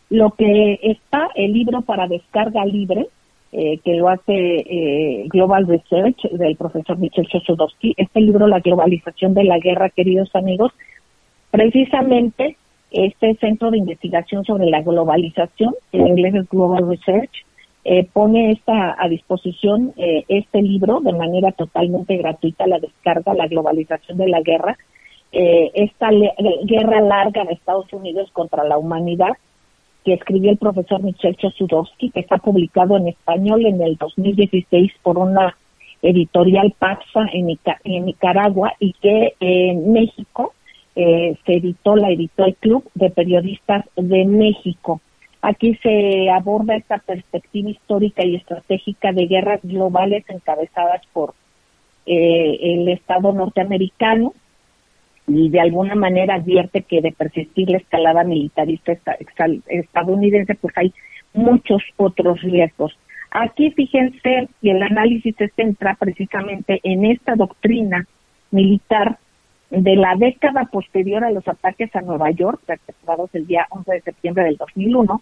lo 0.09 0.31
que 0.31 0.79
está 0.81 1.29
el 1.35 1.51
libro 1.51 1.81
para 1.81 2.07
descarga 2.07 2.65
libre, 2.65 3.07
eh, 3.51 3.79
que 3.83 3.95
lo 3.95 4.09
hace 4.09 4.33
eh, 4.33 5.25
Global 5.29 5.67
Research 5.67 6.21
del 6.31 6.55
profesor 6.55 6.97
Michel 6.97 7.27
Chosudowski. 7.27 7.93
Este 7.97 8.21
libro, 8.21 8.47
La 8.47 8.59
globalización 8.59 9.33
de 9.33 9.43
la 9.43 9.59
guerra, 9.59 9.89
queridos 9.89 10.29
amigos, 10.35 10.71
precisamente 11.51 12.57
este 12.91 13.35
centro 13.35 13.71
de 13.71 13.77
investigación 13.77 14.45
sobre 14.45 14.65
la 14.67 14.81
globalización, 14.81 15.75
en 15.91 16.07
inglés 16.07 16.35
es 16.35 16.49
Global 16.49 16.87
Research, 16.87 17.31
eh, 17.89 18.05
pone 18.11 18.51
esta 18.51 18.95
a 19.01 19.07
disposición 19.07 19.93
eh, 19.95 20.25
este 20.27 20.61
libro 20.61 20.99
de 20.99 21.13
manera 21.13 21.53
totalmente 21.53 22.17
gratuita, 22.17 22.67
la 22.67 22.79
descarga, 22.79 23.33
la 23.33 23.47
globalización 23.47 24.17
de 24.17 24.27
la 24.27 24.41
guerra, 24.41 24.77
eh, 25.31 25.71
esta 25.73 26.09
guerra 26.63 27.01
larga 27.01 27.45
de 27.45 27.53
Estados 27.53 27.91
Unidos 27.93 28.29
contra 28.33 28.63
la 28.65 28.77
humanidad, 28.77 29.31
que 30.07 30.13
escribió 30.13 30.51
el 30.51 30.57
profesor 30.57 31.03
Michel 31.03 31.35
Chosudowski, 31.35 32.11
que 32.11 32.21
está 32.21 32.37
publicado 32.37 32.95
en 32.95 33.09
español 33.09 33.65
en 33.65 33.81
el 33.81 33.97
2016 33.97 34.93
por 35.03 35.17
una 35.17 35.57
editorial 36.01 36.73
Paxa 36.79 37.25
en, 37.33 37.47
Nicaragua 38.05 38.71
y 38.79 38.93
que 39.01 39.33
en 39.41 39.91
México 39.91 40.53
se 40.95 41.35
editó, 41.45 41.97
la 41.97 42.09
editó 42.09 42.45
el 42.45 42.55
Club 42.55 42.89
de 42.95 43.09
Periodistas 43.09 43.83
de 43.97 44.23
México. 44.23 45.01
Aquí 45.41 45.75
se 45.83 46.29
aborda 46.29 46.77
esta 46.77 46.99
perspectiva 46.99 47.69
histórica 47.69 48.25
y 48.25 48.37
estratégica 48.37 49.11
de 49.11 49.27
guerras 49.27 49.59
globales 49.61 50.23
encabezadas 50.29 51.01
por 51.11 51.33
eh, 52.05 52.59
el 52.61 52.87
Estado 52.87 53.33
norteamericano 53.33 54.33
y 55.27 55.49
de 55.49 55.59
alguna 55.59 55.95
manera 55.95 56.35
advierte 56.35 56.83
que 56.83 57.01
de 57.01 57.11
persistir 57.11 57.69
la 57.69 57.77
escalada 57.77 58.23
militarista 58.23 58.93
estadounidense 59.67 60.55
pues 60.55 60.73
hay 60.77 60.93
muchos 61.33 61.83
otros 61.97 62.41
riesgos. 62.41 62.97
Aquí 63.31 63.71
fíjense 63.71 64.47
y 64.61 64.69
el 64.69 64.81
análisis 64.81 65.35
se 65.35 65.49
centra 65.49 65.95
precisamente 65.95 66.79
en 66.83 67.05
esta 67.05 67.35
doctrina 67.35 68.07
militar 68.51 69.17
de 69.69 69.97
la 69.97 70.15
década 70.15 70.65
posterior 70.71 71.25
a 71.25 71.31
los 71.31 71.45
ataques 71.45 71.93
a 71.93 72.01
Nueva 72.01 72.31
York, 72.31 72.61
perpetrados 72.65 73.29
el 73.33 73.47
día 73.47 73.67
11 73.69 73.91
de 73.91 74.01
septiembre 74.01 74.45
del 74.45 74.55
2001, 74.55 75.21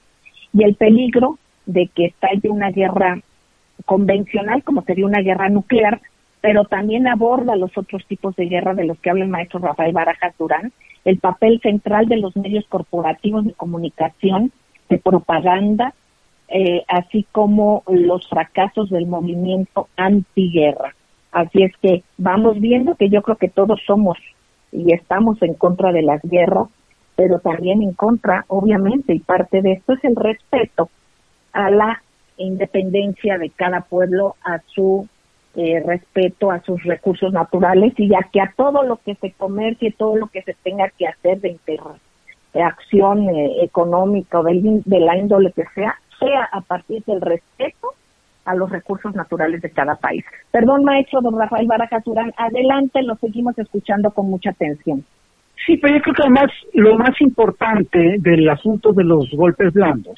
y 0.54 0.64
el 0.64 0.76
peligro 0.76 1.40
de 1.66 1.88
que 1.88 2.06
estalle 2.06 2.50
una 2.50 2.70
guerra 2.70 3.20
convencional, 3.86 4.64
como 4.64 4.84
sería 4.84 5.08
una 5.08 5.22
guerra 5.22 5.50
nuclear, 5.50 6.00
pero 6.46 6.66
también 6.66 7.08
aborda 7.08 7.56
los 7.56 7.76
otros 7.76 8.06
tipos 8.06 8.36
de 8.36 8.46
guerra 8.46 8.76
de 8.76 8.86
los 8.86 9.00
que 9.00 9.10
habla 9.10 9.24
el 9.24 9.32
maestro 9.32 9.58
Rafael 9.58 9.94
Barajas 9.94 10.38
Durán, 10.38 10.74
el 11.04 11.18
papel 11.18 11.60
central 11.60 12.06
de 12.06 12.18
los 12.18 12.36
medios 12.36 12.68
corporativos 12.68 13.46
de 13.46 13.54
comunicación, 13.54 14.52
de 14.88 15.00
propaganda, 15.00 15.96
eh, 16.50 16.84
así 16.88 17.26
como 17.32 17.82
los 17.88 18.30
fracasos 18.30 18.92
del 18.92 19.08
movimiento 19.08 19.88
antiguerra. 19.98 20.94
Así 21.32 21.64
es 21.64 21.76
que 21.82 22.04
vamos 22.20 22.60
viendo 22.60 22.94
que 22.94 23.10
yo 23.10 23.24
creo 23.24 23.38
que 23.38 23.50
todos 23.50 23.82
somos 23.84 24.20
y 24.72 24.94
estamos 24.94 25.42
en 25.42 25.56
contra 25.56 25.92
de 25.92 26.04
las 26.04 26.22
guerras, 26.22 26.68
pero 27.16 27.40
también 27.40 27.82
en 27.82 27.94
contra, 27.94 28.46
obviamente, 28.50 29.16
y 29.16 29.20
parte 29.20 29.64
de 29.64 29.72
esto 29.72 29.94
es 29.94 30.04
el 30.04 30.16
respeto 30.16 30.92
a 31.54 31.72
la 31.72 32.04
independencia 32.38 33.40
de 33.40 33.50
cada 33.50 33.82
pueblo, 33.82 34.36
a 34.46 34.60
su 34.68 35.08
eh, 35.56 35.82
respeto 35.86 36.52
a 36.52 36.62
sus 36.62 36.84
recursos 36.84 37.32
naturales 37.32 37.94
y 37.98 38.10
ya 38.10 38.20
que 38.32 38.42
a 38.42 38.54
todo 38.56 38.84
lo 38.84 38.98
que 38.98 39.16
se 39.16 39.32
comercie, 39.32 39.96
todo 39.98 40.18
lo 40.18 40.28
que 40.28 40.42
se 40.42 40.54
tenga 40.64 40.90
que 40.98 41.08
hacer 41.08 41.40
de 41.40 41.50
interacción 41.50 43.30
eh, 43.30 43.64
económica 43.64 44.40
o 44.40 44.44
de 44.44 45.00
la 45.00 45.18
índole 45.18 45.52
que 45.54 45.64
sea, 45.74 45.96
sea 46.20 46.50
a 46.52 46.62
partir 46.62 47.04
del 47.06 47.22
respeto 47.22 47.94
a 48.44 48.54
los 48.54 48.70
recursos 48.70 49.16
naturales 49.16 49.62
de 49.62 49.70
cada 49.70 49.96
país. 49.96 50.24
Perdón, 50.52 50.84
maestro 50.84 51.22
don 51.22 51.40
Rafael 51.40 51.68
Barajas 51.68 52.04
Durán, 52.04 52.34
adelante, 52.38 53.02
lo 53.02 53.16
seguimos 53.16 53.58
escuchando 53.58 54.12
con 54.12 54.30
mucha 54.30 54.52
atención. 54.52 55.04
Sí, 55.66 55.78
pero 55.78 55.96
yo 55.96 56.02
creo 56.02 56.16
que 56.16 56.22
además 56.22 56.52
lo 56.74 56.96
más 56.98 57.20
importante 57.22 58.18
del 58.20 58.48
asunto 58.50 58.94
de 58.94 59.04
los 59.04 59.32
golpes 59.32 59.74
blandos 59.74 60.16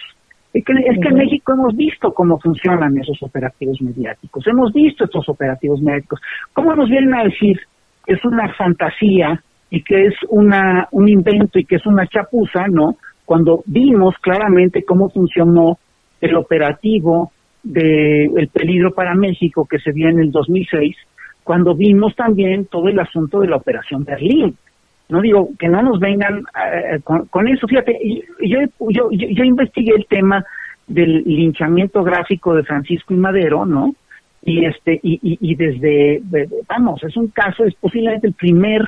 es 0.54 0.64
que, 0.64 0.74
es 0.74 1.00
que 1.02 1.10
en 1.10 1.16
México 1.16 1.54
hemos 1.54 1.76
visto 1.76 2.14
cómo 2.14 2.40
funcionan 2.40 2.98
esos 2.98 3.22
operativos 3.22 3.82
mediáticos, 3.82 4.48
hemos 4.48 4.74
visto 4.74 5.06
estos 5.06 5.28
operativos 5.30 5.82
mediáticos. 5.82 6.20
¿Cómo 6.54 6.74
nos 6.76 6.90
vienen 6.90 7.14
a 7.14 7.24
decir 7.24 7.60
que 8.06 8.14
es 8.14 8.26
una 8.26 8.54
fantasía 8.54 9.42
y 9.70 9.84
que 9.84 10.08
es 10.08 10.16
una, 10.30 10.88
un 10.92 11.10
invento 11.10 11.60
y 11.60 11.66
que 11.66 11.76
es 11.76 11.86
una 11.86 12.08
chapuza, 12.08 12.68
no? 12.70 12.96
Cuando 13.26 13.62
vimos 13.66 14.16
claramente 14.22 14.84
cómo 14.84 15.10
funcionó 15.10 15.78
el 16.22 16.36
operativo 16.36 17.32
de 17.64 18.26
el 18.26 18.48
peligro 18.48 18.94
para 18.94 19.14
México 19.14 19.68
que 19.70 19.80
se 19.80 19.92
dio 19.92 20.08
en 20.08 20.20
el 20.20 20.32
2006, 20.32 20.96
cuando 21.44 21.76
vimos 21.76 22.16
también 22.16 22.66
todo 22.66 22.88
el 22.88 23.00
asunto 23.00 23.40
de 23.40 23.48
la 23.48 23.58
operación 23.58 24.04
Berlín. 24.04 24.56
No 25.10 25.22
digo 25.22 25.50
que 25.58 25.70
no 25.70 25.82
nos 25.82 26.00
vengan 26.00 26.44
eh, 26.74 27.00
con, 27.04 27.48
eso. 27.48 27.68
Fíjate, 27.68 27.98
yo, 28.42 28.60
yo, 28.90 29.10
yo, 29.12 29.44
investigué 29.44 29.94
el 29.96 30.06
tema 30.06 30.44
del 30.86 31.24
linchamiento 31.24 32.04
gráfico 32.04 32.56
de 32.56 32.64
Francisco 32.64 33.14
y 33.14 33.18
Madero, 33.18 33.66
¿no? 33.66 33.96
Y 34.44 34.66
este 34.66 35.00
y, 35.04 35.20
y, 35.22 35.56
desde 35.56 36.22
vamos, 36.68 37.04
es 37.04 37.18
un 37.18 37.28
caso, 37.28 37.66
es 37.66 37.76
posiblemente 37.76 38.28
el 38.28 38.34
primer 38.34 38.88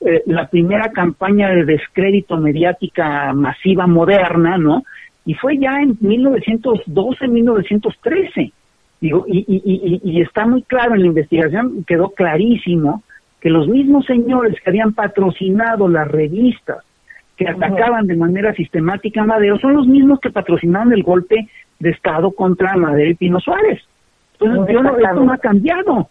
eh, 0.00 0.22
la 0.26 0.48
primera 0.48 0.90
campaña 0.92 1.50
de 1.50 1.64
descrédito 1.64 2.36
mediática 2.36 3.32
masiva 3.32 3.86
moderna, 3.86 4.56
¿no? 4.56 4.82
y 5.24 5.34
fue 5.34 5.58
ya 5.58 5.80
en 5.80 5.96
1912, 6.00 7.28
1913. 7.28 8.52
Digo, 9.00 9.24
y, 9.28 9.44
y, 9.46 10.00
y, 10.02 10.20
está 10.20 10.46
muy 10.46 10.62
claro 10.62 10.94
en 10.94 11.02
la 11.02 11.06
investigación, 11.06 11.84
quedó 11.84 12.10
clarísimo 12.10 13.02
que 13.40 13.50
los 13.50 13.66
mismos 13.68 14.04
señores 14.06 14.60
que 14.60 14.70
habían 14.70 14.92
patrocinado 14.92 15.88
las 15.88 16.08
revistas 16.08 16.84
que 17.36 17.48
atacaban 17.48 18.06
de 18.06 18.16
manera 18.16 18.52
sistemática 18.52 19.22
a 19.22 19.24
Madero 19.24 19.58
son 19.58 19.74
los 19.74 19.86
mismos 19.86 20.20
que 20.20 20.30
patrocinaron 20.30 20.92
el 20.92 21.02
golpe 21.02 21.48
de 21.78 21.90
Estado 21.90 22.32
contra 22.32 22.76
Madero 22.76 23.10
y 23.10 23.14
Pino 23.14 23.40
Suárez. 23.40 23.80
Entonces, 24.38 24.74
yo 24.74 24.82
no, 24.82 24.98
esto 24.98 25.24
no 25.24 25.32
ha 25.32 25.38
cambiado. 25.38 26.08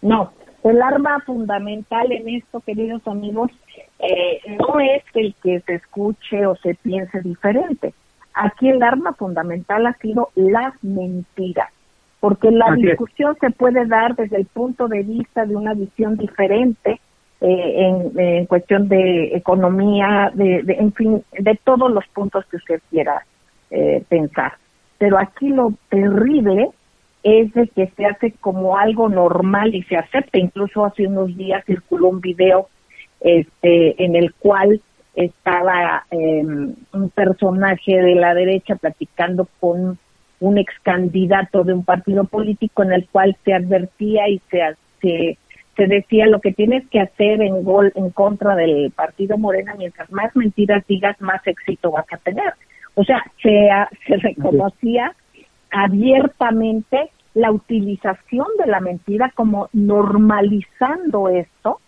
No, 0.00 0.32
el 0.64 0.80
arma 0.80 1.20
fundamental 1.26 2.10
en 2.10 2.28
esto, 2.36 2.60
queridos 2.60 3.06
amigos, 3.06 3.50
eh, 3.98 4.40
no 4.58 4.80
es 4.80 5.02
el 5.12 5.34
que 5.42 5.60
se 5.60 5.74
escuche 5.74 6.46
o 6.46 6.56
se 6.56 6.74
piense 6.74 7.20
diferente. 7.20 7.92
Aquí 8.32 8.70
el 8.70 8.82
arma 8.82 9.12
fundamental 9.12 9.86
ha 9.86 9.92
sido 9.98 10.30
la 10.34 10.74
mentira 10.80 11.68
porque 12.20 12.50
la 12.50 12.72
discusión 12.74 13.36
se 13.40 13.50
puede 13.50 13.86
dar 13.86 14.16
desde 14.16 14.36
el 14.36 14.46
punto 14.46 14.88
de 14.88 15.02
vista 15.02 15.44
de 15.44 15.56
una 15.56 15.74
visión 15.74 16.16
diferente 16.16 17.00
eh, 17.40 18.10
en, 18.16 18.46
cuestión 18.46 18.88
de 18.88 19.36
economía, 19.36 20.30
de, 20.34 20.64
en 20.78 20.92
fin, 20.92 21.22
de 21.38 21.58
todos 21.62 21.90
los 21.90 22.06
puntos 22.08 22.46
que 22.46 22.56
usted 22.56 22.80
quiera 22.90 23.24
eh, 23.70 24.02
pensar. 24.08 24.54
Pero 24.98 25.18
aquí 25.18 25.48
lo 25.48 25.74
terrible 25.90 26.70
es 27.22 27.52
de 27.52 27.68
que 27.68 27.88
se 27.88 28.06
hace 28.06 28.32
como 28.40 28.78
algo 28.78 29.08
normal 29.08 29.74
y 29.74 29.82
se 29.82 29.96
acepta. 29.96 30.38
Incluso 30.38 30.84
hace 30.84 31.06
unos 31.06 31.36
días 31.36 31.64
circuló 31.66 32.08
un 32.08 32.20
video 32.20 32.68
este, 33.20 34.02
en 34.02 34.16
el 34.16 34.32
cual 34.34 34.80
estaba 35.14 36.04
em, 36.10 36.74
un 36.92 37.10
personaje 37.10 37.96
de 37.96 38.14
la 38.14 38.34
derecha 38.34 38.76
platicando 38.76 39.48
con 39.58 39.98
un 40.40 40.58
ex 40.58 40.72
candidato 40.82 41.64
de 41.64 41.72
un 41.72 41.84
partido 41.84 42.24
político 42.24 42.82
en 42.82 42.92
el 42.92 43.06
cual 43.08 43.36
se 43.44 43.54
advertía 43.54 44.28
y 44.28 44.40
se, 44.50 44.60
se, 45.00 45.38
se 45.76 45.86
decía 45.86 46.26
lo 46.26 46.40
que 46.40 46.52
tienes 46.52 46.86
que 46.88 47.00
hacer 47.00 47.40
en 47.40 47.62
gol 47.62 47.92
en 47.94 48.10
contra 48.10 48.54
del 48.54 48.90
partido 48.90 49.38
Morena, 49.38 49.74
mientras 49.76 50.10
más 50.10 50.34
mentiras 50.36 50.84
digas, 50.86 51.20
más 51.20 51.46
éxito 51.46 51.90
vas 51.90 52.06
a 52.12 52.18
tener. 52.18 52.54
O 52.94 53.04
sea, 53.04 53.22
se, 53.42 53.68
se 54.06 54.16
reconocía 54.16 55.14
abiertamente 55.70 57.10
la 57.34 57.52
utilización 57.52 58.46
de 58.58 58.66
la 58.66 58.80
mentira 58.80 59.30
como 59.34 59.68
normalizando 59.74 61.28
esto 61.28 61.80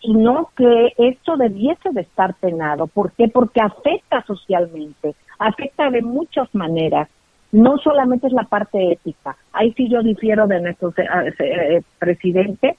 y 0.00 0.14
no 0.14 0.50
que 0.56 0.92
esto 0.98 1.36
debiese 1.36 1.90
de 1.90 2.02
estar 2.02 2.34
penado. 2.34 2.86
¿Por 2.86 3.10
qué? 3.12 3.26
Porque 3.26 3.60
afecta 3.60 4.22
socialmente, 4.22 5.14
afecta 5.38 5.90
de 5.90 6.02
muchas 6.02 6.54
maneras 6.54 7.08
no 7.54 7.78
solamente 7.78 8.26
es 8.26 8.32
la 8.32 8.42
parte 8.42 8.92
ética, 8.92 9.36
ahí 9.52 9.72
sí 9.76 9.88
yo 9.88 10.02
difiero 10.02 10.48
de 10.48 10.60
nuestro 10.60 10.92
eh, 10.96 11.32
eh, 11.38 11.82
presidente, 12.00 12.76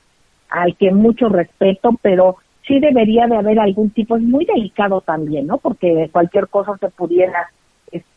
al 0.49 0.76
que 0.76 0.91
mucho 0.91 1.30
respeto, 1.30 1.91
pero 2.01 2.36
sí 2.67 2.82
debería 2.82 3.26
de 3.28 3.38
haber 3.38 3.57
algún 3.57 3.91
tipo, 3.91 4.17
es 4.17 4.23
muy 4.23 4.43
delicado 4.43 4.99
también, 4.99 5.47
¿no? 5.47 5.59
Porque 5.59 6.09
cualquier 6.11 6.49
cosa 6.49 6.78
se 6.78 6.89
pudiera 6.89 7.51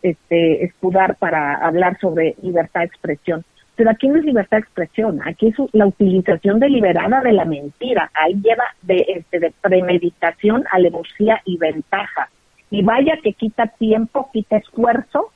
este, 0.02 0.64
escudar 0.64 1.14
para 1.16 1.54
hablar 1.64 1.96
sobre 2.00 2.34
libertad 2.42 2.80
de 2.80 2.86
expresión. 2.86 3.44
Pero 3.76 3.90
aquí 3.90 4.09
no 4.09 4.16
es 4.16 4.24
libertad 4.24 4.56
de 4.56 4.62
expresión, 4.62 5.20
aquí 5.24 5.46
es 5.46 5.54
la 5.72 5.86
utilización 5.86 6.59
deliberada 6.59 7.20
de 7.20 7.34
la 7.34 7.44
mentira. 7.44 8.11
Ahí 8.14 8.34
lleva 8.42 8.64
de, 8.82 9.06
este, 9.06 9.38
de 9.38 9.52
premeditación, 9.61 10.64
alevosía 10.72 11.40
y 11.44 11.56
ventaja. 11.56 12.30
Y 12.68 12.82
vaya 12.82 13.16
que 13.22 13.34
quita 13.34 13.68
tiempo, 13.68 14.28
quita 14.32 14.56
esfuerzo 14.56 15.30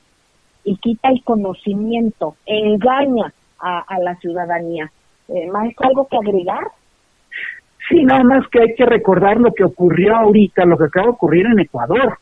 y 0.63 0.77
quita 0.77 1.09
el 1.09 1.23
conocimiento, 1.23 2.35
engaña 2.45 3.33
a, 3.59 3.97
la 3.99 4.15
ciudadanía. 4.15 4.91
Eh, 5.29 5.49
¿Más 5.51 5.69
algo 5.77 6.07
que 6.07 6.17
agregar? 6.17 6.65
Sí, 7.87 8.03
nada 8.03 8.23
más 8.23 8.47
que 8.49 8.61
hay 8.61 8.75
que 8.75 8.85
recordar 8.85 9.37
lo 9.37 9.53
que 9.53 9.63
ocurrió 9.63 10.15
ahorita, 10.15 10.65
lo 10.65 10.77
que 10.77 10.85
acaba 10.85 11.07
de 11.07 11.11
ocurrir 11.13 11.45
en 11.45 11.59
Ecuador, 11.59 12.17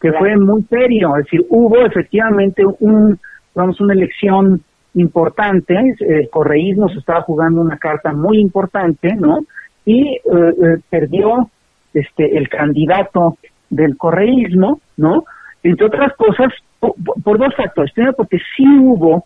que 0.00 0.12
fue 0.12 0.36
muy 0.36 0.62
serio, 0.64 1.16
es 1.16 1.24
decir, 1.24 1.46
hubo 1.48 1.78
efectivamente 1.78 2.64
un, 2.80 3.18
vamos, 3.54 3.80
una 3.80 3.94
elección 3.94 4.62
importante, 4.94 5.74
el 6.00 6.28
correísmo 6.30 6.88
se 6.88 6.98
estaba 6.98 7.22
jugando 7.22 7.60
una 7.60 7.78
carta 7.78 8.12
muy 8.12 8.38
importante, 8.38 9.14
¿no? 9.14 9.40
Y 9.84 10.08
eh, 10.08 10.20
eh, 10.24 10.78
perdió 10.88 11.50
este 11.94 12.36
el 12.36 12.48
candidato 12.48 13.36
del 13.70 13.96
correísmo, 13.96 14.80
¿no? 14.96 15.24
Entre 15.62 15.86
otras 15.86 16.12
cosas, 16.14 16.52
por, 16.80 17.38
dos 17.38 17.54
factores. 17.56 17.92
Primero, 17.92 18.14
porque 18.14 18.38
sí 18.56 18.64
hubo 18.80 19.24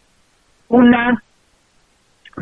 una 0.68 1.22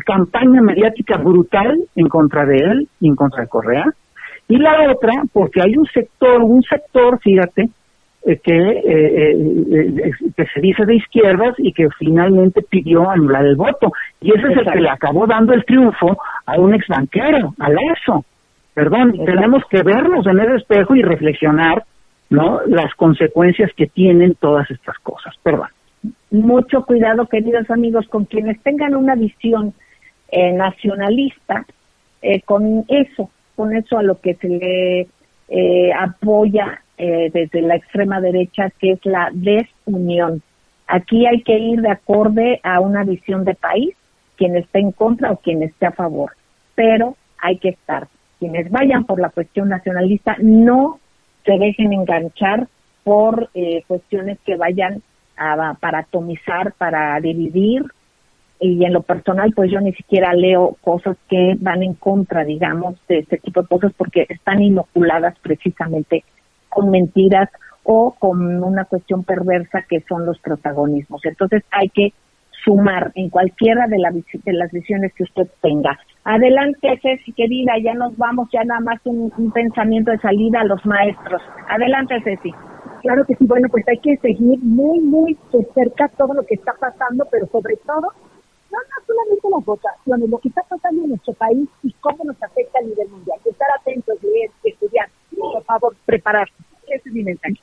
campaña 0.05 0.61
mediática 0.61 1.17
brutal 1.17 1.77
en 1.95 2.07
contra 2.07 2.45
de 2.45 2.57
él 2.57 2.87
y 2.99 3.07
en 3.07 3.15
contra 3.15 3.43
de 3.43 3.49
Correa. 3.49 3.85
Y 4.47 4.57
la 4.57 4.91
otra, 4.91 5.13
porque 5.31 5.61
hay 5.61 5.77
un 5.77 5.85
sector, 5.87 6.41
un 6.41 6.61
sector, 6.63 7.19
fíjate, 7.21 7.69
eh, 8.25 8.39
que, 8.43 8.53
eh, 8.53 9.31
eh, 9.31 10.11
que 10.35 10.45
se 10.53 10.59
dice 10.59 10.85
de 10.85 10.95
izquierdas 10.95 11.55
y 11.57 11.71
que 11.71 11.87
finalmente 11.97 12.61
pidió 12.61 13.09
anular 13.09 13.45
el 13.45 13.55
voto. 13.55 13.91
Y 14.21 14.31
ese 14.31 14.51
es 14.51 14.57
el 14.57 14.71
que 14.71 14.81
le 14.81 14.89
acabó 14.89 15.25
dando 15.27 15.53
el 15.53 15.63
triunfo 15.65 16.17
a 16.45 16.59
un 16.59 16.73
ex 16.73 16.87
banquero, 16.87 17.53
a 17.59 17.69
Lazo. 17.69 18.25
Perdón, 18.73 19.13
tenemos 19.25 19.63
que 19.69 19.83
vernos 19.83 20.25
en 20.25 20.39
el 20.39 20.55
espejo 20.55 20.95
y 20.95 21.01
reflexionar 21.01 21.83
¿no? 22.29 22.61
Las 22.67 22.93
consecuencias 22.95 23.71
que 23.75 23.87
tienen 23.87 24.35
todas 24.35 24.69
estas 24.71 24.97
cosas. 24.99 25.35
Perdón. 25.43 25.67
Mucho 26.31 26.85
cuidado, 26.85 27.27
queridos 27.27 27.69
amigos, 27.69 28.07
con 28.07 28.25
quienes 28.25 28.61
tengan 28.61 28.95
una 28.95 29.15
visión 29.15 29.73
eh, 30.31 30.53
nacionalista, 30.53 31.65
eh, 32.21 32.41
con 32.41 32.85
eso, 32.87 33.29
con 33.55 33.75
eso 33.75 33.97
a 33.97 34.03
lo 34.03 34.21
que 34.21 34.35
se 34.35 34.47
le 34.47 35.07
eh, 35.49 35.93
apoya 35.97 36.81
desde 37.01 37.61
la 37.61 37.77
extrema 37.77 38.19
derecha, 38.19 38.69
que 38.77 38.91
es 38.91 39.05
la 39.05 39.29
desunión. 39.31 40.41
Aquí 40.85 41.25
hay 41.25 41.43
que 41.43 41.57
ir 41.57 41.79
de 41.79 41.91
acorde 41.91 42.59
a 42.61 42.81
una 42.81 43.05
visión 43.05 43.45
de 43.45 43.55
país, 43.55 43.95
quien 44.35 44.57
esté 44.57 44.79
en 44.79 44.91
contra 44.91 45.31
o 45.31 45.37
quien 45.37 45.63
esté 45.63 45.85
a 45.85 45.93
favor, 45.93 46.33
pero 46.75 47.15
hay 47.41 47.57
que 47.57 47.69
estar. 47.69 48.09
Quienes 48.39 48.69
vayan 48.69 49.05
por 49.05 49.21
la 49.21 49.29
cuestión 49.29 49.69
nacionalista 49.69 50.35
no 50.41 50.99
se 51.49 51.57
dejen 51.57 51.93
enganchar 51.93 52.67
por 53.03 53.49
eh, 53.55 53.81
cuestiones 53.87 54.37
que 54.45 54.55
vayan 54.55 55.01
a, 55.35 55.73
para 55.79 55.99
atomizar, 55.99 56.73
para 56.73 57.19
dividir. 57.19 57.85
Y 58.59 58.85
en 58.85 58.93
lo 58.93 59.01
personal, 59.01 59.51
pues 59.55 59.71
yo 59.71 59.79
ni 59.79 59.93
siquiera 59.93 60.33
leo 60.33 60.77
cosas 60.81 61.17
que 61.27 61.55
van 61.59 61.81
en 61.81 61.95
contra, 61.95 62.43
digamos, 62.43 62.95
de 63.07 63.19
este 63.19 63.37
tipo 63.37 63.63
de 63.63 63.67
cosas 63.67 63.93
porque 63.97 64.27
están 64.29 64.61
inoculadas 64.61 65.39
precisamente 65.39 66.23
con 66.67 66.91
mentiras 66.91 67.49
o 67.83 68.11
con 68.19 68.63
una 68.63 68.85
cuestión 68.85 69.23
perversa 69.23 69.85
que 69.89 70.01
son 70.01 70.27
los 70.27 70.37
protagonismos. 70.39 71.25
Entonces 71.25 71.63
hay 71.71 71.89
que 71.89 72.13
sumar 72.63 73.11
en 73.15 73.29
cualquiera 73.29 73.87
de, 73.87 73.97
de 74.43 74.53
las 74.53 74.71
visiones 74.71 75.13
que 75.13 75.23
usted 75.23 75.47
tenga. 75.61 75.97
Adelante, 76.25 76.99
Ceci, 77.01 77.31
querida, 77.33 77.73
ya 77.81 77.93
nos 77.93 78.15
vamos, 78.17 78.49
ya 78.51 78.63
nada 78.63 78.81
más 78.81 78.99
un, 79.05 79.31
pensamiento 79.51 80.11
de 80.11 80.19
salida 80.19 80.61
a 80.61 80.65
los 80.65 80.85
maestros. 80.85 81.41
Adelante, 81.69 82.21
Ceci. 82.23 82.53
Claro 83.01 83.25
que 83.25 83.35
sí, 83.35 83.45
bueno, 83.45 83.69
pues 83.69 83.87
hay 83.87 83.97
que 83.99 84.17
seguir 84.17 84.59
muy, 84.61 84.99
muy 84.99 85.37
de 85.53 85.65
cerca 85.73 86.09
todo 86.09 86.33
lo 86.33 86.43
que 86.43 86.55
está 86.55 86.73
pasando, 86.79 87.25
pero 87.31 87.47
sobre 87.47 87.77
todo, 87.77 88.11
no, 88.71 88.77
no 88.77 89.05
solamente 89.07 89.49
las 89.49 89.65
votaciones, 89.65 90.29
lo 90.29 90.37
que 90.37 90.49
está 90.49 90.61
pasando 90.63 91.03
en 91.03 91.09
nuestro 91.09 91.33
país 91.33 91.69
y 91.83 91.93
cómo 92.01 92.25
nos 92.25 92.43
afecta 92.43 92.79
a 92.79 92.83
nivel 92.83 93.07
mundial. 93.09 93.39
Estar 93.45 93.67
atentos, 93.79 94.21
leer, 94.21 94.51
estudiar, 94.65 95.07
por 95.35 95.63
favor, 95.63 95.95
prepararse. 96.05 96.53
Ese 96.87 97.07
es 97.09 97.15
mi 97.15 97.23
mensaje. 97.23 97.55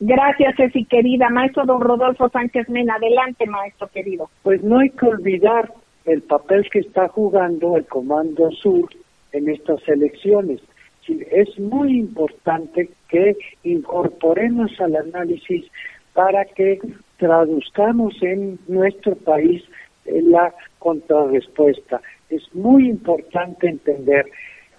Gracias, 0.00 0.54
Ceci, 0.56 0.86
querida. 0.86 1.28
Maestro 1.28 1.66
don 1.66 1.82
Rodolfo 1.82 2.30
Sánchez 2.30 2.70
Mena, 2.70 2.94
adelante, 2.94 3.46
maestro 3.46 3.88
querido. 3.88 4.30
Pues 4.42 4.62
no 4.62 4.78
hay 4.78 4.88
que 4.90 5.06
olvidar 5.06 5.70
el 6.04 6.22
papel 6.22 6.68
que 6.70 6.80
está 6.80 7.08
jugando 7.08 7.76
el 7.76 7.86
Comando 7.86 8.50
Sur 8.52 8.88
en 9.32 9.48
estas 9.48 9.86
elecciones. 9.88 10.60
Es 11.08 11.58
muy 11.58 11.98
importante 11.98 12.90
que 13.08 13.36
incorporemos 13.64 14.70
al 14.80 14.96
análisis 14.96 15.66
para 16.14 16.44
que 16.44 16.78
traduzcamos 17.16 18.14
en 18.22 18.58
nuestro 18.68 19.16
país 19.16 19.62
la 20.04 20.54
contrarrespuesta. 20.78 22.00
Es 22.28 22.42
muy 22.54 22.88
importante 22.88 23.68
entender 23.68 24.26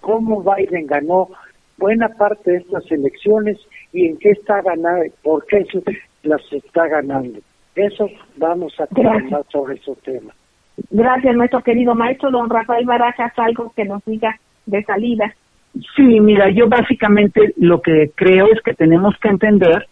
cómo 0.00 0.42
Biden 0.42 0.86
ganó 0.86 1.28
buena 1.76 2.08
parte 2.08 2.52
de 2.52 2.58
estas 2.58 2.90
elecciones 2.90 3.58
y 3.92 4.06
en 4.06 4.16
qué 4.18 4.30
está 4.30 4.62
ganando, 4.62 5.04
por 5.22 5.44
qué 5.46 5.66
las 6.22 6.40
está 6.52 6.86
ganando. 6.88 7.40
Eso 7.74 8.08
vamos 8.36 8.78
a 8.78 8.86
trabajar 8.86 9.44
sobre 9.50 9.76
esos 9.76 9.98
temas. 10.00 10.36
Gracias, 10.90 11.36
nuestro 11.36 11.62
querido 11.62 11.94
maestro 11.94 12.30
don 12.30 12.48
Rafael 12.48 12.86
Barajas, 12.86 13.32
algo 13.36 13.72
que 13.74 13.84
nos 13.84 14.04
diga 14.04 14.38
de 14.66 14.82
salida. 14.84 15.34
Sí, 15.96 16.20
mira, 16.20 16.50
yo 16.50 16.68
básicamente 16.68 17.54
lo 17.56 17.80
que 17.80 18.10
creo 18.14 18.46
es 18.52 18.60
que 18.62 18.74
tenemos 18.74 19.16
que 19.18 19.28
entender 19.28 19.86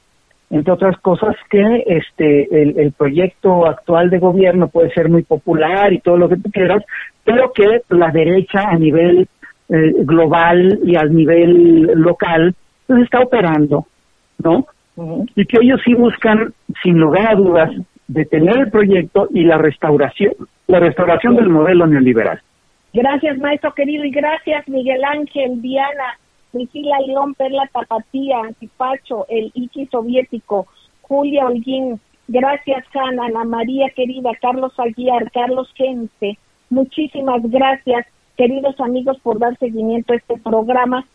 entre 0.50 0.72
otras 0.72 0.98
cosas, 0.98 1.36
que 1.48 1.84
este 1.86 2.82
el, 2.82 2.92
proyecto 2.92 3.66
actual 3.66 4.10
de 4.10 4.18
gobierno 4.18 4.66
puede 4.66 4.92
ser 4.92 5.08
muy 5.08 5.22
popular 5.22 5.92
y 5.92 6.00
todo 6.00 6.16
lo 6.16 6.28
que 6.28 6.36
tú 6.36 6.50
quieras, 6.50 6.82
pero 7.24 7.52
que 7.52 7.82
la 7.88 8.10
derecha 8.10 8.68
a 8.68 8.76
nivel 8.76 9.28
eh, 9.68 9.92
global 9.98 10.80
y 10.84 10.96
a 10.96 11.04
nivel 11.04 11.92
local 11.94 12.54
pues 12.86 13.04
está 13.04 13.20
operando, 13.20 13.86
¿no? 14.42 14.66
Y 15.36 15.46
que 15.46 15.58
ellos 15.62 15.80
sí 15.84 15.94
buscan, 15.94 16.52
sin 16.82 16.98
lugar 16.98 17.30
a 17.30 17.36
dudas, 17.36 17.70
detener 18.12 18.58
el 18.58 18.70
proyecto 18.70 19.28
y 19.30 19.44
la 19.44 19.56
restauración, 19.56 20.32
la 20.66 20.80
restauración 20.80 21.36
del 21.36 21.48
modelo 21.48 21.86
neoliberal. 21.86 22.40
Gracias, 22.92 23.38
maestro 23.38 23.72
querido, 23.72 24.04
y 24.04 24.10
gracias, 24.10 24.68
Miguel 24.68 25.04
Ángel, 25.04 25.62
Diana, 25.62 26.18
Priscila 26.50 26.98
León, 27.06 27.34
Perla 27.34 27.70
Tapatía, 27.72 28.40
Antipacho, 28.40 29.26
el 29.28 29.52
Iki 29.54 29.86
soviético, 29.86 30.66
Julia 31.02 31.46
Holguín, 31.46 32.00
gracias, 32.26 32.84
Hanna, 32.92 33.26
Ana 33.26 33.44
María 33.44 33.90
querida, 33.94 34.30
Carlos 34.42 34.72
Aguiar, 34.78 35.30
Carlos 35.30 35.72
Gente, 35.76 36.36
muchísimas 36.68 37.42
gracias, 37.48 38.06
queridos 38.36 38.74
amigos, 38.80 39.18
por 39.22 39.38
dar 39.38 39.56
seguimiento 39.58 40.12
a 40.12 40.16
este 40.16 40.36
programa. 40.38 41.06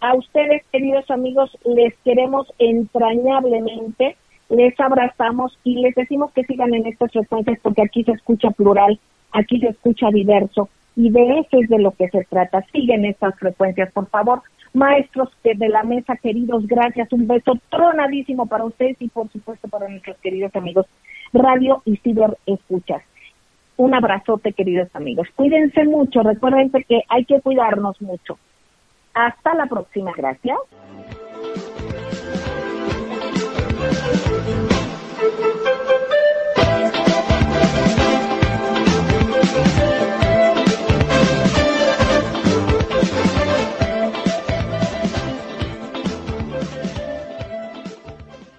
a 0.00 0.14
ustedes, 0.14 0.64
queridos 0.72 1.08
amigos, 1.12 1.56
les 1.64 1.94
queremos 2.04 2.52
entrañablemente, 2.58 4.16
les 4.48 4.78
abrazamos 4.78 5.58
y 5.64 5.80
les 5.80 5.94
decimos 5.94 6.32
que 6.32 6.44
sigan 6.44 6.74
en 6.74 6.86
estas 6.86 7.12
frecuencias 7.12 7.58
porque 7.62 7.82
aquí 7.82 8.04
se 8.04 8.12
escucha 8.12 8.50
plural, 8.50 8.98
aquí 9.32 9.58
se 9.60 9.68
escucha 9.68 10.10
diverso 10.10 10.68
y 10.96 11.10
de 11.10 11.40
eso 11.40 11.60
es 11.60 11.68
de 11.68 11.78
lo 11.78 11.92
que 11.92 12.08
se 12.08 12.24
trata. 12.24 12.64
Siguen 12.72 13.04
estas 13.04 13.38
frecuencias, 13.38 13.92
por 13.92 14.08
favor. 14.08 14.42
Maestros 14.72 15.30
de 15.42 15.68
la 15.68 15.84
mesa, 15.84 16.16
queridos, 16.16 16.66
gracias. 16.66 17.12
Un 17.12 17.28
beso 17.28 17.52
tronadísimo 17.70 18.46
para 18.46 18.64
ustedes 18.64 18.96
y, 19.00 19.08
por 19.08 19.28
supuesto, 19.30 19.68
para 19.68 19.88
nuestros 19.88 20.16
queridos 20.18 20.54
amigos 20.56 20.86
Radio 21.32 21.82
y 21.84 21.96
Ciber 21.98 22.36
Escuchas. 22.46 23.02
Un 23.76 23.94
abrazote, 23.94 24.52
queridos 24.52 24.88
amigos. 24.94 25.28
Cuídense 25.34 25.84
mucho. 25.84 26.22
Recuerden 26.22 26.70
que 26.70 27.02
hay 27.08 27.24
que 27.24 27.40
cuidarnos 27.40 28.00
mucho. 28.00 28.38
Hasta 29.14 29.54
la 29.54 29.66
próxima. 29.66 30.12
Gracias. 30.16 30.58